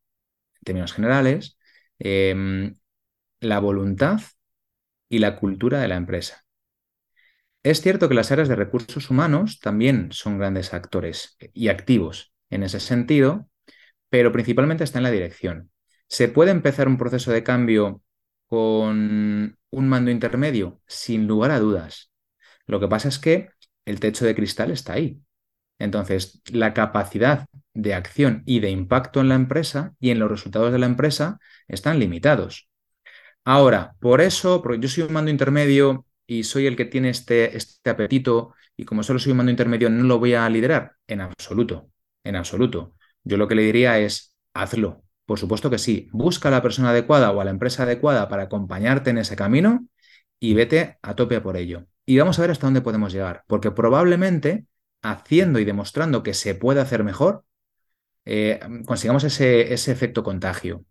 términos 0.64 0.94
generales, 0.94 1.58
em, 2.00 2.78
la 3.40 3.60
voluntad 3.60 4.20
y 5.10 5.20
la 5.20 5.38
cultura 5.38 5.80
de 5.80 5.88
la 5.88 5.96
empresa. 5.96 6.47
Es 7.68 7.82
cierto 7.82 8.08
que 8.08 8.16
las 8.16 8.32
áreas 8.32 8.48
de 8.48 8.56
recursos 8.56 9.10
humanos 9.10 9.60
también 9.60 10.08
son 10.14 10.38
grandes 10.38 10.74
actores 10.74 11.36
y 11.54 11.68
activos 11.68 12.32
en 12.50 12.64
ese 12.64 12.80
sentido, 12.80 13.50
pero 14.08 14.32
principalmente 14.32 14.86
está 14.86 15.00
en 15.00 15.04
la 15.04 15.12
dirección. 15.12 15.70
¿Se 16.08 16.30
puede 16.30 16.52
empezar 16.52 16.88
un 16.88 16.98
proceso 16.98 17.30
de 17.34 17.44
cambio 17.44 18.02
con 18.46 19.58
un 19.70 19.90
mando 19.90 20.12
intermedio? 20.12 20.80
Sin 20.88 21.28
lugar 21.28 21.52
a 21.52 21.60
dudas. 21.60 22.10
Lo 22.68 22.80
que 22.80 22.88
pasa 22.88 23.10
es 23.10 23.20
que 23.20 23.50
el 23.84 24.00
techo 24.00 24.26
de 24.26 24.34
cristal 24.34 24.72
está 24.72 24.94
ahí. 24.94 25.20
Entonces, 25.78 26.42
la 26.54 26.74
capacidad 26.74 27.48
de 27.74 27.94
acción 27.96 28.44
y 28.46 28.62
de 28.62 28.70
impacto 28.70 29.20
en 29.20 29.28
la 29.28 29.36
empresa 29.36 29.94
y 30.00 30.12
en 30.12 30.20
los 30.20 30.32
resultados 30.32 30.72
de 30.72 30.80
la 30.80 30.86
empresa 30.86 31.38
están 31.68 32.00
limitados. 32.00 32.70
Ahora, 33.44 33.98
por 34.00 34.22
eso, 34.22 34.62
porque 34.62 34.80
yo 34.80 34.88
soy 34.88 35.04
un 35.04 35.12
mando 35.12 35.32
intermedio 35.32 36.07
y 36.28 36.44
soy 36.44 36.68
el 36.68 36.76
que 36.76 36.86
tiene 36.86 37.10
este, 37.10 37.58
este 37.58 37.90
apetito 37.90 38.54
y 38.76 38.86
como 38.86 39.02
solo 39.02 39.18
soy 39.20 39.32
un 39.32 39.38
mando 39.38 39.52
intermedio 39.52 39.90
no 39.90 40.04
lo 40.04 40.20
voy 40.20 40.36
a 40.36 40.48
liderar? 40.50 40.94
En 41.08 41.22
absoluto, 41.22 41.90
en 42.24 42.36
absoluto. 42.36 42.94
Yo 43.24 43.38
lo 43.38 43.48
que 43.48 43.56
le 43.56 43.64
diría 43.64 44.00
es, 44.00 44.36
hazlo. 44.54 45.04
Por 45.26 45.40
supuesto 45.40 45.70
que 45.70 45.78
sí. 45.78 46.10
Busca 46.12 46.50
a 46.50 46.52
la 46.52 46.62
persona 46.62 46.92
adecuada 46.92 47.32
o 47.32 47.42
a 47.42 47.46
la 47.46 47.52
empresa 47.52 47.84
adecuada 47.84 48.30
para 48.30 48.44
acompañarte 48.44 49.10
en 49.10 49.18
ese 49.18 49.36
camino 49.36 49.88
y 50.40 50.54
vete 50.54 50.98
a 51.02 51.16
tope 51.16 51.42
por 51.42 51.58
ello. 51.58 51.86
Y 52.06 52.18
vamos 52.18 52.38
a 52.40 52.42
ver 52.44 52.52
hasta 52.52 52.68
dónde 52.68 52.82
podemos 52.82 53.12
llegar, 53.12 53.44
porque 53.48 53.72
probablemente 53.72 54.66
haciendo 55.02 55.60
y 55.60 55.66
demostrando 55.66 56.24
que 56.24 56.34
se 56.34 56.56
puede 56.56 56.80
hacer 56.82 57.04
mejor, 57.04 57.44
eh, 58.26 58.60
consigamos 58.86 59.24
ese, 59.24 59.74
ese 59.74 59.92
efecto 59.92 60.24
contagio. 60.24 60.86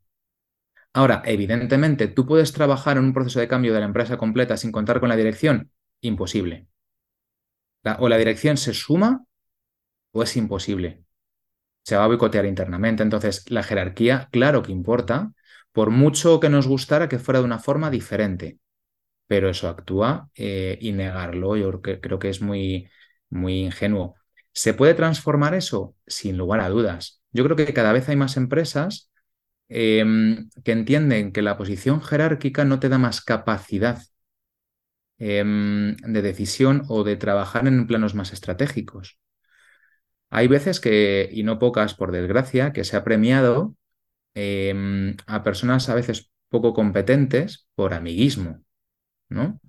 Ahora, 0.97 1.21
evidentemente, 1.27 2.09
¿tú 2.09 2.25
puedes 2.25 2.55
trabajar 2.55 2.97
en 2.97 3.05
un 3.05 3.13
proceso 3.13 3.39
de 3.39 3.49
cambio 3.49 3.75
de 3.75 3.81
la 3.81 3.85
empresa 3.85 4.17
completa 4.17 4.57
sin 4.57 4.73
contar 4.73 4.99
con 4.99 5.11
la 5.11 5.17
dirección? 5.17 5.71
Imposible. 6.01 6.69
o 7.99 8.09
la 8.09 8.17
dirección 8.17 8.57
se 8.57 8.73
suma 8.73 9.25
o 10.13 10.23
es 10.23 10.37
imposible. 10.37 11.05
Se 11.85 11.97
va 11.97 12.05
a 12.05 12.07
boicotear 12.09 12.47
internamente. 12.47 13.03
Entonces, 13.03 13.51
la 13.51 13.63
jerarquía, 13.63 14.29
claro 14.33 14.63
que 14.63 14.73
importa, 14.73 15.33
por 15.73 15.91
mucho 15.91 16.41
que 16.41 16.49
nos 16.49 16.67
gustara 16.67 17.09
que 17.09 17.19
fuera 17.19 17.41
de 17.41 17.47
una 17.47 17.59
forma 17.59 17.91
diferente. 17.91 18.59
Pero 19.27 19.51
eso 19.51 19.69
actúa 19.69 20.31
eh, 20.35 20.79
y 20.81 20.93
negarlo, 20.93 21.57
yo 21.57 21.83
creo 21.83 22.19
que 22.19 22.31
es 22.31 22.41
muy, 22.43 22.89
muy 23.31 23.61
ingenuo. 23.61 24.17
¿Se 24.53 24.75
puede 24.75 24.95
transformar 24.95 25.55
eso? 25.55 25.95
Sin 26.07 26.39
lugar 26.39 26.61
a 26.61 26.71
dudas. 26.71 27.23
Yo 27.33 27.45
creo 27.45 27.57
que 27.57 27.75
cada 27.75 27.93
vez 27.93 28.09
hay 28.09 28.17
más 28.17 28.37
empresas 28.39 29.11
Em, 29.69 30.49
que 30.65 30.73
entienden 30.73 31.33
que 31.33 31.43
la 31.43 31.57
posición 31.57 32.01
jerárquica 32.03 32.65
no 32.65 32.79
te 32.81 32.89
da 32.89 32.99
más 32.99 33.21
capacidad 33.21 33.99
em, 35.19 35.97
de 36.15 36.23
decisión 36.23 36.83
o 36.89 37.05
de 37.05 37.17
trabajar 37.25 37.67
en 37.69 37.87
planos 37.87 38.15
más 38.15 38.33
estratégicos. 38.33 39.19
Hay 40.31 40.49
veces 40.49 40.81
que, 40.81 41.29
y 41.33 41.43
no 41.43 41.59
pocas 41.59 41.95
por 41.95 42.13
desgracia, 42.13 42.73
que 42.73 42.85
se 42.85 42.97
ha 42.97 43.05
premiado 43.05 43.77
em, 44.35 45.17
a 45.27 45.43
personas 45.45 45.89
a 45.89 45.97
veces 45.97 46.31
poco 46.51 46.75
competentes 46.75 47.69
por 47.77 47.95
amiguismo, 47.95 48.63
¿no? 49.31 49.61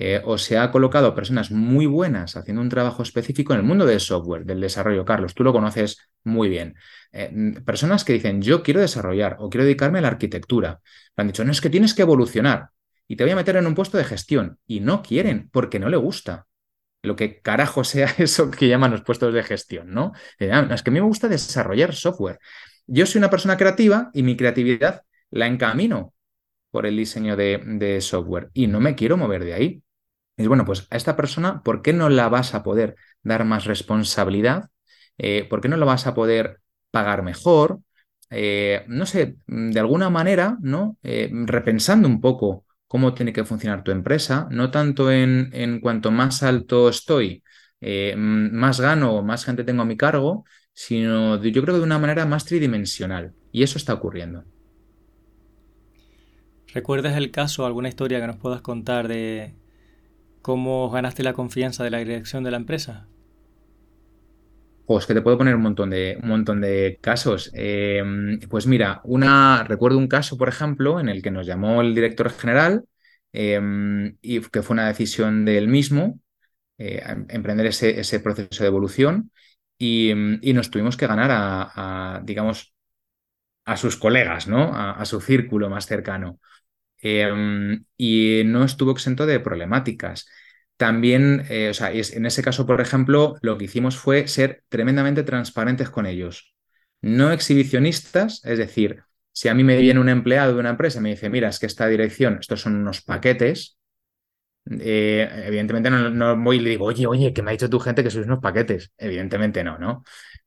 Eh, 0.00 0.22
o 0.24 0.38
se 0.38 0.56
ha 0.56 0.70
colocado 0.70 1.12
personas 1.12 1.50
muy 1.50 1.86
buenas 1.86 2.36
haciendo 2.36 2.62
un 2.62 2.68
trabajo 2.68 3.02
específico 3.02 3.52
en 3.52 3.58
el 3.58 3.64
mundo 3.66 3.84
del 3.84 3.98
software, 3.98 4.44
del 4.44 4.60
desarrollo. 4.60 5.04
Carlos, 5.04 5.34
tú 5.34 5.42
lo 5.42 5.52
conoces 5.52 5.98
muy 6.22 6.48
bien. 6.48 6.76
Eh, 7.10 7.60
personas 7.66 8.04
que 8.04 8.12
dicen, 8.12 8.40
yo 8.40 8.62
quiero 8.62 8.80
desarrollar 8.80 9.36
o 9.40 9.50
quiero 9.50 9.64
dedicarme 9.64 9.98
a 9.98 10.02
la 10.02 10.08
arquitectura. 10.08 10.80
Le 11.16 11.22
han 11.22 11.26
dicho, 11.26 11.44
no, 11.44 11.50
es 11.50 11.60
que 11.60 11.68
tienes 11.68 11.94
que 11.94 12.02
evolucionar 12.02 12.68
y 13.08 13.16
te 13.16 13.24
voy 13.24 13.32
a 13.32 13.36
meter 13.36 13.56
en 13.56 13.66
un 13.66 13.74
puesto 13.74 13.98
de 13.98 14.04
gestión. 14.04 14.60
Y 14.68 14.78
no 14.78 15.02
quieren 15.02 15.48
porque 15.50 15.80
no 15.80 15.88
le 15.88 15.96
gusta. 15.96 16.46
Lo 17.02 17.16
que 17.16 17.40
carajo 17.40 17.82
sea 17.82 18.14
eso 18.18 18.52
que 18.52 18.68
llaman 18.68 18.92
los 18.92 19.02
puestos 19.02 19.34
de 19.34 19.42
gestión, 19.42 19.92
¿no? 19.92 20.12
Ah, 20.52 20.68
es 20.72 20.82
que 20.84 20.90
a 20.90 20.92
mí 20.92 21.00
me 21.00 21.06
gusta 21.06 21.26
desarrollar 21.26 21.92
software. 21.92 22.38
Yo 22.86 23.04
soy 23.04 23.18
una 23.18 23.30
persona 23.30 23.56
creativa 23.56 24.10
y 24.14 24.22
mi 24.22 24.36
creatividad 24.36 25.02
la 25.30 25.48
encamino 25.48 26.14
por 26.70 26.86
el 26.86 26.96
diseño 26.96 27.36
de, 27.36 27.98
software 28.00 28.50
y 28.54 28.66
no 28.66 28.80
me 28.80 28.94
quiero 28.94 29.16
mover 29.16 29.44
de 29.44 29.54
ahí. 29.54 29.82
Es 30.38 30.46
bueno, 30.48 30.64
pues 30.64 30.86
a 30.90 30.96
esta 30.96 31.16
persona, 31.16 31.62
¿por 31.62 31.82
qué 31.82 31.92
no 31.92 32.08
la 32.08 32.28
vas 32.28 32.54
a 32.54 32.62
poder 32.62 32.96
dar 33.22 33.44
más 33.44 33.64
responsabilidad? 33.64 34.70
Eh, 35.18 35.46
¿Por 35.50 35.60
qué 35.60 35.68
no 35.68 35.76
la 35.76 35.84
vas 35.84 36.06
a 36.06 36.14
poder 36.14 36.60
pagar 36.92 37.22
mejor? 37.22 37.80
Eh, 38.30 38.84
no 38.86 39.04
sé, 39.04 39.36
de 39.48 39.80
alguna 39.80 40.10
manera, 40.10 40.56
¿no? 40.62 40.96
Eh, 41.02 41.28
repensando 41.32 42.06
un 42.08 42.20
poco 42.20 42.64
cómo 42.86 43.14
tiene 43.14 43.32
que 43.32 43.44
funcionar 43.44 43.82
tu 43.82 43.90
empresa, 43.90 44.46
no 44.50 44.70
tanto 44.70 45.10
en, 45.10 45.50
en 45.52 45.80
cuanto 45.80 46.10
más 46.12 46.42
alto 46.42 46.88
estoy, 46.88 47.42
más 48.16 48.80
gano, 48.80 49.22
más 49.22 49.44
gente 49.44 49.64
tengo 49.64 49.82
a 49.82 49.84
mi 49.84 49.96
cargo, 49.96 50.44
sino 50.72 51.42
yo 51.42 51.62
creo 51.62 51.74
que 51.74 51.80
de 51.80 51.84
una 51.84 51.98
manera 51.98 52.26
más 52.26 52.44
tridimensional. 52.44 53.34
Y 53.52 53.62
eso 53.64 53.76
está 53.76 53.94
ocurriendo. 53.94 54.44
¿Recuerdas 56.72 57.16
el 57.16 57.30
caso, 57.30 57.66
alguna 57.66 57.88
historia 57.88 58.20
que 58.20 58.26
nos 58.26 58.36
puedas 58.36 58.60
contar 58.60 59.08
de 59.08 59.54
cómo 60.48 60.88
ganaste 60.88 61.22
la 61.22 61.34
confianza 61.34 61.84
de 61.84 61.90
la 61.90 61.98
dirección 61.98 62.42
de 62.42 62.50
la 62.50 62.56
empresa? 62.56 63.06
Pues 64.86 65.04
que 65.04 65.12
te 65.12 65.20
puedo 65.20 65.36
poner 65.36 65.54
un 65.54 65.60
montón 65.60 65.90
de, 65.90 66.18
un 66.22 66.28
montón 66.30 66.62
de 66.62 66.98
casos. 67.02 67.50
Em, 67.52 68.40
pues 68.48 68.66
mira, 68.66 69.02
una, 69.04 69.62
recuerdo 69.64 69.98
un 69.98 70.08
caso, 70.08 70.38
por 70.38 70.48
ejemplo, 70.48 71.00
en 71.00 71.10
el 71.10 71.20
que 71.20 71.30
nos 71.30 71.46
llamó 71.46 71.82
el 71.82 71.94
director 71.94 72.30
general 72.30 72.86
em, 73.30 74.16
y 74.22 74.40
que 74.40 74.62
fue 74.62 74.72
una 74.72 74.88
decisión 74.88 75.44
del 75.44 75.68
mismo, 75.68 76.18
eh, 76.78 77.02
emprender 77.28 77.66
ese, 77.66 78.00
ese, 78.00 78.18
proceso 78.18 78.64
de 78.64 78.68
evolución 78.68 79.30
y, 79.76 80.14
nos 80.54 80.70
tuvimos 80.70 80.96
que 80.96 81.06
ganar 81.06 81.28
a, 81.30 82.22
digamos, 82.24 82.72
a 83.66 83.76
sus 83.76 83.98
colegas, 83.98 84.48
¿no? 84.48 84.70
a, 84.74 85.04
su 85.04 85.20
círculo 85.20 85.68
más 85.68 85.84
cercano. 85.84 86.40
Em, 87.00 87.84
y 87.96 88.42
no 88.44 88.64
estuvo 88.64 88.90
exento 88.92 89.26
de 89.26 89.40
problemáticas. 89.40 90.26
También, 90.76 91.44
eh, 91.48 91.70
o 91.70 91.74
sea, 91.74 91.92
en 91.92 92.26
ese 92.26 92.42
caso, 92.42 92.66
por 92.66 92.80
ejemplo, 92.80 93.36
lo 93.42 93.58
que 93.58 93.64
hicimos 93.66 93.96
fue 93.96 94.28
ser 94.28 94.62
tremendamente 94.68 95.22
transparentes 95.24 95.90
con 95.90 96.06
ellos. 96.06 96.54
No 97.00 97.32
exhibicionistas, 97.32 98.44
es 98.44 98.58
decir, 98.58 99.02
si 99.32 99.48
a 99.48 99.54
mí 99.54 99.64
me 99.64 99.76
viene 99.78 100.00
un 100.00 100.08
empleado 100.08 100.54
de 100.54 100.60
una 100.60 100.70
empresa 100.70 100.98
y 100.98 101.02
me 101.02 101.10
dice, 101.10 101.30
mira, 101.30 101.48
es 101.48 101.58
que 101.58 101.66
esta 101.66 101.86
dirección, 101.88 102.38
estos 102.40 102.60
son 102.60 102.74
unos 102.76 103.02
paquetes, 103.02 103.78
eh, 104.80 105.28
evidentemente 105.46 105.90
no, 105.90 106.36
voy 106.36 106.56
y 106.58 106.60
le 106.60 106.70
digo, 106.70 106.84
oye, 106.86 107.06
oye, 107.06 107.32
que 107.32 107.42
me 107.42 107.50
ha 107.50 107.52
dicho 107.52 107.70
tu 107.70 107.80
gente 107.80 108.02
que 108.04 108.10
sois 108.10 108.26
unos 108.26 108.40
paquetes. 108.40 108.92
Evidentemente 108.98 109.64
no, 109.64 109.78
¿no? 109.78 110.04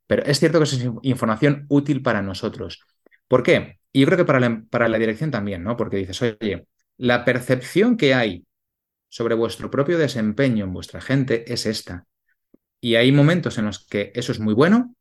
Pero 0.07 0.23
es 0.23 0.39
cierto 0.39 0.59
que 0.59 0.65
es 0.65 0.85
información 1.03 1.65
útil 1.69 2.01
para 2.03 2.21
nosotros. 2.21 2.83
¿Por 3.27 3.43
qué? 3.43 3.80
Y 3.91 4.01
yo 4.01 4.05
creo 4.05 4.17
que 4.17 4.25
para 4.25 4.39
la, 4.39 4.63
para 4.69 4.87
la 4.87 4.97
dirección 4.97 5.31
también, 5.31 5.63
¿no? 5.63 5.75
Porque 5.75 5.97
dices, 5.97 6.21
oye, 6.21 6.67
la 6.97 7.25
percepción 7.25 7.97
que 7.97 8.13
hay 8.13 8.45
sobre 9.09 9.35
vuestro 9.35 9.69
propio 9.69 9.97
desempeño 9.97 10.65
en 10.65 10.73
vuestra 10.73 11.01
gente 11.01 11.51
es 11.51 11.65
esta. 11.65 12.05
Y 12.79 12.95
hay 12.95 13.11
momentos 13.11 13.57
en 13.57 13.65
los 13.65 13.85
que 13.85 14.11
eso 14.15 14.31
es 14.31 14.39
muy 14.39 14.53
bueno. 14.53 14.95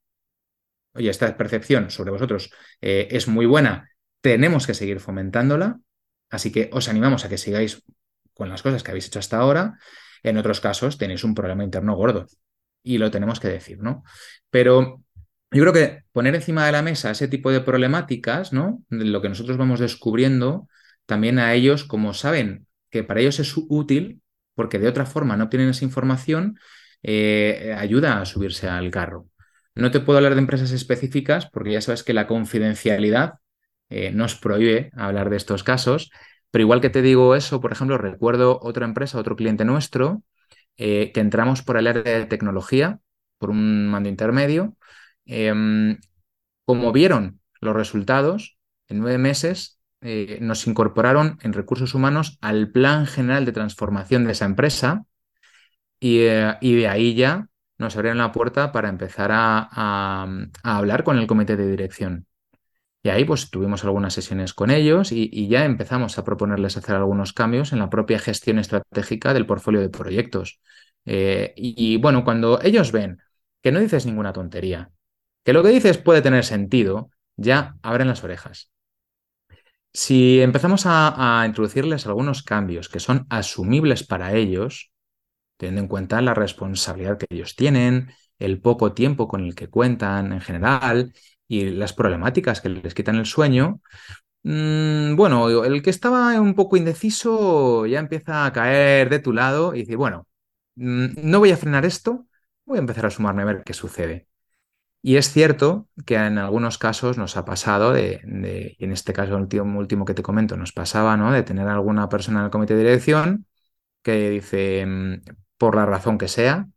Oye, 0.95 1.09
esta 1.09 1.37
percepción 1.37 1.91
sobre 1.91 2.11
vosotros 2.11 2.51
eh, 2.81 3.09
es 3.11 3.29
muy 3.29 3.47
buena. 3.47 3.89
Tenemos 4.21 4.67
que 4.67 4.75
seguir 4.75 5.01
fomentándola. 5.01 5.79
Así 6.29 6.51
que 6.51 6.71
os 6.73 6.89
animamos 6.89 7.25
a 7.25 7.29
que 7.29 7.39
sigáis 7.39 7.83
con 8.35 8.49
las 8.49 8.63
cosas 8.63 8.83
que 8.83 8.91
habéis 8.91 9.07
hecho 9.07 9.21
hasta 9.21 9.39
ahora. 9.39 9.79
En 10.23 10.37
otros 10.37 10.61
casos 10.61 10.99
tenéis 10.99 11.25
un 11.25 11.35
problema 11.35 11.65
interno 11.65 11.95
gordo. 11.95 12.27
Y 12.83 12.99
lo 12.99 13.11
tenemos 13.11 13.41
que 13.41 13.49
decir, 13.49 13.79
¿no? 13.79 14.03
Pero 14.51 15.03
yo 15.51 15.63
creo 15.63 15.73
que 15.73 16.05
poner 16.13 16.35
encima 16.35 16.67
de 16.67 16.73
la 16.73 16.83
mesa 16.83 17.11
ese 17.11 17.29
tipo 17.29 17.51
de 17.51 17.61
problemáticas, 17.61 18.53
¿no? 18.53 18.83
Lo 18.89 19.21
que 19.23 19.29
nosotros 19.29 19.57
vamos 19.57 19.81
descubriendo, 19.81 20.69
también 21.07 21.39
a 21.39 21.55
ellos, 21.55 21.85
como 21.85 22.15
saben 22.15 22.67
que 22.91 23.05
para 23.05 23.21
ellos 23.21 23.41
es 23.41 23.55
útil, 23.57 24.23
porque 24.55 24.79
de 24.79 24.89
otra 24.89 25.07
forma 25.07 25.37
no 25.37 25.45
obtienen 25.45 25.71
esa 25.71 25.85
información, 25.85 26.59
eh, 27.03 27.75
ayuda 27.77 28.21
a 28.21 28.27
subirse 28.27 28.69
al 28.69 28.91
carro. 28.91 29.29
No 29.75 29.91
te 29.91 30.01
puedo 30.01 30.19
hablar 30.19 30.35
de 30.35 30.41
empresas 30.41 30.73
específicas, 30.73 31.49
porque 31.51 31.73
ya 31.73 31.81
sabes 31.81 32.03
que 32.03 32.13
la 32.13 32.27
confidencialidad 32.27 33.35
eh, 33.89 34.13
nos 34.13 34.37
prohíbe 34.37 34.91
hablar 34.97 35.31
de 35.31 35.37
estos 35.37 35.65
casos, 35.65 36.11
pero 36.51 36.63
igual 36.63 36.81
que 36.81 36.91
te 36.91 37.03
digo 37.03 37.35
eso, 37.35 37.61
por 37.61 37.73
ejemplo, 37.73 37.99
recuerdo 37.99 38.59
otra 38.63 38.85
empresa, 38.85 39.19
otro 39.19 39.37
cliente 39.37 39.65
nuestro, 39.65 40.23
eh, 40.77 41.13
que 41.13 41.21
entramos 41.21 41.63
por 41.63 41.77
el 41.77 41.87
área 41.87 42.03
de 42.03 42.27
tecnología, 42.27 43.01
por 43.39 43.51
un 43.51 43.89
mando 43.89 44.09
intermedio, 44.09 44.77
Em, 45.33 45.99
como 46.65 46.91
vieron 46.93 47.41
los 47.61 47.75
resultados, 47.77 48.59
en 48.89 48.99
nueve 48.99 49.19
meses 49.19 49.81
eh, 50.01 50.39
nos 50.41 50.67
incorporaron 50.67 51.39
en 51.43 51.53
recursos 51.53 51.95
humanos 51.95 52.39
al 52.41 52.73
plan 52.73 53.07
general 53.07 53.45
de 53.45 53.53
transformación 53.53 54.25
de 54.25 54.33
esa 54.33 54.47
empresa 54.47 55.05
y, 56.01 56.21
eh, 56.23 56.57
de 56.61 56.89
ahí 56.89 57.15
ya 57.15 57.49
nos 57.79 57.95
abrieron 57.97 58.19
la 58.19 58.33
puerta 58.33 58.73
para 58.73 58.89
empezar 58.89 59.31
a, 59.33 60.27
hablar 60.65 61.05
con 61.05 61.19
el 61.19 61.27
comité 61.29 61.57
de 61.57 61.69
dirección. 61.71 62.27
Y 63.03 63.11
ahí 63.11 63.25
pues 63.25 63.51
tuvimos 63.51 63.85
algunas 63.85 64.15
sesiones 64.15 64.55
con 64.55 64.71
ellos 64.71 65.13
y, 65.13 65.49
ya 65.49 65.65
empezamos 65.65 66.19
a 66.19 66.25
proponerles 66.25 66.77
hacer 66.77 66.97
algunos 66.97 67.33
cambios 67.33 67.73
en 67.73 67.79
la 67.79 67.91
propia 67.91 68.19
gestión 68.19 68.59
estratégica 68.59 69.33
del 69.35 69.47
portfolio 69.47 69.81
de 69.81 69.91
proyectos. 69.91 70.61
Eh, 71.07 71.55
y, 71.57 71.97
bueno, 71.99 72.25
cuando 72.25 72.61
ellos 72.63 72.93
ven 72.93 73.19
que 73.63 73.73
no 73.73 73.81
dices 73.81 74.07
ninguna 74.07 74.33
tontería, 74.33 74.91
que 75.45 75.53
lo 75.53 75.63
que 75.63 75.71
dices 75.71 75.99
puede 75.99 76.23
tener 76.23 76.45
sentido, 76.45 77.11
ya 77.37 77.77
abren 77.83 78.09
las 78.09 78.23
orejas. 78.25 78.71
Si 79.93 80.41
empezamos 80.41 80.85
a, 80.87 81.45
introducirles 81.47 82.07
algunos 82.07 82.43
cambios 82.43 82.89
que 82.89 83.01
son 83.01 83.27
asumibles 83.29 84.05
para 84.07 84.35
ellos, 84.35 84.93
teniendo 85.57 85.83
en 85.83 85.89
cuenta 85.89 86.23
la 86.23 86.35
responsabilidad 86.35 87.19
que 87.19 87.27
ellos 87.31 87.57
tienen, 87.57 88.13
el 88.39 88.61
poco 88.61 88.95
tiempo 88.95 89.29
con 89.29 89.45
el 89.45 89.55
que 89.55 89.69
cuentan 89.69 90.33
en 90.33 90.41
general 90.41 91.13
y 91.49 91.71
las 91.71 91.93
problemáticas 91.93 92.61
que 92.61 92.71
les 92.71 92.95
quitan 92.95 93.17
el 93.17 93.27
sueño, 93.27 93.81
mm, 94.45 95.17
bueno, 95.17 95.65
el 95.65 95.83
que 95.83 95.91
estaba 95.91 96.41
un 96.41 96.55
poco 96.55 96.77
indeciso 96.77 97.87
ya 97.87 98.01
empieza 98.01 98.47
a 98.47 98.53
caer 98.53 99.11
de 99.11 99.19
tu 99.21 99.33
lado 99.33 99.75
y 99.75 99.81
dice, 99.81 99.97
bueno, 99.97 100.29
mm, 100.77 101.07
no 101.25 101.41
voy 101.41 101.53
a 101.53 101.57
frenar 101.57 101.85
esto, 101.85 102.27
voy 102.67 102.79
a 102.79 102.81
empezar 102.81 103.07
a 103.07 103.11
sumarme 103.11 103.43
a 103.43 103.47
ver 103.47 103.65
qué 103.65 103.75
sucede. 103.75 104.30
Y 105.03 105.17
es 105.17 105.33
cierto 105.33 105.89
que 106.05 106.17
en 106.17 106.39
algunos 106.39 106.77
casos 106.77 107.17
nos 107.17 107.37
ha 107.37 107.45
pasado, 107.45 107.93
de, 107.93 108.21
y 108.79 108.85
en 108.85 108.93
este 108.93 109.13
caso 109.13 109.37
el 109.37 109.43
último, 109.43 110.05
que 110.05 110.15
te 110.15 110.23
comento, 110.23 110.57
nos 110.57 110.73
pasaba 110.73 111.17
¿no? 111.17 111.33
de 111.33 111.43
tener 111.43 111.69
alguna 111.69 112.09
persona 112.09 112.41
en 112.41 112.45
el 112.47 112.51
comité 112.51 112.75
de 112.75 112.81
dirección 112.81 113.47
que 114.03 114.31
dice, 114.31 114.85
mm, 114.87 115.23
por 115.59 115.77
la 115.77 115.87
razón 115.87 116.19
que 116.19 116.29
sea, 116.29 116.69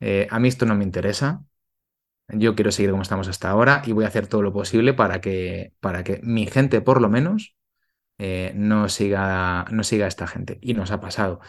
eh, 0.00 0.26
a 0.30 0.40
mí 0.40 0.48
esto 0.48 0.66
no 0.66 0.74
me 0.74 0.84
interesa, 0.84 1.44
yo 2.28 2.54
quiero 2.54 2.72
seguir 2.72 2.90
como 2.90 3.02
estamos 3.02 3.28
hasta 3.28 3.50
ahora 3.50 3.82
y 3.86 3.92
voy 3.92 4.04
a 4.04 4.08
hacer 4.08 4.26
todo 4.26 4.42
lo 4.42 4.52
posible 4.52 4.94
para 4.94 5.20
que, 5.20 5.72
para 5.80 6.04
que 6.04 6.20
mi 6.22 6.46
gente, 6.46 6.80
por 6.80 7.00
lo 7.00 7.08
menos, 7.08 7.56
eh, 8.18 8.52
no, 8.54 8.88
siga, 8.88 9.64
no 9.70 9.82
siga 9.84 10.04
a 10.06 10.08
esta 10.08 10.26
gente. 10.26 10.58
Y 10.60 10.74
nos 10.74 10.90
ha 10.90 11.00
pasado. 11.00 11.40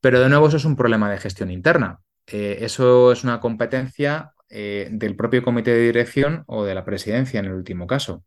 Pero 0.00 0.20
de 0.20 0.28
nuevo, 0.28 0.48
eso 0.48 0.56
es 0.56 0.64
un 0.64 0.76
problema 0.76 1.10
de 1.10 1.18
gestión 1.18 1.50
interna. 1.50 2.00
Eh, 2.26 2.58
eso 2.60 3.12
es 3.12 3.24
una 3.24 3.40
competencia 3.40 4.33
eh, 4.48 4.88
del 4.92 5.16
propio 5.16 5.42
comité 5.42 5.72
de 5.72 5.86
dirección 5.86 6.44
o 6.46 6.64
de 6.64 6.74
la 6.74 6.84
presidencia 6.84 7.40
en 7.40 7.46
el 7.46 7.52
último 7.54 7.86
caso. 7.86 8.24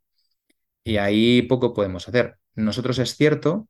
Y 0.83 0.97
ahí 0.97 1.41
poco 1.43 1.73
podemos 1.73 2.07
hacer. 2.07 2.37
Nosotros 2.55 2.99
es 2.99 3.15
cierto 3.15 3.67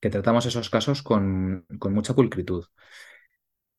que 0.00 0.10
tratamos 0.10 0.46
esos 0.46 0.70
casos 0.70 1.02
con, 1.02 1.66
mucha 1.90 2.14
pulcritud. 2.14 2.66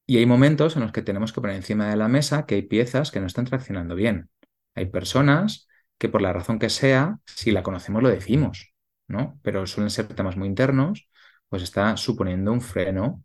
Y 0.05 0.17
hay 0.17 0.25
momentos 0.25 0.75
en 0.75 0.83
los 0.83 0.91
que 0.91 1.01
tenemos 1.01 1.33
que 1.33 1.41
poner 1.41 1.55
encima 1.55 1.89
de 1.89 1.97
la 1.97 2.07
mesa 2.07 2.45
que 2.45 2.55
hay 2.55 2.61
piezas 2.63 3.11
que 3.11 3.19
no 3.19 3.27
están 3.27 3.45
traccionando 3.45 3.95
bien. 3.95 4.29
Hay 4.75 4.87
personas 4.87 5.67
que 5.97 6.09
por 6.09 6.21
la 6.21 6.33
razón 6.33 6.59
que 6.59 6.69
sea, 6.69 7.19
si 7.25 7.51
la 7.51 7.63
conocemos 7.63 8.03
lo 8.03 8.09
decimos, 8.09 8.73
¿no? 9.07 9.39
Pero 9.43 9.67
suelen 9.67 9.89
ser 9.89 10.07
temas 10.07 10.37
muy 10.37 10.47
internos, 10.47 11.09
pues 11.49 11.63
está 11.63 11.97
suponiendo 11.97 12.51
un 12.51 12.61
freno 12.61 13.23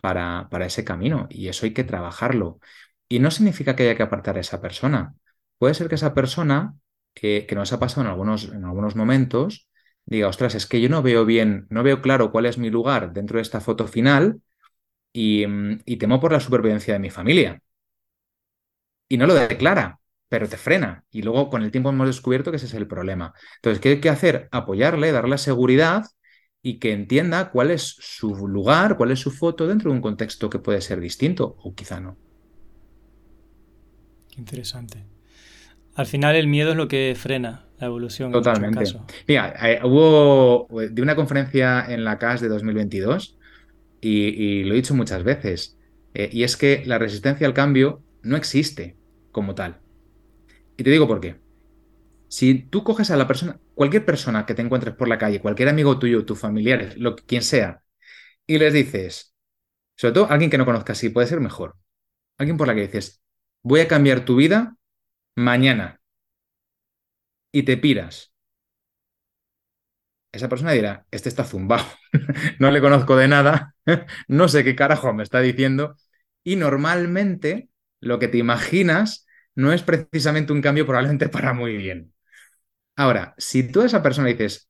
para, 0.00 0.48
para 0.50 0.66
ese 0.66 0.84
camino 0.84 1.26
y 1.30 1.48
eso 1.48 1.66
hay 1.66 1.74
que 1.74 1.84
trabajarlo. 1.84 2.60
Y 3.08 3.18
no 3.18 3.30
significa 3.30 3.76
que 3.76 3.84
haya 3.84 3.96
que 3.96 4.02
apartar 4.02 4.36
a 4.36 4.40
esa 4.40 4.60
persona. 4.60 5.14
Puede 5.58 5.74
ser 5.74 5.88
que 5.88 5.94
esa 5.96 6.14
persona, 6.14 6.74
que, 7.14 7.46
nos 7.54 7.72
ha 7.72 7.78
pasado 7.78 8.02
en 8.02 8.08
algunos, 8.08 8.44
en 8.52 8.64
algunos 8.64 8.96
momentos, 8.96 9.68
diga, 10.06 10.28
ostras, 10.28 10.54
es 10.54 10.66
que 10.66 10.80
yo 10.80 10.88
no 10.88 11.02
veo 11.02 11.24
bien, 11.24 11.66
no 11.70 11.82
veo 11.82 12.02
claro 12.02 12.32
cuál 12.32 12.46
es 12.46 12.58
mi 12.58 12.70
lugar 12.70 13.12
dentro 13.12 13.38
de 13.38 13.42
esta 13.42 13.60
foto 13.60 13.86
final 13.86 14.40
y, 15.12 15.44
y 15.86 15.96
temo 15.96 16.20
por 16.20 16.32
la 16.32 16.40
supervivencia 16.40 16.94
de 16.94 17.00
mi 17.00 17.10
familia. 17.10 17.60
Y 19.08 19.16
no 19.16 19.26
lo 19.26 19.34
declara, 19.34 20.00
pero 20.28 20.48
te 20.48 20.56
frena. 20.56 21.04
Y 21.10 21.22
luego 21.22 21.50
con 21.50 21.62
el 21.62 21.70
tiempo 21.70 21.90
hemos 21.90 22.06
descubierto 22.06 22.50
que 22.50 22.56
ese 22.56 22.66
es 22.66 22.74
el 22.74 22.88
problema. 22.88 23.34
Entonces, 23.56 23.80
¿qué 23.80 23.90
hay 23.90 24.00
que 24.00 24.08
hacer? 24.08 24.48
Apoyarle, 24.50 25.12
darle 25.12 25.38
seguridad 25.38 26.04
y 26.62 26.78
que 26.78 26.92
entienda 26.92 27.50
cuál 27.50 27.70
es 27.70 27.96
su 28.00 28.34
lugar, 28.48 28.96
cuál 28.96 29.10
es 29.12 29.20
su 29.20 29.30
foto 29.30 29.66
dentro 29.66 29.90
de 29.90 29.96
un 29.96 30.02
contexto 30.02 30.50
que 30.50 30.58
puede 30.58 30.80
ser 30.80 31.00
distinto 31.00 31.56
o 31.58 31.74
quizá 31.74 32.00
no 32.00 32.18
interesante. 34.38 35.04
Al 35.94 36.06
final 36.06 36.34
el 36.34 36.46
miedo 36.46 36.70
es 36.70 36.76
lo 36.76 36.88
que 36.88 37.14
frena 37.16 37.66
la 37.78 37.86
evolución. 37.86 38.32
Totalmente. 38.32 38.84
Mira, 39.28 39.54
eh, 39.62 39.80
hubo 39.84 40.68
de 40.70 41.02
una 41.02 41.14
conferencia 41.14 41.84
en 41.88 42.04
la 42.04 42.18
CAS 42.18 42.40
de 42.40 42.48
2022 42.48 43.38
y, 44.00 44.64
lo 44.64 44.74
he 44.74 44.76
dicho 44.76 44.94
muchas 44.94 45.24
veces, 45.24 45.78
eh, 46.12 46.28
y 46.32 46.42
es 46.42 46.56
que 46.56 46.82
la 46.84 46.98
resistencia 46.98 47.46
al 47.46 47.54
cambio 47.54 48.02
no 48.22 48.36
existe 48.36 48.96
como 49.32 49.54
tal. 49.54 49.80
Y 50.76 50.82
te 50.82 50.90
digo 50.90 51.06
por 51.06 51.20
qué. 51.20 51.36
Si 52.28 52.54
tú 52.54 52.82
coges 52.82 53.10
a 53.10 53.16
la 53.16 53.28
persona, 53.28 53.60
cualquier 53.74 54.04
persona 54.04 54.44
que 54.44 54.54
te 54.54 54.62
encuentres 54.62 54.94
por 54.94 55.08
la 55.08 55.18
calle, 55.18 55.40
cualquier 55.40 55.68
amigo 55.68 55.98
tuyo, 55.98 56.24
tus 56.24 56.38
familiares, 56.38 56.96
lo, 56.96 57.14
quien 57.14 57.42
sea, 57.42 57.82
y 58.46 58.58
les 58.58 58.72
dices, 58.72 59.34
sobre 59.96 60.14
todo 60.14 60.30
alguien 60.30 60.50
que 60.50 60.58
no 60.58 60.64
conozcas, 60.66 60.98
sí, 60.98 61.10
puede 61.10 61.28
ser 61.28 61.40
mejor, 61.40 61.76
alguien 62.36 62.56
por 62.56 62.66
la 62.66 62.74
que 62.74 62.82
dices, 62.82 63.22
voy 63.64 63.80
a 63.80 63.88
cambiar 63.88 64.24
tu 64.24 64.36
vida 64.36 64.76
mañana, 65.36 66.00
y 67.52 67.62
te 67.62 67.76
piras. 67.78 68.32
Esa 70.32 70.48
persona 70.48 70.72
dirá, 70.72 71.06
este 71.12 71.28
está 71.28 71.44
zumbado, 71.44 71.84
no 72.58 72.70
le 72.70 72.80
conozco 72.80 73.16
de 73.16 73.28
nada, 73.28 73.74
no 74.28 74.48
sé 74.48 74.64
qué 74.64 74.74
carajo 74.74 75.12
me 75.14 75.22
está 75.22 75.40
diciendo, 75.40 75.96
y 76.42 76.56
normalmente 76.56 77.68
lo 78.00 78.18
que 78.18 78.28
te 78.28 78.38
imaginas 78.38 79.26
no 79.54 79.72
es 79.72 79.82
precisamente 79.82 80.52
un 80.52 80.60
cambio 80.60 80.86
probablemente 80.86 81.28
para 81.28 81.52
muy 81.52 81.76
bien. 81.76 82.12
Ahora, 82.96 83.34
si 83.38 83.64
tú 83.70 83.82
a 83.82 83.86
esa 83.86 84.02
persona 84.02 84.28
dices 84.28 84.68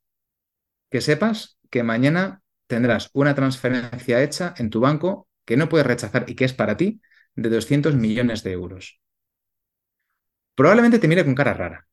que 0.90 1.00
sepas 1.00 1.58
que 1.70 1.82
mañana 1.82 2.42
tendrás 2.66 3.10
una 3.12 3.34
transferencia 3.34 4.22
hecha 4.22 4.54
en 4.58 4.70
tu 4.70 4.80
banco 4.80 5.28
que 5.44 5.56
no 5.56 5.68
puedes 5.68 5.86
rechazar 5.86 6.24
y 6.28 6.34
que 6.36 6.44
es 6.44 6.54
para 6.54 6.76
ti 6.76 7.00
de 7.34 7.48
200 7.48 7.94
millones 7.94 8.42
de 8.42 8.52
euros. 8.52 9.00
Probablemente 10.54 10.98
te 10.98 11.08
mire 11.08 11.24
con 11.24 11.34
cara 11.34 11.54
rara, 11.54 11.86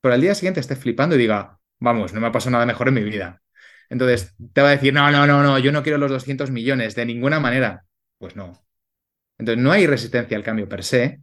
pero 0.00 0.14
al 0.14 0.20
día 0.20 0.34
siguiente 0.34 0.60
esté 0.60 0.76
flipando 0.76 1.16
y 1.16 1.18
diga, 1.18 1.58
vamos, 1.78 2.12
no 2.12 2.20
me 2.20 2.28
ha 2.28 2.32
pasado 2.32 2.52
nada 2.52 2.66
mejor 2.66 2.88
en 2.88 2.94
mi 2.94 3.02
vida. 3.02 3.42
Entonces 3.88 4.34
te 4.52 4.62
va 4.62 4.68
a 4.68 4.72
decir, 4.72 4.94
no, 4.94 5.10
no, 5.10 5.26
no, 5.26 5.42
no, 5.42 5.58
yo 5.58 5.72
no 5.72 5.82
quiero 5.82 5.98
los 5.98 6.10
200 6.10 6.50
millones 6.50 6.94
de 6.94 7.06
ninguna 7.06 7.40
manera. 7.40 7.84
Pues 8.18 8.36
no. 8.36 8.64
Entonces 9.38 9.62
no 9.62 9.72
hay 9.72 9.86
resistencia 9.86 10.36
al 10.36 10.44
cambio 10.44 10.68
per 10.68 10.84
se, 10.84 11.20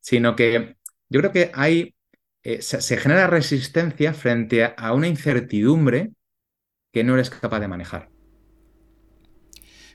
sino 0.00 0.34
que 0.34 0.76
yo 1.08 1.20
creo 1.20 1.32
que 1.32 1.50
hay 1.54 1.94
eh, 2.42 2.62
se, 2.62 2.96
genera 2.96 3.26
resistencia 3.26 4.14
frente 4.14 4.64
a, 4.64 4.92
una 4.94 5.08
incertidumbre 5.08 6.12
que 6.92 7.04
no 7.04 7.14
eres 7.14 7.30
capaz 7.30 7.60
de 7.60 7.68
manejar. 7.68 8.08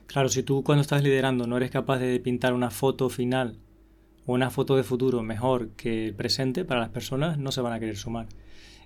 Claro, 0.08 0.30
si 0.30 0.43
tú 0.43 0.64
cuando 0.64 0.82
estás 0.82 1.04
liderando 1.04 1.47
no 1.47 1.58
eres 1.58 1.72
capaz 1.72 1.99
de 1.99 2.20
pintar 2.20 2.54
una 2.54 2.70
foto 2.70 3.10
final 3.10 3.58
o 4.26 4.34
una 4.34 4.49
foto 4.49 4.76
de 4.76 4.84
futuro 4.84 5.24
mejor 5.24 5.70
que 5.72 6.08
el 6.08 6.14
presente 6.14 6.66
para 6.66 6.82
las 6.82 6.89
personas, 6.89 7.38
no 7.38 7.51
se 7.51 7.62
van 7.62 7.74
a 7.74 7.80
querer 7.80 7.97
sumar. 7.97 8.28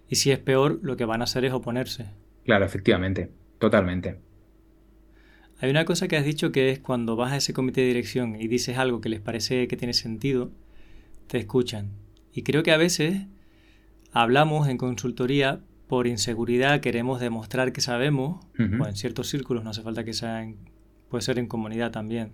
Y 0.09 0.15
si 0.15 0.31
es 0.31 0.39
peor, 0.39 0.79
lo 0.81 0.95
que 0.95 1.05
van 1.05 1.21
a 1.21 1.25
hacer 1.25 1.43
es 1.45 1.53
oponerse. 1.53 2.05
Claro, 2.45 2.65
efectivamente, 2.65 3.29
totalmente. 3.59 4.19
Hay 5.59 5.69
una 5.69 5.85
cosa 5.85 6.07
que 6.07 6.17
has 6.17 6.25
dicho 6.25 6.51
que 6.51 6.69
es 6.69 6.79
cuando 6.79 7.15
vas 7.15 7.31
a 7.31 7.37
ese 7.37 7.53
comité 7.53 7.81
de 7.81 7.87
dirección 7.87 8.39
y 8.39 8.47
dices 8.47 8.77
algo 8.77 9.01
que 9.01 9.09
les 9.09 9.19
parece 9.19 9.67
que 9.67 9.75
tiene 9.75 9.93
sentido, 9.93 10.51
te 11.27 11.39
escuchan. 11.39 11.91
Y 12.31 12.43
creo 12.43 12.63
que 12.63 12.71
a 12.71 12.77
veces 12.77 13.25
hablamos 14.11 14.67
en 14.67 14.77
consultoría 14.77 15.61
por 15.87 16.05
inseguridad, 16.05 16.79
queremos 16.79 17.19
demostrar 17.19 17.71
que 17.71 17.81
sabemos, 17.81 18.45
o 18.57 18.87
en 18.87 18.95
ciertos 18.95 19.29
círculos, 19.29 19.63
no 19.63 19.71
hace 19.71 19.81
falta 19.81 20.03
que 20.03 20.13
sea 20.13 20.45
puede 21.09 21.21
ser 21.21 21.39
en 21.39 21.47
comunidad 21.47 21.91
también. 21.91 22.31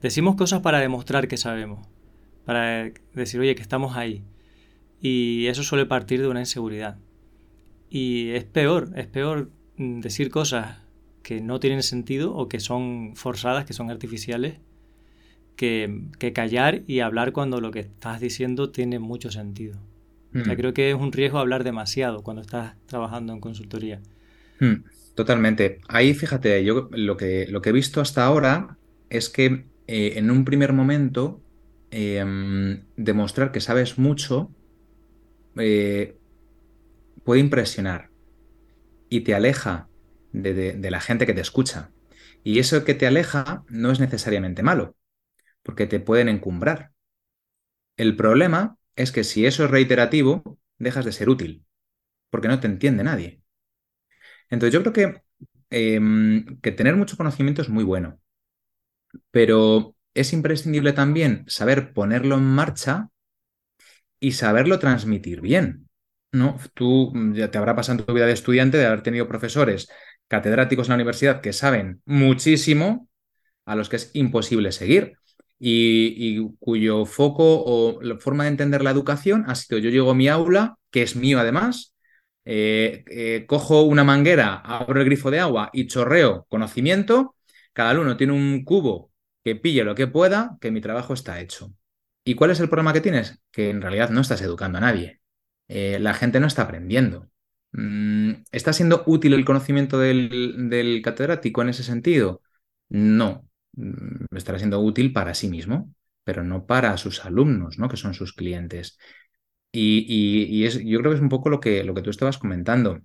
Decimos 0.00 0.36
cosas 0.36 0.60
para 0.60 0.80
demostrar 0.80 1.28
que 1.28 1.36
sabemos, 1.36 1.86
para 2.44 2.90
decir, 3.14 3.40
oye, 3.40 3.54
que 3.54 3.62
estamos 3.62 3.96
ahí. 3.96 4.22
Y 5.00 5.46
eso 5.46 5.62
suele 5.62 5.86
partir 5.86 6.20
de 6.20 6.28
una 6.28 6.40
inseguridad. 6.40 6.98
Y 7.88 8.30
es 8.30 8.44
peor, 8.44 8.90
es 8.96 9.06
peor 9.06 9.50
mm, 9.76 10.00
decir 10.00 10.30
cosas 10.30 10.78
que 11.22 11.40
no 11.40 11.60
tienen 11.60 11.82
sentido 11.82 12.34
o 12.34 12.48
que 12.48 12.58
son 12.58 13.12
forzadas, 13.14 13.64
que 13.64 13.74
son 13.74 13.90
artificiales, 13.90 14.58
que, 15.56 16.08
que 16.18 16.32
callar 16.32 16.82
y 16.86 17.00
hablar 17.00 17.32
cuando 17.32 17.60
lo 17.60 17.70
que 17.70 17.80
estás 17.80 18.20
diciendo 18.20 18.70
tiene 18.70 18.98
mucho 18.98 19.30
sentido. 19.30 19.78
Mm. 20.32 20.42
creo 20.56 20.72
que 20.72 20.90
es 20.90 20.96
un 20.96 21.12
riesgo 21.12 21.38
hablar 21.38 21.62
demasiado 21.62 22.22
cuando 22.22 22.42
estás 22.42 22.74
trabajando 22.86 23.32
en 23.32 23.40
consultoría. 23.40 24.00
Mm, 24.60 24.84
totalmente. 25.14 25.80
Ahí 25.88 26.14
fíjate, 26.14 26.64
yo 26.64 26.88
lo 26.92 27.16
que, 27.16 27.46
lo 27.48 27.62
que 27.62 27.70
he 27.70 27.72
visto 27.72 28.00
hasta 28.00 28.24
ahora 28.24 28.78
es 29.10 29.28
que 29.30 29.66
eh, 29.86 30.12
en 30.16 30.30
un 30.30 30.44
primer 30.44 30.72
momento 30.72 31.44
em, 31.90 32.84
demostrar 32.96 33.52
que 33.52 33.60
sabes 33.60 33.98
mucho 33.98 34.54
eh, 35.56 36.16
puede 37.24 37.40
impresionar 37.40 38.10
y 39.08 39.20
te 39.22 39.34
aleja 39.34 39.90
de 40.32 40.90
la 40.90 41.00
gente 41.00 41.26
que 41.26 41.34
te 41.34 41.40
escucha. 41.40 41.92
Y 42.44 42.58
eso 42.58 42.84
que 42.84 42.94
te 42.94 43.06
aleja 43.06 43.64
no 43.68 43.90
es 43.92 44.00
necesariamente 44.00 44.62
malo, 44.62 44.96
porque 45.62 45.86
te 45.86 46.00
pueden 46.00 46.28
encumbrar. 46.28 46.92
El 47.96 48.16
problema 48.16 48.76
es 48.96 49.12
que 49.12 49.24
si 49.24 49.46
eso 49.46 49.64
es 49.64 49.70
reiterativo, 49.70 50.58
dejas 50.78 51.06
de 51.06 51.12
ser 51.12 51.30
útil, 51.30 51.64
porque 52.30 52.48
no 52.48 52.60
te 52.60 52.68
entiende 52.68 53.04
nadie. 53.04 53.41
Entonces 54.52 54.74
yo 54.74 54.82
creo 54.82 54.92
que, 54.92 55.22
em, 55.70 56.60
que 56.60 56.72
tener 56.72 56.94
mucho 56.94 57.16
conocimiento 57.16 57.62
es 57.62 57.70
muy 57.70 57.84
bueno, 57.84 58.20
pero 59.30 59.96
es 60.14 60.32
imprescindible 60.34 60.92
también 60.92 61.44
saber 61.48 61.94
ponerlo 61.94 62.36
en 62.36 62.44
marcha 62.44 63.08
y 64.20 64.32
saberlo 64.32 64.78
transmitir 64.78 65.40
bien. 65.40 65.88
¿no? 66.32 66.58
Tú 66.74 67.12
ya 67.34 67.50
te 67.50 67.58
habrá 67.58 67.74
pasado 67.74 67.98
en 67.98 68.06
tu 68.06 68.12
vida 68.12 68.26
de 68.26 68.32
estudiante 68.32 68.76
de 68.76 68.86
haber 68.86 69.02
tenido 69.02 69.26
profesores 69.26 69.88
catedráticos 70.28 70.86
en 70.86 70.90
la 70.90 70.96
universidad 70.96 71.40
que 71.40 71.52
saben 71.54 72.02
muchísimo 72.04 73.08
a 73.64 73.74
los 73.74 73.88
que 73.88 73.96
es 73.96 74.10
imposible 74.14 74.72
seguir 74.72 75.14
y, 75.58 76.40
cuyo 76.58 77.06
foco 77.06 77.62
o 77.64 78.00
forma 78.18 78.44
de 78.44 78.50
entender 78.50 78.82
la 78.82 78.90
educación 78.90 79.44
ha 79.46 79.54
sido 79.54 79.78
yo 79.78 79.90
llego 79.90 80.10
a 80.10 80.14
mi 80.14 80.28
aula, 80.28 80.76
que 80.90 81.02
es 81.02 81.16
mío 81.16 81.38
además, 81.38 81.91
eh, 82.44 83.04
eh, 83.08 83.46
cojo 83.46 83.82
una 83.82 84.04
manguera, 84.04 84.56
abro 84.56 85.00
el 85.00 85.06
grifo 85.06 85.30
de 85.30 85.40
agua 85.40 85.70
y 85.72 85.86
chorreo 85.86 86.46
conocimiento, 86.48 87.36
cada 87.72 87.90
alumno 87.90 88.16
tiene 88.16 88.32
un 88.32 88.64
cubo 88.64 89.12
que 89.44 89.56
pille 89.56 89.84
lo 89.84 89.94
que 89.94 90.06
pueda, 90.06 90.58
que 90.60 90.70
mi 90.70 90.80
trabajo 90.80 91.14
está 91.14 91.40
hecho. 91.40 91.72
¿Y 92.24 92.34
cuál 92.34 92.50
es 92.50 92.60
el 92.60 92.68
problema 92.68 92.92
que 92.92 93.00
tienes? 93.00 93.40
Que 93.50 93.70
en 93.70 93.80
realidad 93.82 94.10
no 94.10 94.20
estás 94.20 94.42
educando 94.42 94.78
a 94.78 94.80
nadie. 94.82 95.20
Eh, 95.68 95.98
la 96.00 96.14
gente 96.14 96.40
no 96.40 96.46
está 96.46 96.62
aprendiendo. 96.62 97.28
Mm, 97.72 98.32
¿Está 98.52 98.72
siendo 98.72 99.02
útil 99.06 99.34
el 99.34 99.44
conocimiento 99.44 99.98
del, 99.98 101.00
catedrático 101.02 101.62
en 101.62 101.70
ese 101.70 101.82
sentido? 101.82 102.42
No, 102.88 103.48
Mm, 103.74 104.36
estará 104.36 104.58
siendo 104.58 104.80
útil 104.80 105.12
para 105.12 105.34
sí 105.34 105.48
mismo, 105.48 105.94
pero 106.24 106.44
no 106.44 106.66
para 106.66 106.96
sus 106.98 107.24
alumnos, 107.24 107.78
¿no? 107.78 107.88
que 107.88 107.96
son 107.96 108.14
sus 108.14 108.32
clientes. 108.34 108.98
Y, 109.72 110.64
es, 110.66 110.84
yo 110.84 110.98
creo 111.00 111.12
que 111.12 111.16
es 111.16 111.22
un 111.22 111.28
poco 111.30 111.48
lo 111.50 111.60
que, 111.60 111.84
tú 112.02 112.10
estabas 112.10 112.38
comentando. 112.38 113.00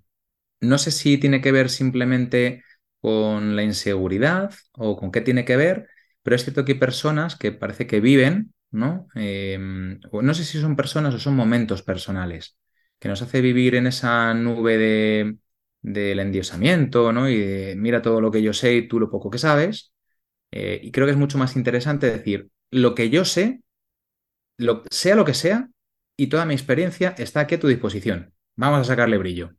No 0.60 0.78
sé 0.78 0.90
si 0.90 1.18
tiene 1.18 1.40
que 1.40 1.52
ver 1.52 1.70
simplemente 1.70 2.64
con 3.00 3.56
la 3.56 3.62
inseguridad 3.62 4.52
o 4.72 4.96
con 4.96 5.12
qué 5.12 5.20
tiene 5.20 5.44
que 5.44 5.56
ver, 5.56 5.88
pero 6.22 6.36
es 6.36 6.44
cierto 6.44 6.64
que 6.64 6.72
hay 6.72 6.78
personas 6.78 7.36
que 7.36 7.52
parece 7.52 7.86
que 7.86 8.00
viven, 8.00 8.54
¿no? 8.70 9.08
Em, 9.14 10.00
no 10.12 10.34
sé 10.34 10.44
si 10.44 10.60
son 10.60 10.76
personas 10.76 11.14
o 11.14 11.18
son 11.18 11.36
momentos 11.36 11.82
personales, 11.82 12.58
que 12.98 13.08
nos 13.08 13.22
hace 13.22 13.40
vivir 13.40 13.76
en 13.76 13.86
esa 13.86 14.34
nube 14.34 14.78
de, 14.78 15.38
del 15.82 16.18
endiosamiento, 16.20 17.12
¿no? 17.12 17.28
Y 17.28 17.38
de, 17.38 17.76
mira 17.76 18.02
todo 18.02 18.20
lo 18.20 18.30
que 18.30 18.42
yo 18.42 18.52
sé 18.52 18.74
y 18.74 18.88
tú 18.88 19.00
lo 19.00 19.10
poco 19.10 19.30
que 19.30 19.38
sabes, 19.38 19.92
eh, 20.50 20.80
y 20.82 20.92
creo 20.92 21.06
que 21.06 21.12
es 21.12 21.18
mucho 21.18 21.38
más 21.38 21.56
interesante 21.56 22.10
decir, 22.10 22.50
lo 22.70 22.94
que 22.94 23.10
yo 23.10 23.24
sé, 23.24 23.62
lo, 24.56 24.82
sea 24.90 25.14
lo 25.14 25.24
que 25.24 25.34
sea, 25.34 25.68
y 26.18 26.26
toda 26.26 26.44
mi 26.44 26.52
experiencia 26.52 27.14
está 27.16 27.40
aquí 27.40 27.54
a 27.54 27.60
tu 27.60 27.68
disposición. 27.68 28.34
Vamos 28.56 28.80
a 28.80 28.84
sacarle 28.84 29.18
brillo. 29.18 29.54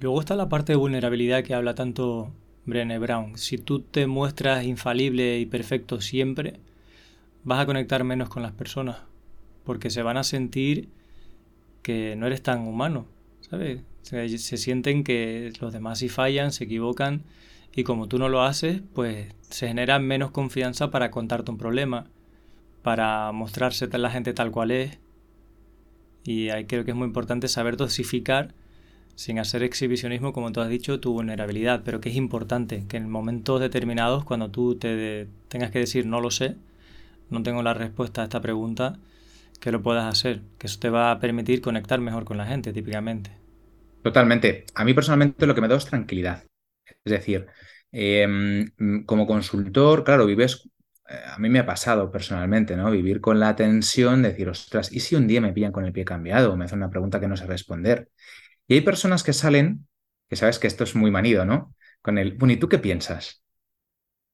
Luego 0.00 0.20
está 0.20 0.34
la 0.34 0.48
parte 0.48 0.72
de 0.72 0.76
vulnerabilidad 0.76 1.44
que 1.44 1.54
habla 1.54 1.76
tanto 1.76 2.34
Brené 2.66 2.98
Brown. 2.98 3.38
Si 3.38 3.58
tú 3.58 3.80
te 3.80 4.08
muestras 4.08 4.64
infalible 4.64 5.38
y 5.38 5.46
perfecto 5.46 6.00
siempre, 6.00 6.58
vas 7.44 7.60
a 7.60 7.66
conectar 7.66 8.02
menos 8.02 8.28
con 8.28 8.42
las 8.42 8.52
personas, 8.52 8.98
porque 9.64 9.88
se 9.88 10.02
van 10.02 10.16
a 10.16 10.24
sentir 10.24 10.88
que 11.82 12.16
no 12.16 12.26
eres 12.26 12.42
tan 12.42 12.66
humano, 12.66 13.06
¿sabes? 13.40 13.82
se 14.02 14.56
sienten 14.56 15.04
que 15.04 15.52
los 15.60 15.72
demás 15.72 16.00
si 16.00 16.08
fallan, 16.08 16.50
se 16.50 16.64
equivocan, 16.64 17.22
y 17.72 17.84
como 17.84 18.08
tú 18.08 18.18
no 18.18 18.28
lo 18.28 18.42
haces, 18.42 18.82
pues 18.94 19.32
se 19.42 19.68
genera 19.68 20.00
menos 20.00 20.32
confianza 20.32 20.90
para 20.90 21.12
contarte 21.12 21.52
un 21.52 21.58
problema, 21.58 22.08
para 22.82 23.30
mostrarse 23.32 23.88
a 23.90 23.98
la 23.98 24.10
gente 24.10 24.32
tal 24.32 24.50
cual 24.50 24.70
es. 24.70 24.98
Y 26.24 26.50
ahí 26.50 26.66
creo 26.66 26.84
que 26.84 26.90
es 26.90 26.96
muy 26.96 27.06
importante 27.06 27.48
saber 27.48 27.76
dosificar, 27.76 28.54
sin 29.14 29.38
hacer 29.38 29.62
exhibicionismo, 29.62 30.32
como 30.32 30.52
tú 30.52 30.60
has 30.60 30.68
dicho, 30.68 31.00
tu 31.00 31.12
vulnerabilidad. 31.12 31.82
Pero 31.84 32.00
que 32.00 32.10
es 32.10 32.16
importante 32.16 32.84
que 32.88 32.96
en 32.96 33.10
momentos 33.10 33.60
determinados, 33.60 34.24
cuando 34.24 34.50
tú 34.50 34.76
te 34.76 35.28
tengas 35.48 35.70
que 35.70 35.78
decir 35.80 36.06
no 36.06 36.20
lo 36.20 36.30
sé, 36.30 36.56
no 37.30 37.42
tengo 37.42 37.62
la 37.62 37.74
respuesta 37.74 38.22
a 38.22 38.24
esta 38.24 38.40
pregunta, 38.40 38.98
que 39.60 39.72
lo 39.72 39.82
puedas 39.82 40.06
hacer, 40.06 40.40
que 40.58 40.66
eso 40.66 40.80
te 40.80 40.90
va 40.90 41.12
a 41.12 41.20
permitir 41.20 41.60
conectar 41.60 42.00
mejor 42.00 42.24
con 42.24 42.38
la 42.38 42.46
gente, 42.46 42.72
típicamente. 42.72 43.30
Totalmente. 44.02 44.64
A 44.74 44.84
mí 44.84 44.94
personalmente 44.94 45.46
lo 45.46 45.54
que 45.54 45.60
me 45.60 45.68
da 45.68 45.76
es 45.76 45.86
tranquilidad. 45.86 46.44
Es 47.04 47.12
decir, 47.12 47.46
em, 47.92 48.70
como 49.04 49.26
consultor, 49.26 50.04
claro, 50.04 50.26
vives, 50.26 50.68
a 51.10 51.38
mí 51.38 51.48
me 51.48 51.58
ha 51.60 51.66
pasado 51.66 52.10
personalmente, 52.10 52.76
¿no? 52.76 52.90
Vivir 52.90 53.20
con 53.20 53.40
la 53.40 53.56
tensión 53.56 54.22
de 54.22 54.30
decir, 54.30 54.48
ostras, 54.48 54.92
¿y 54.92 55.00
si 55.00 55.16
un 55.16 55.26
día 55.26 55.40
me 55.40 55.52
pillan 55.52 55.72
con 55.72 55.84
el 55.84 55.92
pie 55.92 56.04
cambiado? 56.04 56.56
Me 56.56 56.64
hacen 56.66 56.78
una 56.78 56.90
pregunta 56.90 57.20
que 57.20 57.28
no 57.28 57.36
sé 57.36 57.46
responder. 57.46 58.08
Y 58.68 58.74
hay 58.74 58.80
personas 58.82 59.22
que 59.24 59.32
salen, 59.34 59.88
que 60.28 60.36
sabes 60.36 60.58
que 60.58 60.66
esto 60.68 60.84
es 60.84 60.94
muy 60.96 61.10
manido, 61.10 61.44
¿no? 61.46 61.74
Con 62.02 62.18
el, 62.18 62.34
bueno, 62.36 62.54
¿y 62.54 62.58
tú 62.58 62.68
qué 62.68 62.78
piensas? 62.78 63.42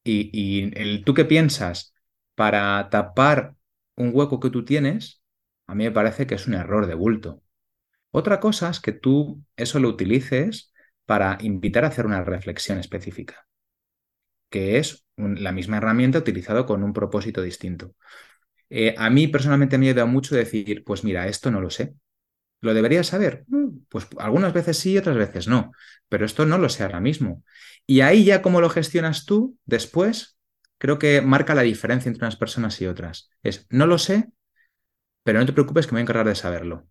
Y, 0.04 0.30
y 0.32 0.72
el 0.80 1.04
tú 1.04 1.14
qué 1.14 1.24
piensas 1.24 1.94
para 2.34 2.88
tapar 2.90 3.54
un 3.96 4.10
hueco 4.14 4.40
que 4.40 4.50
tú 4.50 4.64
tienes, 4.64 5.22
a 5.66 5.74
mí 5.74 5.84
me 5.84 5.90
parece 5.92 6.26
que 6.26 6.34
es 6.36 6.46
un 6.46 6.54
error 6.54 6.86
de 6.86 6.94
bulto. 6.94 7.42
Otra 8.12 8.40
cosa 8.40 8.70
es 8.70 8.80
que 8.80 8.92
tú 8.92 9.42
eso 9.56 9.80
lo 9.80 9.88
utilices 9.90 10.72
para 11.06 11.38
invitar 11.40 11.84
a 11.84 11.88
hacer 11.88 12.06
una 12.06 12.24
reflexión 12.24 12.78
específica, 12.78 13.46
que 14.50 14.78
es 14.78 15.04
la 15.16 15.52
misma 15.52 15.78
herramienta 15.78 16.18
utilizada 16.18 16.66
con 16.66 16.82
un 16.84 16.92
propósito 16.92 17.42
distinto. 17.42 17.94
Eh, 18.70 18.94
a 18.98 19.10
mí 19.10 19.28
personalmente 19.28 19.78
me 19.78 19.88
ayuda 19.88 20.06
mucho 20.06 20.34
decir, 20.34 20.84
pues 20.84 21.04
mira, 21.04 21.28
esto 21.28 21.50
no 21.50 21.60
lo 21.60 21.70
sé. 21.70 21.94
¿Lo 22.60 22.74
debería 22.74 23.04
saber? 23.04 23.44
Mm, 23.48 23.80
pues 23.88 24.08
algunas 24.18 24.52
veces 24.52 24.78
sí, 24.78 24.98
otras 24.98 25.16
veces 25.16 25.48
no, 25.48 25.72
pero 26.08 26.26
esto 26.26 26.46
no 26.46 26.58
lo 26.58 26.68
sé 26.68 26.82
ahora 26.84 27.00
mismo. 27.00 27.44
Y 27.86 28.00
ahí 28.00 28.24
ya 28.24 28.42
cómo 28.42 28.60
lo 28.60 28.70
gestionas 28.70 29.26
tú 29.26 29.58
después, 29.66 30.38
creo 30.78 30.98
que 30.98 31.20
marca 31.22 31.54
la 31.54 31.62
diferencia 31.62 32.08
entre 32.08 32.24
unas 32.24 32.36
personas 32.36 32.80
y 32.80 32.86
otras. 32.86 33.30
Es, 33.42 33.66
no 33.70 33.86
lo 33.86 33.98
sé, 33.98 34.30
pero 35.24 35.38
no 35.40 35.46
te 35.46 35.52
preocupes 35.52 35.86
que 35.86 35.92
me 35.92 35.96
voy 35.96 36.00
a 36.02 36.04
encargar 36.04 36.28
de 36.28 36.34
saberlo. 36.34 36.88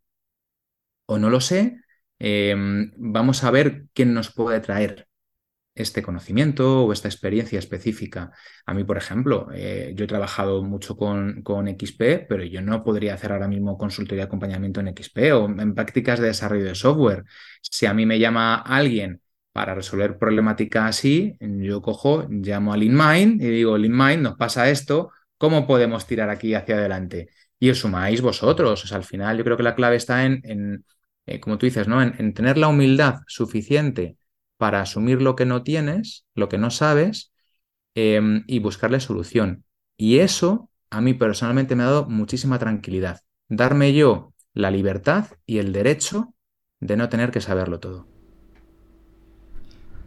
O 1.08 1.18
no 1.18 1.30
lo 1.30 1.41
sé, 1.41 1.82
em, 2.20 2.91
vamos 2.97 3.43
a 3.43 3.51
ver 3.51 3.86
quién 3.93 4.14
nos 4.14 4.32
puede 4.34 4.60
traer 4.60 5.08
este 5.76 6.01
conocimiento 6.01 6.86
o 6.86 6.93
esta 6.93 7.07
experiencia 7.09 7.59
específica. 7.59 8.32
A 8.65 8.73
mí, 8.73 8.84
por 8.84 8.97
ejemplo, 8.97 9.49
eh, 9.53 9.93
yo 9.95 10.05
he 10.05 10.07
trabajado 10.07 10.63
mucho 10.63 10.95
con, 10.95 11.43
con, 11.43 11.67
XP, 11.67 12.26
pero 12.28 12.43
yo 12.43 12.61
no 12.61 12.84
podría 12.84 13.13
hacer 13.13 13.34
ahora 13.34 13.47
mismo 13.47 13.78
consultoría 13.78 14.23
de 14.23 14.28
acompañamiento 14.28 14.80
en 14.80 14.95
XP 14.95 15.17
o 15.34 15.45
en 15.47 15.76
prácticas 15.76 16.19
de 16.19 16.28
desarrollo 16.28 16.63
de 16.63 16.76
software. 16.76 17.26
Si 17.61 17.86
a 17.86 17.93
mí 17.93 18.05
me 18.05 18.19
llama 18.19 18.55
alguien 18.55 19.21
para 19.51 19.73
resolver 19.76 20.17
problemática 20.17 20.88
así, 20.88 21.38
yo 21.39 21.82
cojo, 21.82 22.28
llamo 22.30 22.73
a 22.73 22.78
LeanMind 22.78 23.41
y 23.41 23.49
digo, 23.49 23.78
LeanMind, 23.78 24.21
nos 24.21 24.36
pasa 24.36 24.69
esto, 24.69 25.11
¿cómo 25.38 25.67
podemos 25.67 26.05
tirar 26.07 26.30
aquí 26.30 26.53
hacia 26.53 26.76
adelante? 26.76 27.30
Y 27.59 27.69
os 27.69 27.80
sumáis 27.80 28.21
vosotros. 28.21 28.91
O 28.91 28.95
al 28.95 29.03
final 29.03 29.38
yo 29.38 29.43
creo 29.43 29.57
que 29.57 29.63
la 29.63 29.76
clave 29.76 29.95
está 29.95 30.26
en, 30.26 30.84
eh, 31.26 31.39
como 31.39 31.57
tú 31.57 31.65
dices, 31.65 31.88
¿no? 31.88 32.01
En, 32.01 32.34
tener 32.34 32.57
la 32.57 32.67
humildad 32.67 33.21
suficiente 33.28 34.17
para 34.58 34.82
asumir 34.82 35.22
lo 35.22 35.36
que 35.36 35.45
no 35.45 35.64
tienes, 35.64 36.26
lo 36.36 36.49
que 36.49 36.58
no 36.58 36.72
sabes, 36.72 37.34
em, 37.95 38.43
y 38.47 38.60
buscarle 38.60 38.99
solución. 38.99 39.66
Y 39.97 40.20
eso 40.20 40.70
a 40.89 41.01
mí 41.01 41.14
personalmente 41.14 41.76
me 41.76 41.84
ha 41.84 41.88
dado 41.88 42.06
muchísima 42.10 42.60
tranquilidad. 42.60 43.22
Darme 43.49 43.93
yo 43.93 44.34
la 44.53 44.72
libertad 44.72 45.28
y 45.45 45.60
el 45.60 45.74
derecho 45.74 46.34
de 46.80 46.97
no 46.97 47.10
tener 47.10 47.32
que 47.32 47.41
saberlo 47.41 47.80
todo. 47.80 48.10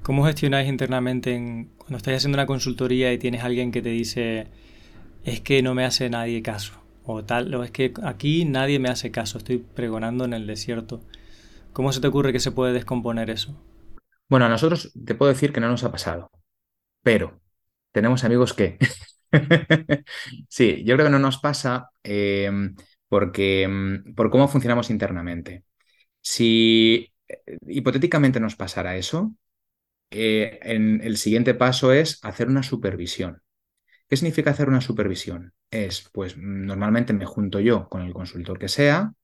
¿Cómo 0.03 0.24
gestionáis 0.24 0.68
internamente 0.68 1.68
cuando 1.76 1.99
estáis 1.99 2.18
haciendo 2.18 2.36
una 2.36 2.46
consultoría 2.46 3.12
y 3.12 3.18
tienes 3.18 3.44
alguien 3.44 3.70
que 3.72 3.82
te 3.82 3.90
dice, 3.90 4.46
es 5.24 5.40
que 5.40 5.62
no 5.62 5.74
me 5.74 5.84
hace 5.84 6.11
nadie 6.11 6.42
caso? 6.42 6.74
O 7.05 7.24
tal, 7.24 7.55
o 7.55 7.64
es 7.64 7.70
que 7.72 7.92
aquí 8.05 8.44
nadie 8.44 8.78
me 8.78 8.88
hace 8.90 9.11
caso, 9.11 9.38
estoy 9.38 9.59
pregonando 9.59 10.24
en 10.24 10.34
el 10.34 10.46
desierto. 10.46 11.01
¿Cómo 11.72 11.92
se 11.92 12.01
te 12.01 12.09
ocurre 12.09 12.32
que 12.32 12.40
se 12.40 12.53
puede 12.53 12.72
descomponer 12.74 13.30
eso? 13.30 13.55
Bueno, 14.28 14.46
a 14.46 14.48
nosotros 14.48 14.92
te 15.06 15.14
puedo 15.14 15.32
decir 15.32 15.52
que 15.52 15.60
no 15.60 15.68
nos 15.68 15.84
ha 15.84 15.92
pasado, 15.92 16.30
pero 17.02 17.40
tenemos 17.92 18.24
amigos 18.24 18.54
que... 18.54 18.78
sí, 20.48 20.84
yo 20.84 20.94
creo 20.96 21.06
que 21.06 21.12
no 21.12 21.18
nos 21.18 21.38
pasa 21.38 21.90
eh, 22.04 22.50
porque 23.08 23.68
mm, 23.68 24.14
por 24.14 24.30
cómo 24.30 24.48
funcionamos 24.48 24.90
internamente. 24.90 25.64
Si 26.22 27.12
eh, 27.28 27.58
hipotéticamente 27.68 28.40
nos 28.40 28.56
pasara 28.56 28.96
eso, 28.96 29.34
eh, 30.10 30.60
el 30.62 31.16
siguiente 31.18 31.54
paso 31.54 31.92
es 31.92 32.20
hacer 32.24 32.48
una 32.48 32.62
supervisión. 32.64 33.42
¿Qué 34.08 34.16
significa 34.16 34.50
hacer 34.52 34.68
una 34.68 34.80
supervisión? 34.82 35.54
Es, 35.70 36.08
pues 36.12 36.36
normalmente 36.38 37.12
me 37.14 37.26
junto 37.26 37.60
yo 37.60 37.88
con 37.88 38.02
el 38.02 38.14
consultor 38.14 38.58
que 38.58 38.68
sea, 38.68 39.14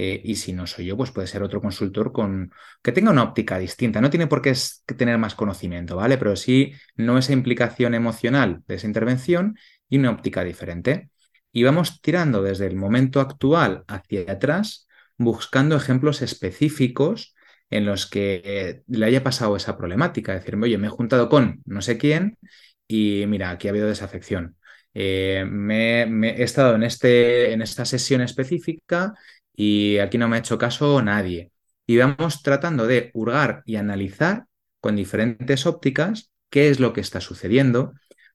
eh, 0.00 0.22
y 0.22 0.36
si 0.36 0.52
no 0.52 0.68
soy 0.68 0.86
yo, 0.86 0.96
pues 0.96 1.10
puede 1.10 1.26
ser 1.26 1.42
otro 1.42 1.60
consultor 1.60 2.12
con 2.12 2.52
que 2.82 2.92
tenga 2.92 3.10
una 3.10 3.24
óptica 3.24 3.58
distinta. 3.58 4.00
No 4.00 4.10
tiene 4.10 4.28
por 4.28 4.40
qué 4.40 4.54
tener 4.96 5.18
más 5.18 5.34
conocimiento, 5.34 5.96
¿vale? 5.96 6.16
Pero 6.18 6.36
sí 6.36 6.72
no 6.94 7.18
esa 7.18 7.32
implicación 7.32 7.94
emocional 7.94 8.62
de 8.68 8.76
esa 8.76 8.86
intervención 8.86 9.58
y 9.88 9.98
una 9.98 10.12
óptica 10.12 10.44
diferente. 10.44 11.10
Y 11.50 11.64
vamos 11.64 12.00
tirando 12.00 12.42
desde 12.42 12.66
el 12.68 12.76
momento 12.76 13.20
actual 13.20 13.82
hacia 13.88 14.30
atrás, 14.30 14.86
buscando 15.16 15.74
ejemplos 15.74 16.22
específicos 16.22 17.34
en 17.68 17.84
los 17.84 18.06
que 18.06 18.40
eh, 18.44 18.82
le 18.86 19.04
haya 19.04 19.24
pasado 19.24 19.56
esa 19.56 19.76
problemática. 19.76 20.32
Decirme, 20.32 20.66
oye, 20.66 20.78
me 20.78 20.86
he 20.86 20.90
juntado 20.90 21.28
con 21.28 21.60
no 21.64 21.82
sé 21.82 21.98
quién 21.98 22.38
y 22.86 23.24
mira, 23.26 23.50
aquí 23.50 23.66
ha 23.66 23.72
habido 23.72 23.88
desafección. 23.88 24.58
Eh, 24.94 25.44
me, 25.48 26.02
he 26.30 26.42
estado 26.42 26.74
en, 26.76 26.82
este, 26.84 27.52
en 27.52 27.62
esta 27.62 27.84
sesión 27.84 28.20
específica 28.20 29.14
y 29.60 29.98
aquí 29.98 30.18
no 30.18 30.28
me 30.28 30.36
ha 30.36 30.38
hecho 30.38 30.56
caso 30.56 31.02
nadie. 31.02 31.50
Y 31.84 31.96
vamos 31.96 32.44
tratando 32.44 32.86
de 32.86 33.10
hurgar 33.12 33.64
y 33.66 33.74
analizar 33.74 34.46
con 34.80 34.94
diferentes 34.94 35.66
ópticas 35.66 36.30
qué 36.48 36.68
es 36.68 36.78
lo 36.78 36.92
que 36.92 37.00
está 37.00 37.20
sucediendo, 37.20 37.92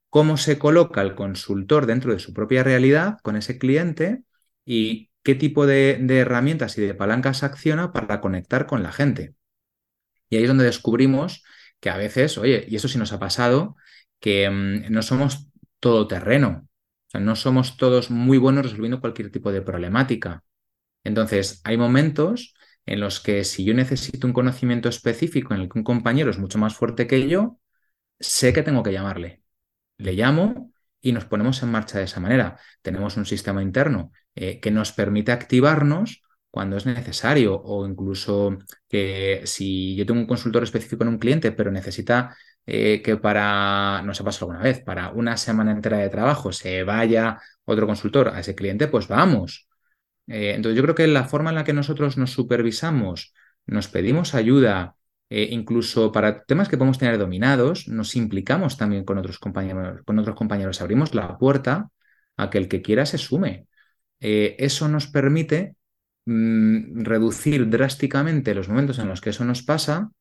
cómo 0.09 0.35
se 0.35 0.59
coloca 0.59 1.01
el 1.01 1.15
consultor 1.15 1.85
dentro 1.85 2.11
de 2.11 2.19
su 2.19 2.33
propia 2.33 2.61
realidad 2.63 3.19
con 3.23 3.37
ese 3.37 3.57
cliente 3.57 4.23
y 4.65 5.11
qué 5.23 5.33
tipo 5.33 5.65
de, 5.65 5.93
herramientas 6.09 6.77
y 6.77 6.81
de 6.81 6.93
palancas 6.93 7.43
acciona 7.43 7.93
para 7.93 8.19
conectar 8.19 8.67
con 8.67 8.83
la 8.83 8.91
gente. 8.91 9.33
Y 10.29 10.35
ahí 10.35 10.43
es 10.43 10.49
donde 10.49 10.65
descubrimos 10.65 11.45
que 11.79 11.89
a 11.89 11.95
veces, 11.95 12.37
oye, 12.37 12.65
y 12.67 12.75
eso 12.75 12.89
sí 12.89 12.97
nos 12.97 13.13
ha 13.13 13.19
pasado, 13.19 13.77
que 14.19 14.49
mm, 14.49 14.91
no 14.91 15.01
somos 15.01 15.47
todo 15.79 16.05
terreno. 16.05 16.67
O 17.07 17.09
sea, 17.11 17.21
no 17.21 17.37
somos 17.37 17.77
todos 17.77 18.11
muy 18.11 18.37
buenos 18.37 18.65
resolviendo 18.65 18.99
cualquier 18.99 19.31
tipo 19.31 19.53
de 19.53 19.61
problemática. 19.61 20.43
Entonces, 21.03 21.61
hay 21.63 21.77
momentos 21.77 22.53
en 22.85 22.99
los 22.99 23.19
que 23.19 23.43
si 23.43 23.63
yo 23.63 23.73
necesito 23.73 24.27
un 24.27 24.33
conocimiento 24.33 24.89
específico 24.89 25.53
en 25.53 25.61
el 25.61 25.69
que 25.69 25.79
un 25.79 25.83
compañero 25.83 26.29
es 26.31 26.39
mucho 26.39 26.57
más 26.59 26.75
fuerte 26.75 27.07
que 27.07 27.27
yo, 27.27 27.59
sé 28.19 28.53
que 28.53 28.63
tengo 28.63 28.83
que 28.83 28.93
llamarle. 28.93 29.43
Le 29.97 30.13
llamo 30.13 30.71
y 31.01 31.11
nos 31.13 31.25
ponemos 31.25 31.61
en 31.63 31.71
marcha 31.71 31.99
de 31.99 32.05
esa 32.05 32.19
manera. 32.19 32.57
Tenemos 32.81 33.17
un 33.17 33.25
sistema 33.25 33.61
interno 33.61 34.11
eh, 34.35 34.59
que 34.59 34.71
nos 34.71 34.91
permite 34.93 35.31
activarnos 35.31 36.23
cuando 36.49 36.77
es 36.77 36.85
necesario 36.85 37.59
o 37.61 37.87
incluso 37.87 38.57
que 38.87 39.41
si 39.45 39.95
yo 39.95 40.05
tengo 40.05 40.19
un 40.21 40.27
consultor 40.27 40.63
específico 40.63 41.03
en 41.03 41.09
un 41.09 41.17
cliente 41.17 41.51
pero 41.51 41.71
necesita 41.71 42.35
eh, 42.65 43.01
que 43.01 43.17
para, 43.17 44.01
no 44.03 44.13
se 44.13 44.23
pasado 44.23 44.51
alguna 44.51 44.63
vez, 44.63 44.81
para 44.83 45.09
una 45.11 45.35
semana 45.37 45.71
entera 45.71 45.97
de 45.97 46.09
trabajo 46.09 46.51
se 46.51 46.83
vaya 46.83 47.39
otro 47.65 47.87
consultor 47.87 48.29
a 48.29 48.39
ese 48.39 48.55
cliente, 48.55 48.87
pues 48.87 49.07
vamos. 49.07 49.67
Eh, 50.27 50.53
entonces 50.55 50.77
yo 50.77 50.83
creo 50.83 50.95
que 50.95 51.07
la 51.07 51.25
forma 51.25 51.49
en 51.49 51.55
la 51.55 51.63
que 51.63 51.73
nosotros 51.73 52.17
nos 52.17 52.31
supervisamos, 52.31 53.33
nos 53.65 53.87
pedimos 53.87 54.35
ayuda, 54.35 54.95
eh, 55.29 55.47
incluso 55.51 56.11
para 56.11 56.43
temas 56.43 56.69
que 56.69 56.77
podemos 56.77 56.99
tener 56.99 57.17
dominados, 57.17 57.87
nos 57.87 58.15
implicamos 58.15 58.77
también 58.77 59.03
con 59.03 59.17
otros 59.17 59.39
compañeros, 59.39 60.01
con 60.05 60.19
otros 60.19 60.35
compañeros, 60.35 60.81
abrimos 60.81 61.13
la 61.15 61.37
puerta 61.37 61.89
a 62.37 62.49
que 62.49 62.57
el 62.57 62.67
que 62.67 62.81
quiera 62.81 63.05
se 63.05 63.17
sume. 63.17 63.67
Eh, 64.19 64.55
eso 64.59 64.87
nos 64.87 65.07
permite 65.07 65.75
mm, 66.25 67.03
reducir 67.03 67.69
drásticamente 67.69 68.55
los 68.55 68.69
momentos 68.69 68.99
en 68.99 69.07
los 69.09 69.21
que 69.21 69.31
eso 69.31 69.43
nos 69.45 69.63
pasa 69.63 70.11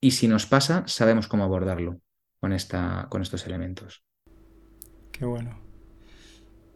y 0.00 0.12
si 0.12 0.26
nos 0.26 0.46
pasa, 0.46 0.84
sabemos 0.86 1.28
cómo 1.28 1.44
abordarlo 1.44 2.00
con, 2.40 2.52
esta, 2.52 3.06
con 3.10 3.22
estos 3.22 3.46
elementos. 3.46 4.02
Qué 5.12 5.24
bueno. 5.24 5.69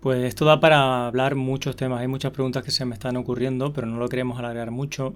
Pues 0.04 0.22
esto 0.24 0.44
da 0.44 0.60
para 0.60 1.06
hablar 1.06 1.34
muchos 1.34 1.76
temas. 1.76 2.02
Hay 2.02 2.08
muchas 2.08 2.30
preguntas 2.30 2.62
que 2.62 2.70
se 2.70 2.84
me 2.84 2.92
están 2.92 3.16
ocurriendo, 3.16 3.72
pero 3.72 3.86
no 3.86 3.96
lo 3.96 4.10
queremos 4.10 4.38
alargar 4.38 4.70
mucho. 4.70 5.14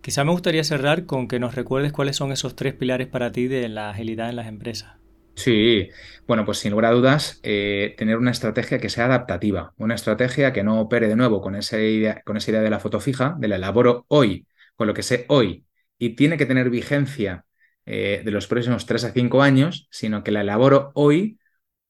Quizá 0.00 0.24
me 0.24 0.30
gustaría 0.30 0.64
cerrar 0.64 1.04
con 1.04 1.28
que 1.28 1.38
nos 1.38 1.54
recuerdes 1.54 1.92
cuáles 1.92 2.16
son 2.16 2.32
esos 2.32 2.56
tres 2.56 2.72
pilares 2.72 3.08
para 3.08 3.30
ti 3.30 3.46
de 3.46 3.68
la 3.68 3.90
agilidad 3.90 4.30
en 4.30 4.36
las 4.36 4.46
empresas. 4.46 4.94
Sí, 5.34 5.90
bueno, 6.26 6.46
pues 6.46 6.56
sin 6.56 6.70
lugar 6.70 6.86
a 6.86 6.90
dudas, 6.92 7.40
eh, 7.42 7.94
tener 7.98 8.16
una 8.16 8.30
estrategia 8.30 8.78
que 8.78 8.88
sea 8.88 9.04
adaptativa, 9.04 9.74
una 9.76 9.96
estrategia 9.96 10.54
que 10.54 10.64
no 10.64 10.80
opere 10.80 11.08
de 11.08 11.16
nuevo 11.16 11.42
con 11.42 11.54
esa 11.54 11.78
idea, 11.78 12.22
con 12.24 12.38
esa 12.38 12.52
idea 12.52 12.62
de 12.62 12.70
la 12.70 12.80
foto 12.80 13.00
fija, 13.00 13.36
de 13.38 13.48
la 13.48 13.56
elaboro 13.56 14.06
hoy, 14.08 14.46
con 14.76 14.86
lo 14.86 14.94
que 14.94 15.02
sé 15.02 15.26
hoy, 15.28 15.66
y 15.98 16.16
tiene 16.16 16.38
que 16.38 16.46
tener 16.46 16.70
vigencia 16.70 17.44
eh, 17.84 18.22
de 18.24 18.30
los 18.30 18.46
próximos 18.46 18.86
tres 18.86 19.04
a 19.04 19.12
cinco 19.12 19.42
años, 19.42 19.88
sino 19.90 20.24
que 20.24 20.30
la 20.30 20.40
elaboro 20.40 20.90
hoy 20.94 21.38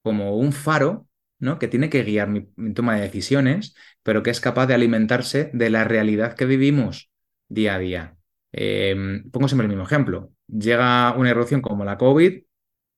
como 0.03 0.37
un 0.37 0.53
faro 0.53 1.07
¿no? 1.43 1.59
que 1.59 1.69
tiene 1.69 1.91
que 1.91 2.05
guiar 2.05 2.29
mi, 2.29 2.47
toma 2.73 2.95
de 2.95 3.03
decisiones, 3.03 3.75
pero 4.03 4.23
que 4.23 4.31
es 4.31 4.41
capaz 4.41 4.67
de 4.67 4.75
alimentarse 4.75 5.51
de 5.53 5.71
la 5.71 5.85
realidad 5.85 6.35
que 6.35 6.47
vivimos 6.47 7.11
día 7.49 7.75
a 7.75 7.79
día. 7.81 8.17
Em, 8.53 9.29
pongo 9.31 9.49
siempre 9.49 9.65
el 9.67 9.71
mismo 9.71 9.85
ejemplo. 9.85 10.33
Llega 10.47 11.13
una 11.17 11.31
erupción 11.31 11.61
como 11.61 11.85
la 11.85 11.99
COVID 11.99 12.45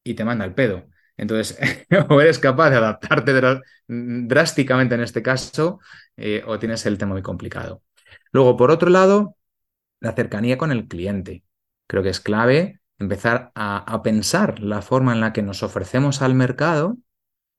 y 0.04 0.14
te 0.14 0.24
manda 0.24 0.44
el 0.44 0.54
pedo. 0.54 0.86
Entonces, 1.16 1.58
o 2.10 2.20
eres 2.20 2.38
capaz 2.38 2.70
de 2.70 2.76
adaptarte 2.76 3.32
drásticamente 3.88 4.94
en 4.94 5.00
este 5.00 5.22
caso, 5.22 5.80
eh, 6.16 6.42
o 6.46 6.58
tienes 6.58 6.84
el 6.86 6.98
tema 6.98 7.12
muy 7.12 7.22
complicado. 7.22 7.82
Luego, 8.30 8.56
por 8.56 8.70
otro 8.70 8.90
lado, 8.90 9.36
la 10.00 10.12
cercanía 10.12 10.58
con 10.58 10.70
el 10.70 10.86
cliente. 10.86 11.44
Creo 11.86 12.02
que 12.02 12.10
es 12.10 12.20
clave 12.20 12.80
empezar 12.98 13.52
a, 13.54 14.02
pensar 14.02 14.60
la 14.60 14.82
forma 14.82 15.12
en 15.12 15.20
la 15.20 15.32
que 15.32 15.42
nos 15.42 15.62
ofrecemos 15.62 16.22
al 16.22 16.34
mercado, 16.34 16.98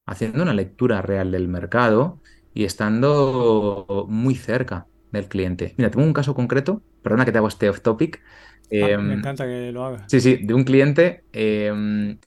haciendo 0.06 0.43
una 0.43 0.53
lectura 0.53 1.01
real 1.01 1.32
del 1.32 1.47
mercado 1.47 2.22
y 2.53 2.64
estando 2.64 4.06
muy 4.10 4.36
cerca 4.36 4.88
del 5.12 5.28
cliente. 5.28 5.74
Mira, 5.78 5.91
tengo 5.91 6.06
un 6.06 6.14
caso 6.14 6.36
concreto, 6.36 6.82
perdona 7.01 7.26
que 7.26 7.32
te 7.32 7.38
hago 7.38 7.47
este 7.47 7.70
off 7.70 7.82
topic. 7.82 8.22
Ah, 8.24 8.68
me 8.70 8.91
em, 8.91 9.12
encanta 9.12 9.45
que 9.45 9.72
lo 9.72 9.86
hagas. 9.86 10.03
Sí, 10.08 10.22
sí, 10.22 10.38
de 10.38 10.53
un 10.53 10.64
cliente 10.64 11.24
em, 11.32 12.20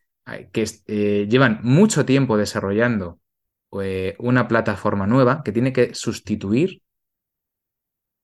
que 0.52 0.64
eh, 0.86 1.26
llevan 1.28 1.60
mucho 1.62 2.04
tiempo 2.04 2.36
desarrollando 2.36 3.18
eh, 3.82 4.16
una 4.18 4.48
plataforma 4.48 5.06
nueva 5.06 5.42
que 5.42 5.52
tiene 5.52 5.72
que 5.72 5.94
sustituir 5.94 6.82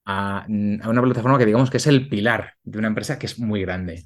a, 0.07 0.47
una 0.49 1.03
plataforma 1.03 1.39
que 1.39 1.47
digamos 1.47 1.71
que 1.71 1.79
es 1.79 1.87
el 1.87 2.09
pilar 2.09 2.55
de 2.63 2.79
una 2.79 2.89
empresa 2.89 3.19
que 3.19 3.27
es 3.27 3.39
muy 3.39 3.63
grande. 3.63 4.05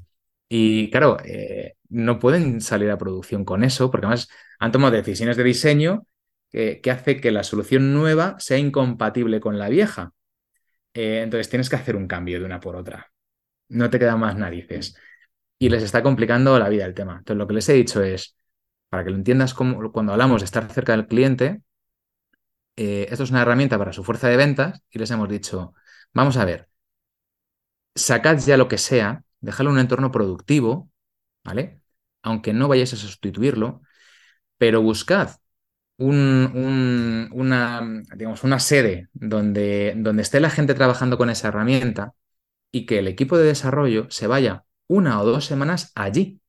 Y 0.49 0.91
claro, 0.91 1.19
eh, 1.25 1.77
no 1.89 2.19
pueden 2.19 2.61
salir 2.61 2.91
a 2.91 2.99
producción 2.99 3.45
con 3.45 3.65
eso, 3.65 3.91
porque 3.91 4.07
además 4.07 4.29
han 4.59 4.73
tomado 4.73 4.95
decisiones 4.95 5.37
de 5.37 5.45
diseño 5.45 6.07
que, 6.51 6.81
hace 6.91 7.21
que 7.21 7.31
la 7.31 7.45
solución 7.45 7.93
nueva 7.95 8.37
sea 8.39 8.59
incompatible 8.59 9.41
con 9.41 9.59
la 9.59 9.69
vieja. 9.69 10.13
Eh, 10.95 11.23
entonces 11.23 11.51
tienes 11.51 11.69
que 11.71 11.77
hacer 11.77 11.97
un 11.97 12.09
cambio 12.09 12.39
de 12.41 12.47
una 12.47 12.61
por 12.61 12.77
otra. 12.77 13.13
No 13.69 13.91
te 13.91 13.99
quedan 13.99 14.21
más 14.21 14.37
narices. 14.37 14.97
Y 15.59 15.69
les 15.71 15.83
está 15.83 16.03
complicando 16.03 16.59
la 16.59 16.69
vida 16.69 16.87
el 16.87 16.95
tema. 16.95 17.19
Entonces 17.19 17.39
lo 17.39 17.47
que 17.49 17.55
les 17.55 17.69
he 17.69 17.75
dicho 17.75 18.03
es, 18.03 18.37
para 18.89 19.05
que 19.05 19.11
lo 19.11 19.17
entiendas 19.17 19.55
como, 19.55 19.93
cuando 19.93 20.13
hablamos 20.13 20.43
de 20.43 20.47
estar 20.47 20.71
cerca 20.73 20.93
del 20.93 21.07
cliente, 21.07 21.63
eh, 22.77 23.07
esto 23.11 23.25
es 23.25 23.31
una 23.31 23.43
herramienta 23.43 23.79
para 23.79 23.93
su 23.93 24.05
fuerza 24.05 24.29
de 24.29 24.37
ventas 24.37 24.83
y 24.91 24.99
les 24.99 25.11
hemos 25.11 25.29
dicho, 25.29 25.75
vamos 26.15 26.37
a 26.37 26.45
ver, 26.45 26.69
sacad 27.95 28.39
ya 28.39 28.57
lo 28.57 28.69
que 28.69 28.79
sea 28.79 29.25
dejarlo 29.41 29.71
en 29.71 29.77
un 29.77 29.81
entorno 29.81 30.11
productivo, 30.11 30.91
¿vale? 31.45 31.81
Aunque 32.23 32.53
no 32.53 32.69
vayáis 32.69 32.93
a 32.95 32.97
sustituirlo, 32.97 33.83
pero 34.59 34.83
buscad 34.83 35.37
una, 35.99 37.83
digamos, 38.17 38.45
una 38.45 38.61
sede 38.61 39.09
donde, 39.13 39.95
donde 39.97 40.23
esté 40.23 40.41
la 40.41 40.51
gente 40.51 40.75
trabajando 40.75 41.19
con 41.19 41.31
esa 41.31 41.49
herramienta 41.49 42.15
y 42.71 42.87
que 42.87 42.99
el 42.99 43.09
equipo 43.09 43.37
de 43.37 43.47
desarrollo 43.47 44.07
se 44.11 44.27
vaya 44.27 44.65
una 44.87 45.21
o 45.21 45.25
dos 45.25 45.45
semanas 45.47 45.93
allí. 45.95 46.41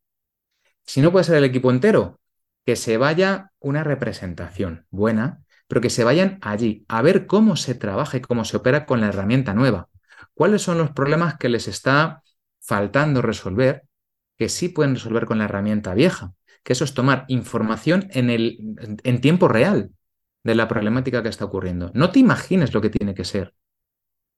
Si 0.86 1.02
no 1.02 1.12
puede 1.12 1.26
ser 1.26 1.38
el 1.38 1.44
equipo 1.44 1.72
entero, 1.72 2.20
que 2.66 2.76
se 2.76 2.98
vaya 2.98 3.52
una 3.60 3.84
representación 3.84 4.86
buena, 4.92 5.42
pero 5.68 5.82
que 5.82 5.90
se 5.90 6.04
vayan 6.04 6.40
allí 6.42 6.86
a 6.88 7.02
ver 7.02 7.26
cómo 7.28 7.56
se 7.56 7.76
trabaja 7.76 8.18
y 8.18 8.22
cómo 8.22 8.46
se 8.46 8.58
opera 8.58 8.86
con 8.86 9.02
la 9.02 9.08
herramienta 9.08 9.54
nueva. 9.54 9.90
¿Cuáles 10.34 10.62
son 10.62 10.78
los 10.78 10.92
problemas 10.92 11.38
que 11.38 11.50
les 11.50 11.68
está 11.68 12.24
faltando 12.70 13.24
resolver 13.24 13.82
que 14.38 14.48
sí 14.48 14.70
pueden 14.70 14.94
resolver 14.94 15.26
con 15.26 15.40
la 15.40 15.46
herramienta 15.46 15.96
vieja, 15.96 16.34
que 16.64 16.74
eso 16.74 16.84
es 16.84 16.94
tomar 16.94 17.26
información 17.28 18.08
en, 18.12 18.30
el, 18.30 18.60
en 19.04 19.22
tiempo 19.22 19.48
real 19.48 19.90
de 20.44 20.54
la 20.54 20.68
problemática 20.68 21.24
que 21.24 21.30
está 21.30 21.46
ocurriendo. 21.46 21.90
No 21.96 22.12
te 22.12 22.20
imagines 22.20 22.72
lo 22.72 22.80
que 22.80 22.92
tiene 22.92 23.16
que 23.16 23.26
ser, 23.26 23.56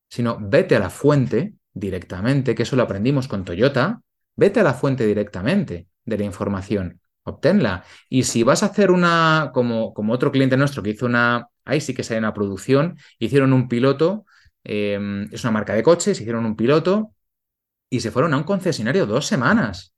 sino 0.10 0.38
vete 0.40 0.78
a 0.78 0.80
la 0.80 0.90
fuente 0.90 1.56
directamente, 1.74 2.56
que 2.56 2.64
eso 2.64 2.78
lo 2.78 2.84
aprendimos 2.84 3.28
con 3.28 3.44
Toyota, 3.44 4.02
vete 4.38 4.62
a 4.62 4.64
la 4.64 4.74
fuente 4.74 5.06
directamente 5.06 5.88
de 6.06 6.18
la 6.18 6.24
información, 6.24 7.02
obténla. 7.24 7.84
Y 8.08 8.24
si 8.24 8.44
vas 8.44 8.64
a 8.64 8.68
hacer 8.68 8.92
una, 8.92 9.52
como, 9.54 9.94
como 9.94 10.14
otro 10.14 10.32
cliente 10.32 10.56
nuestro 10.56 10.82
que 10.82 10.92
hizo 10.92 11.06
una, 11.06 11.50
ahí 11.66 11.82
sí 11.82 11.94
que 11.94 12.04
sale 12.04 12.20
una 12.20 12.34
producción, 12.34 12.98
hicieron 13.20 13.52
un 13.52 13.68
piloto, 13.68 14.26
eh, 14.64 15.28
es 15.34 15.44
una 15.44 15.52
marca 15.52 15.74
de 15.74 15.84
coches, 15.84 16.22
hicieron 16.22 16.46
un 16.46 16.56
piloto 16.56 17.12
y 17.92 18.00
se 18.00 18.10
fueron 18.10 18.34
a 18.34 18.38
un 18.38 18.44
concesionario 18.44 19.06
dos 19.06 19.28
semanas. 19.28 19.94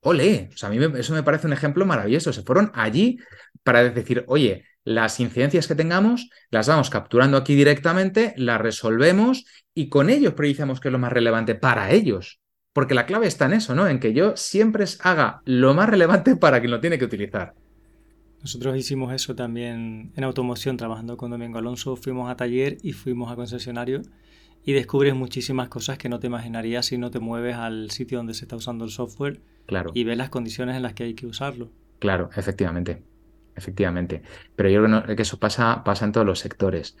Ole, 0.00 0.50
o 0.52 0.56
sea, 0.56 0.68
a 0.68 0.72
mí 0.72 0.78
eso 0.98 1.14
me 1.14 1.22
parece 1.22 1.46
un 1.46 1.54
ejemplo 1.54 1.86
maravilloso. 1.86 2.32
Se 2.32 2.42
fueron 2.42 2.70
allí 2.74 3.18
para 3.64 3.82
decir, 3.88 4.24
oye, 4.28 4.64
las 4.84 5.18
incidencias 5.18 5.66
que 5.66 5.74
tengamos 5.74 6.28
las 6.50 6.68
vamos 6.68 6.90
capturando 6.90 7.38
aquí 7.38 7.54
directamente, 7.54 8.34
las 8.36 8.60
resolvemos 8.60 9.46
y 9.74 9.88
con 9.88 10.10
ellos 10.10 10.34
priorizamos 10.34 10.78
qué 10.78 10.88
es 10.88 10.92
lo 10.92 10.98
más 10.98 11.12
relevante 11.12 11.54
para 11.54 11.90
ellos. 11.90 12.40
Porque 12.74 12.94
la 12.94 13.06
clave 13.06 13.28
está 13.28 13.46
en 13.46 13.54
eso, 13.54 13.74
¿no? 13.74 13.88
En 13.88 13.98
que 13.98 14.12
yo 14.12 14.36
siempre 14.36 14.84
haga 15.00 15.40
lo 15.46 15.72
más 15.72 15.88
relevante 15.88 16.36
para 16.40 16.60
quien 16.60 16.72
lo 16.72 16.80
tiene 16.80 16.98
que 16.98 17.06
utilizar. 17.06 17.54
Nosotros 18.42 18.76
hicimos 18.76 19.14
eso 19.14 19.34
también 19.34 20.12
en 20.16 20.24
automoción, 20.24 20.76
trabajando 20.76 21.16
con 21.16 21.30
Domingo 21.30 21.58
Alonso. 21.58 21.96
Fuimos 21.96 22.30
a 22.30 22.36
taller 22.36 22.76
y 22.82 22.92
fuimos 22.92 23.32
a 23.32 23.36
concesionario 23.36 24.02
y 24.64 24.72
descubres 24.72 25.14
muchísimas 25.14 25.68
cosas 25.68 25.98
que 25.98 26.08
no 26.08 26.20
te 26.20 26.28
imaginarías 26.28 26.86
si 26.86 26.98
no 26.98 27.10
te 27.10 27.18
mueves 27.18 27.56
al 27.56 27.90
sitio 27.90 28.18
donde 28.18 28.34
se 28.34 28.44
está 28.44 28.56
usando 28.56 28.84
el 28.84 28.90
software 28.90 29.40
claro. 29.66 29.90
y 29.94 30.04
ves 30.04 30.16
las 30.16 30.30
condiciones 30.30 30.76
en 30.76 30.82
las 30.82 30.94
que 30.94 31.04
hay 31.04 31.14
que 31.14 31.26
usarlo. 31.26 31.70
Claro, 31.98 32.30
efectivamente. 32.36 33.02
Efectivamente. 33.54 34.22
Pero 34.56 34.68
yo 34.70 34.82
creo 34.84 35.16
que 35.16 35.22
eso 35.22 35.38
pasa, 35.38 35.84
pasa 35.84 36.04
en 36.04 36.12
todos 36.12 36.26
los 36.26 36.38
sectores. 36.38 36.96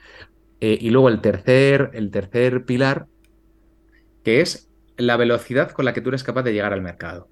Eh, 0.60 0.78
y 0.80 0.90
luego 0.90 1.08
el 1.08 1.20
tercer, 1.20 1.90
el 1.94 2.10
tercer 2.10 2.64
pilar, 2.64 3.06
que 4.22 4.40
es 4.40 4.68
la 4.96 5.16
velocidad 5.16 5.70
con 5.70 5.84
la 5.84 5.92
que 5.92 6.00
tú 6.00 6.10
eres 6.10 6.22
capaz 6.22 6.42
de 6.42 6.52
llegar 6.52 6.72
al 6.72 6.82
mercado. 6.82 7.28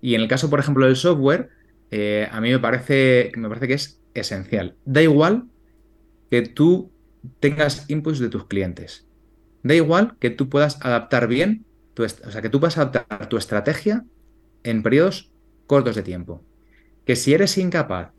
Y 0.00 0.14
en 0.14 0.20
el 0.20 0.28
caso, 0.28 0.50
por 0.50 0.60
ejemplo, 0.60 0.86
del 0.86 0.96
software, 0.96 1.48
eh, 1.90 2.28
a 2.30 2.40
mí 2.40 2.50
me 2.50 2.58
parece, 2.58 3.32
me 3.36 3.48
parece 3.48 3.66
que 3.66 3.74
es 3.74 4.00
esencial. 4.14 4.76
Da 4.84 5.02
igual 5.02 5.48
que 6.30 6.42
tú 6.42 6.92
tengas 7.40 7.88
inputs 7.90 8.18
de 8.20 8.28
tus 8.28 8.46
clientes. 8.46 9.07
Da 9.62 9.74
igual 9.74 10.16
que 10.18 10.30
tú 10.30 10.48
puedas 10.48 10.78
adaptar 10.84 11.28
bien, 11.28 11.64
tu 11.94 12.04
o 12.04 12.08
sea, 12.08 12.42
que 12.42 12.48
tú 12.48 12.60
puedas 12.60 12.78
adaptar 12.78 13.28
tu 13.28 13.36
estrategia 13.36 14.04
en 14.62 14.82
periodos 14.82 15.30
cortos 15.66 15.96
de 15.96 16.02
tiempo. 16.02 16.42
Que 17.04 17.16
si 17.16 17.34
eres 17.34 17.58
incapaz 17.58 18.12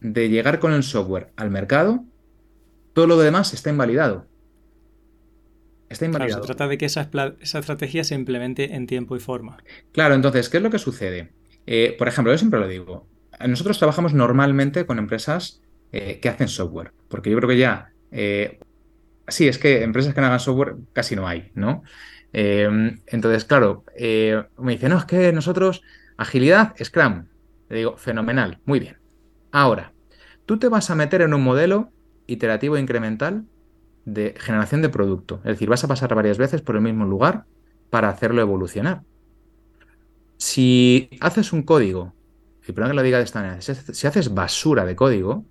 de 0.00 0.28
llegar 0.28 0.58
con 0.58 0.72
el 0.72 0.82
software 0.82 1.32
al 1.36 1.50
mercado, 1.50 2.04
todo 2.92 3.06
lo 3.06 3.18
demás 3.18 3.52
está 3.52 3.70
invalidado. 3.70 4.26
Está 5.88 6.04
invalidado. 6.06 6.42
se 6.42 6.46
trata 6.46 6.68
de 6.68 6.78
que 6.78 6.86
esa, 6.86 7.08
estrategia 7.40 8.04
se 8.04 8.14
implemente 8.14 8.74
en 8.74 8.86
tiempo 8.86 9.16
y 9.16 9.20
forma. 9.20 9.58
Claro, 9.92 10.14
entonces, 10.14 10.48
¿qué 10.48 10.56
es 10.56 10.62
lo 10.62 10.70
que 10.70 10.78
sucede? 10.78 11.32
Eh, 11.66 11.94
por 11.98 12.08
ejemplo, 12.08 12.32
yo 12.32 12.38
siempre 12.38 12.58
lo 12.58 12.66
digo. 12.66 13.06
Nosotros 13.46 13.78
trabajamos 13.78 14.14
normalmente 14.14 14.86
con 14.86 14.98
empresas 14.98 15.62
eh, 15.92 16.18
que 16.20 16.28
hacen 16.28 16.48
software, 16.48 16.92
porque 17.08 17.30
yo 17.30 17.36
creo 17.36 17.48
que 17.48 17.58
ya 17.58 17.92
eh, 18.10 18.58
sí, 19.28 19.48
es 19.48 19.58
que 19.58 19.82
empresas 19.82 20.14
que 20.14 20.20
no 20.20 20.26
hagan 20.26 20.40
software 20.40 20.76
casi 20.92 21.16
no 21.16 21.26
hay, 21.26 21.50
¿no? 21.54 21.82
Eh, 22.32 22.68
entonces, 23.06 23.44
claro, 23.44 23.84
eh, 23.96 24.44
me 24.58 24.72
dice, 24.72 24.88
no, 24.88 24.98
es 24.98 25.04
que 25.04 25.32
nosotros, 25.32 25.82
agilidad, 26.16 26.74
Scrum. 26.82 27.26
Le 27.68 27.78
digo, 27.78 27.96
fenomenal, 27.96 28.60
muy 28.64 28.78
bien. 28.78 28.98
Ahora, 29.50 29.92
tú 30.44 30.58
te 30.58 30.68
vas 30.68 30.90
a 30.90 30.94
meter 30.94 31.22
en 31.22 31.34
un 31.34 31.42
modelo 31.42 31.90
iterativo 32.26 32.76
e 32.76 32.80
incremental 32.80 33.44
de 34.04 34.34
generación 34.38 34.82
de 34.82 34.88
producto. 34.88 35.36
Es 35.38 35.52
decir, 35.52 35.68
vas 35.68 35.82
a 35.82 35.88
pasar 35.88 36.14
varias 36.14 36.38
veces 36.38 36.62
por 36.62 36.76
el 36.76 36.82
mismo 36.82 37.04
lugar 37.04 37.44
para 37.90 38.08
hacerlo 38.08 38.40
evolucionar. 38.40 39.02
Si 40.36 41.08
haces 41.20 41.52
un 41.52 41.62
código, 41.62 42.14
y 42.66 42.72
perdón 42.72 42.90
que 42.90 42.96
lo 42.96 43.02
diga 43.02 43.18
de 43.18 43.24
esta 43.24 43.40
manera, 43.40 43.60
si 43.60 44.06
haces 44.06 44.34
basura 44.34 44.84
de 44.84 44.94
código, 44.94 45.44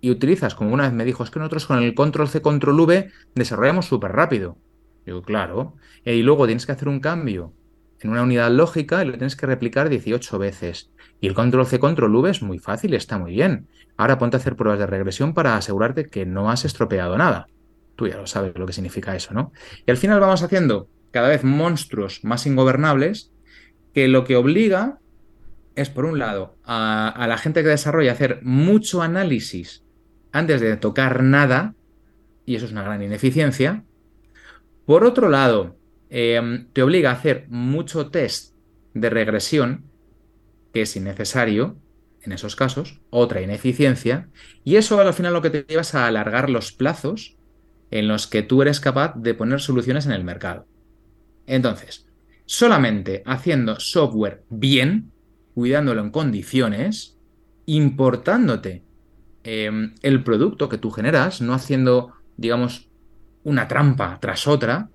y 0.00 0.10
utilizas, 0.10 0.54
como 0.54 0.72
una 0.72 0.84
vez 0.84 0.92
me 0.92 1.04
dijo, 1.04 1.22
es 1.22 1.30
que 1.30 1.38
nosotros 1.38 1.66
con 1.66 1.82
el 1.82 1.94
control 1.94 2.28
C, 2.28 2.40
control 2.40 2.80
V 2.80 3.10
desarrollamos 3.34 3.86
súper 3.86 4.12
rápido. 4.12 4.56
Digo, 5.04 5.22
claro. 5.22 5.76
Y 6.04 6.22
luego 6.22 6.46
tienes 6.46 6.66
que 6.66 6.72
hacer 6.72 6.88
un 6.88 7.00
cambio 7.00 7.52
en 8.00 8.10
una 8.10 8.22
unidad 8.22 8.50
lógica 8.50 9.02
y 9.02 9.06
lo 9.06 9.12
tienes 9.12 9.36
que 9.36 9.46
replicar 9.46 9.90
18 9.90 10.38
veces. 10.38 10.90
Y 11.20 11.26
el 11.26 11.34
control 11.34 11.66
C, 11.66 11.78
control 11.78 12.16
V 12.16 12.30
es 12.30 12.42
muy 12.42 12.58
fácil, 12.58 12.94
está 12.94 13.18
muy 13.18 13.32
bien. 13.32 13.68
Ahora 13.98 14.18
ponte 14.18 14.36
a 14.36 14.40
hacer 14.40 14.56
pruebas 14.56 14.78
de 14.78 14.86
regresión 14.86 15.34
para 15.34 15.56
asegurarte 15.56 16.06
que 16.06 16.24
no 16.24 16.50
has 16.50 16.64
estropeado 16.64 17.18
nada. 17.18 17.48
Tú 17.96 18.08
ya 18.08 18.16
lo 18.16 18.26
sabes 18.26 18.56
lo 18.56 18.64
que 18.64 18.72
significa 18.72 19.14
eso, 19.14 19.34
¿no? 19.34 19.52
Y 19.86 19.90
al 19.90 19.98
final 19.98 20.18
vamos 20.20 20.42
haciendo 20.42 20.88
cada 21.10 21.28
vez 21.28 21.44
monstruos 21.44 22.24
más 22.24 22.46
ingobernables 22.46 23.32
que 23.92 24.08
lo 24.08 24.24
que 24.24 24.36
obliga 24.36 24.98
es, 25.74 25.90
por 25.90 26.06
un 26.06 26.18
lado, 26.18 26.56
a, 26.64 27.08
a 27.08 27.26
la 27.26 27.36
gente 27.36 27.62
que 27.62 27.68
desarrolla 27.68 28.12
hacer 28.12 28.40
mucho 28.42 29.02
análisis 29.02 29.84
antes 30.32 30.60
de 30.60 30.76
tocar 30.76 31.22
nada, 31.22 31.74
y 32.46 32.56
eso 32.56 32.66
es 32.66 32.72
una 32.72 32.82
gran 32.82 33.02
ineficiencia. 33.02 33.84
Por 34.86 35.04
otro 35.04 35.28
lado, 35.28 35.76
em, 36.08 36.68
te 36.72 36.82
obliga 36.82 37.10
a 37.10 37.14
hacer 37.14 37.46
mucho 37.48 38.10
test 38.10 38.54
de 38.94 39.10
regresión, 39.10 39.84
que 40.72 40.82
es 40.82 40.96
innecesario, 40.96 41.76
en 42.22 42.32
esos 42.32 42.56
casos, 42.56 43.00
otra 43.10 43.40
ineficiencia, 43.40 44.28
y 44.64 44.76
eso 44.76 45.00
al 45.00 45.14
final 45.14 45.32
lo 45.32 45.42
que 45.42 45.50
te 45.50 45.64
lleva 45.68 45.82
es 45.82 45.94
a 45.94 46.06
alargar 46.06 46.50
los 46.50 46.72
plazos 46.72 47.36
en 47.90 48.08
los 48.08 48.26
que 48.26 48.42
tú 48.42 48.62
eres 48.62 48.80
capaz 48.80 49.14
de 49.16 49.34
poner 49.34 49.60
soluciones 49.60 50.06
en 50.06 50.12
el 50.12 50.24
mercado. 50.24 50.66
Entonces, 51.46 52.06
solamente 52.46 53.22
haciendo 53.26 53.80
software 53.80 54.44
bien, 54.48 55.12
cuidándolo 55.54 56.00
en 56.00 56.10
condiciones, 56.10 57.16
importándote 57.66 58.84
em, 59.44 59.94
el 60.02 60.22
producto 60.22 60.68
que 60.68 60.78
tú 60.78 60.90
generas, 60.90 61.40
no 61.40 61.54
haciendo, 61.54 62.12
digamos, 62.36 62.88
una 63.44 63.68
trampa 63.68 64.18
tras 64.20 64.46
otra, 64.46 64.90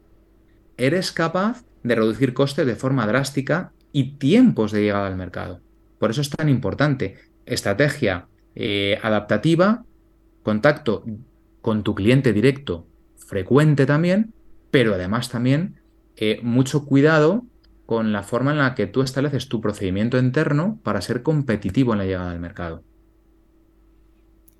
eres 0.78 1.12
capaz 1.12 1.64
de 1.84 1.96
reducir 1.96 2.34
costes 2.34 2.66
de 2.66 2.76
forma 2.76 3.08
drástica 3.08 3.72
y 3.92 4.18
tiempos 4.18 4.72
de 4.72 4.82
llegada 4.82 5.08
al 5.08 5.16
mercado. 5.16 5.62
Por 6.00 6.12
eso 6.12 6.22
es 6.22 6.30
tan 6.30 6.50
importante. 6.50 7.18
Estrategia 7.46 8.28
eh, 8.56 9.00
adaptativa, 9.02 9.86
contacto 10.44 11.04
con 11.62 11.84
tu 11.84 11.96
cliente 11.96 12.34
directo 12.34 12.88
frecuente 13.26 13.86
también, 13.86 14.34
pero 14.72 14.94
además 14.94 15.30
también 15.30 15.82
eh, 16.16 16.40
mucho 16.44 16.86
cuidado 16.86 17.46
con 17.86 18.14
la 18.14 18.24
forma 18.24 18.52
en 18.52 18.58
la 18.58 18.76
que 18.76 18.88
tú 18.88 19.02
estableces 19.02 19.48
tu 19.48 19.62
procedimiento 19.62 20.18
interno 20.18 20.80
para 20.84 21.02
ser 21.02 21.24
competitivo 21.24 21.94
en 21.94 22.00
la 22.00 22.06
llegada 22.06 22.32
al 22.32 22.40
mercado. 22.40 22.84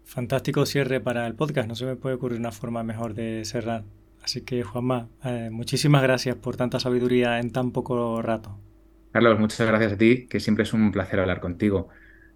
Fantástico 0.06 0.66
cierre 0.66 1.02
para 1.02 1.28
el 1.28 1.36
podcast, 1.36 1.68
no 1.68 1.76
se 1.76 1.86
me 1.86 1.96
puede 1.96 2.16
ocurrir 2.16 2.40
una 2.40 2.52
forma 2.52 2.84
mejor 2.84 3.16
de 3.16 3.44
cerrar. 3.44 3.84
Así 4.24 4.42
que 4.42 4.64
Juanma, 4.64 5.10
eh, 5.24 5.50
muchísimas 5.52 6.02
gracias 6.02 6.36
por 6.36 6.56
tanta 6.56 6.80
sabiduría 6.80 7.40
en 7.40 7.52
tan 7.52 7.72
poco 7.72 8.22
rato. 8.22 8.58
Carlos, 9.12 9.40
muchas 9.40 9.68
gracias 9.68 9.94
a 9.94 9.98
ti, 9.98 10.28
que 10.28 10.40
siempre 10.40 10.64
es 10.64 10.74
un 10.74 10.92
placer 10.92 11.20
hablar 11.20 11.42
contigo. 11.42 11.90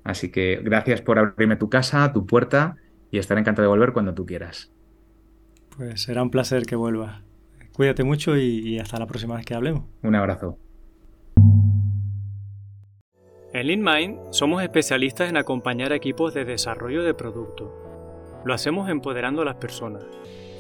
Así 0.03 0.30
que 0.30 0.59
gracias 0.63 1.01
por 1.01 1.20
abrirme 1.20 1.55
tu 1.55 1.70
casa, 1.70 2.11
tu 2.13 2.26
puerta 2.26 2.78
y 3.11 3.17
estar 3.17 3.38
encantado 3.38 3.67
de 3.67 3.70
volver 3.70 3.93
cuando 3.93 4.13
tú 4.13 4.26
quieras. 4.26 4.72
Pues 5.76 6.01
será 6.01 6.24
un 6.24 6.32
placer 6.32 6.65
que 6.65 6.76
vuelvas. 6.76 7.22
Cuídate 7.74 8.03
mucho 8.03 8.38
y, 8.38 8.80
hasta 8.80 8.99
la 8.99 9.07
próxima 9.07 9.36
vez 9.36 9.45
que 9.45 9.53
hablemos. 9.53 9.86
Un 10.01 10.15
abrazo. 10.15 10.57
En 13.52 13.66
LeanMind 13.66 14.32
somos 14.32 14.62
especialistas 14.62 15.28
en 15.28 15.36
acompañar 15.36 15.91
equipos 15.91 16.36
de 16.36 16.45
desarrollo 16.45 17.02
de 17.02 17.16
producto. 17.16 17.74
Lo 18.45 18.54
hacemos 18.54 18.89
empoderando 18.89 19.41
a 19.41 19.45
las 19.45 19.56
personas, 19.56 20.06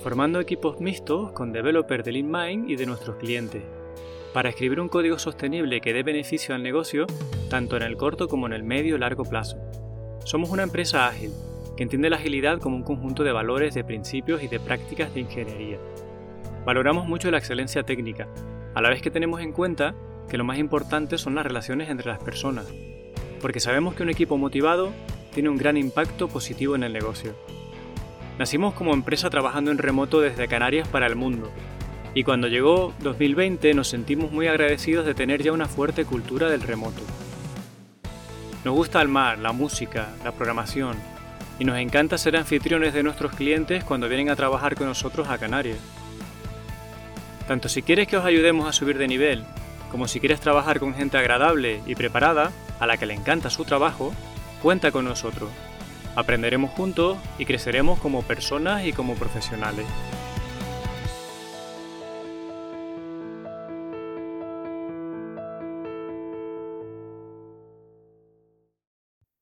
formando 0.01 0.39
equipos 0.39 0.81
mixtos 0.81 1.31
con 1.33 1.51
developers 1.51 2.03
de 2.03 2.13
LeanMind 2.13 2.67
y 2.67 2.75
de 2.75 2.87
nuestros 2.87 3.17
clientes 3.17 3.61
para 4.33 4.49
escribir 4.49 4.79
un 4.79 4.89
código 4.89 5.19
sostenible 5.19 5.81
que 5.81 5.93
dé 5.93 6.01
beneficio 6.01 6.55
al 6.55 6.63
negocio 6.63 7.05
tanto 7.47 7.77
en 7.77 7.83
el 7.83 7.95
corto 7.95 8.27
como 8.27 8.47
en 8.47 8.53
el 8.53 8.63
medio 8.63 8.95
y 8.95 8.99
largo 8.99 9.23
plazo. 9.23 9.57
Somos 10.23 10.49
una 10.49 10.63
empresa 10.63 11.07
ágil, 11.07 11.31
que 11.77 11.83
entiende 11.83 12.09
la 12.09 12.17
agilidad 12.17 12.59
como 12.59 12.75
un 12.75 12.83
conjunto 12.83 13.23
de 13.23 13.31
valores, 13.31 13.75
de 13.75 13.83
principios 13.83 14.41
y 14.41 14.47
de 14.47 14.59
prácticas 14.59 15.13
de 15.13 15.21
ingeniería. 15.21 15.77
Valoramos 16.65 17.07
mucho 17.07 17.29
la 17.29 17.37
excelencia 17.37 17.83
técnica, 17.83 18.27
a 18.73 18.81
la 18.81 18.89
vez 18.89 19.01
que 19.01 19.11
tenemos 19.11 19.41
en 19.41 19.51
cuenta 19.51 19.93
que 20.29 20.37
lo 20.37 20.43
más 20.43 20.57
importante 20.57 21.17
son 21.17 21.35
las 21.35 21.45
relaciones 21.45 21.89
entre 21.89 22.07
las 22.07 22.19
personas, 22.19 22.65
porque 23.41 23.59
sabemos 23.59 23.95
que 23.95 24.03
un 24.03 24.09
equipo 24.09 24.37
motivado 24.37 24.93
tiene 25.33 25.49
un 25.49 25.57
gran 25.57 25.77
impacto 25.77 26.27
positivo 26.27 26.75
en 26.75 26.83
el 26.83 26.93
negocio. 26.93 27.35
Nacimos 28.37 28.73
como 28.73 28.93
empresa 28.93 29.29
trabajando 29.29 29.71
en 29.71 29.77
remoto 29.77 30.21
desde 30.21 30.47
Canarias 30.47 30.87
para 30.87 31.07
el 31.07 31.15
mundo, 31.15 31.51
y 32.13 32.23
cuando 32.23 32.47
llegó 32.47 32.93
2020 33.01 33.73
nos 33.73 33.89
sentimos 33.89 34.31
muy 34.31 34.47
agradecidos 34.47 35.05
de 35.05 35.13
tener 35.13 35.43
ya 35.43 35.51
una 35.51 35.67
fuerte 35.67 36.05
cultura 36.05 36.49
del 36.49 36.61
remoto. 36.61 37.01
Nos 38.65 38.75
gusta 38.75 39.01
el 39.01 39.07
mar, 39.07 39.39
la 39.39 39.51
música, 39.51 40.09
la 40.23 40.31
programación 40.31 40.97
y 41.59 41.65
nos 41.65 41.77
encanta 41.77 42.17
ser 42.17 42.37
anfitriones 42.37 42.93
de 42.93 43.03
nuestros 43.03 43.33
clientes 43.33 43.83
cuando 43.83 44.07
vienen 44.07 44.29
a 44.29 44.35
trabajar 44.35 44.75
con 44.75 44.87
nosotros 44.87 45.27
a 45.29 45.37
Canarias. 45.37 45.77
Tanto 47.47 47.67
si 47.67 47.81
quieres 47.81 48.07
que 48.07 48.17
os 48.17 48.25
ayudemos 48.25 48.67
a 48.67 48.73
subir 48.73 48.97
de 48.97 49.07
nivel, 49.07 49.43
como 49.91 50.07
si 50.07 50.19
quieres 50.19 50.39
trabajar 50.39 50.79
con 50.79 50.93
gente 50.93 51.17
agradable 51.17 51.81
y 51.85 51.95
preparada, 51.95 52.51
a 52.79 52.87
la 52.87 52.97
que 52.97 53.05
le 53.05 53.13
encanta 53.13 53.49
su 53.49 53.65
trabajo, 53.65 54.13
cuenta 54.61 54.91
con 54.91 55.05
nosotros. 55.05 55.49
Aprenderemos 56.15 56.71
juntos 56.71 57.17
y 57.37 57.45
creceremos 57.45 57.99
como 57.99 58.23
personas 58.23 58.85
y 58.85 58.93
como 58.93 59.15
profesionales. 59.15 59.85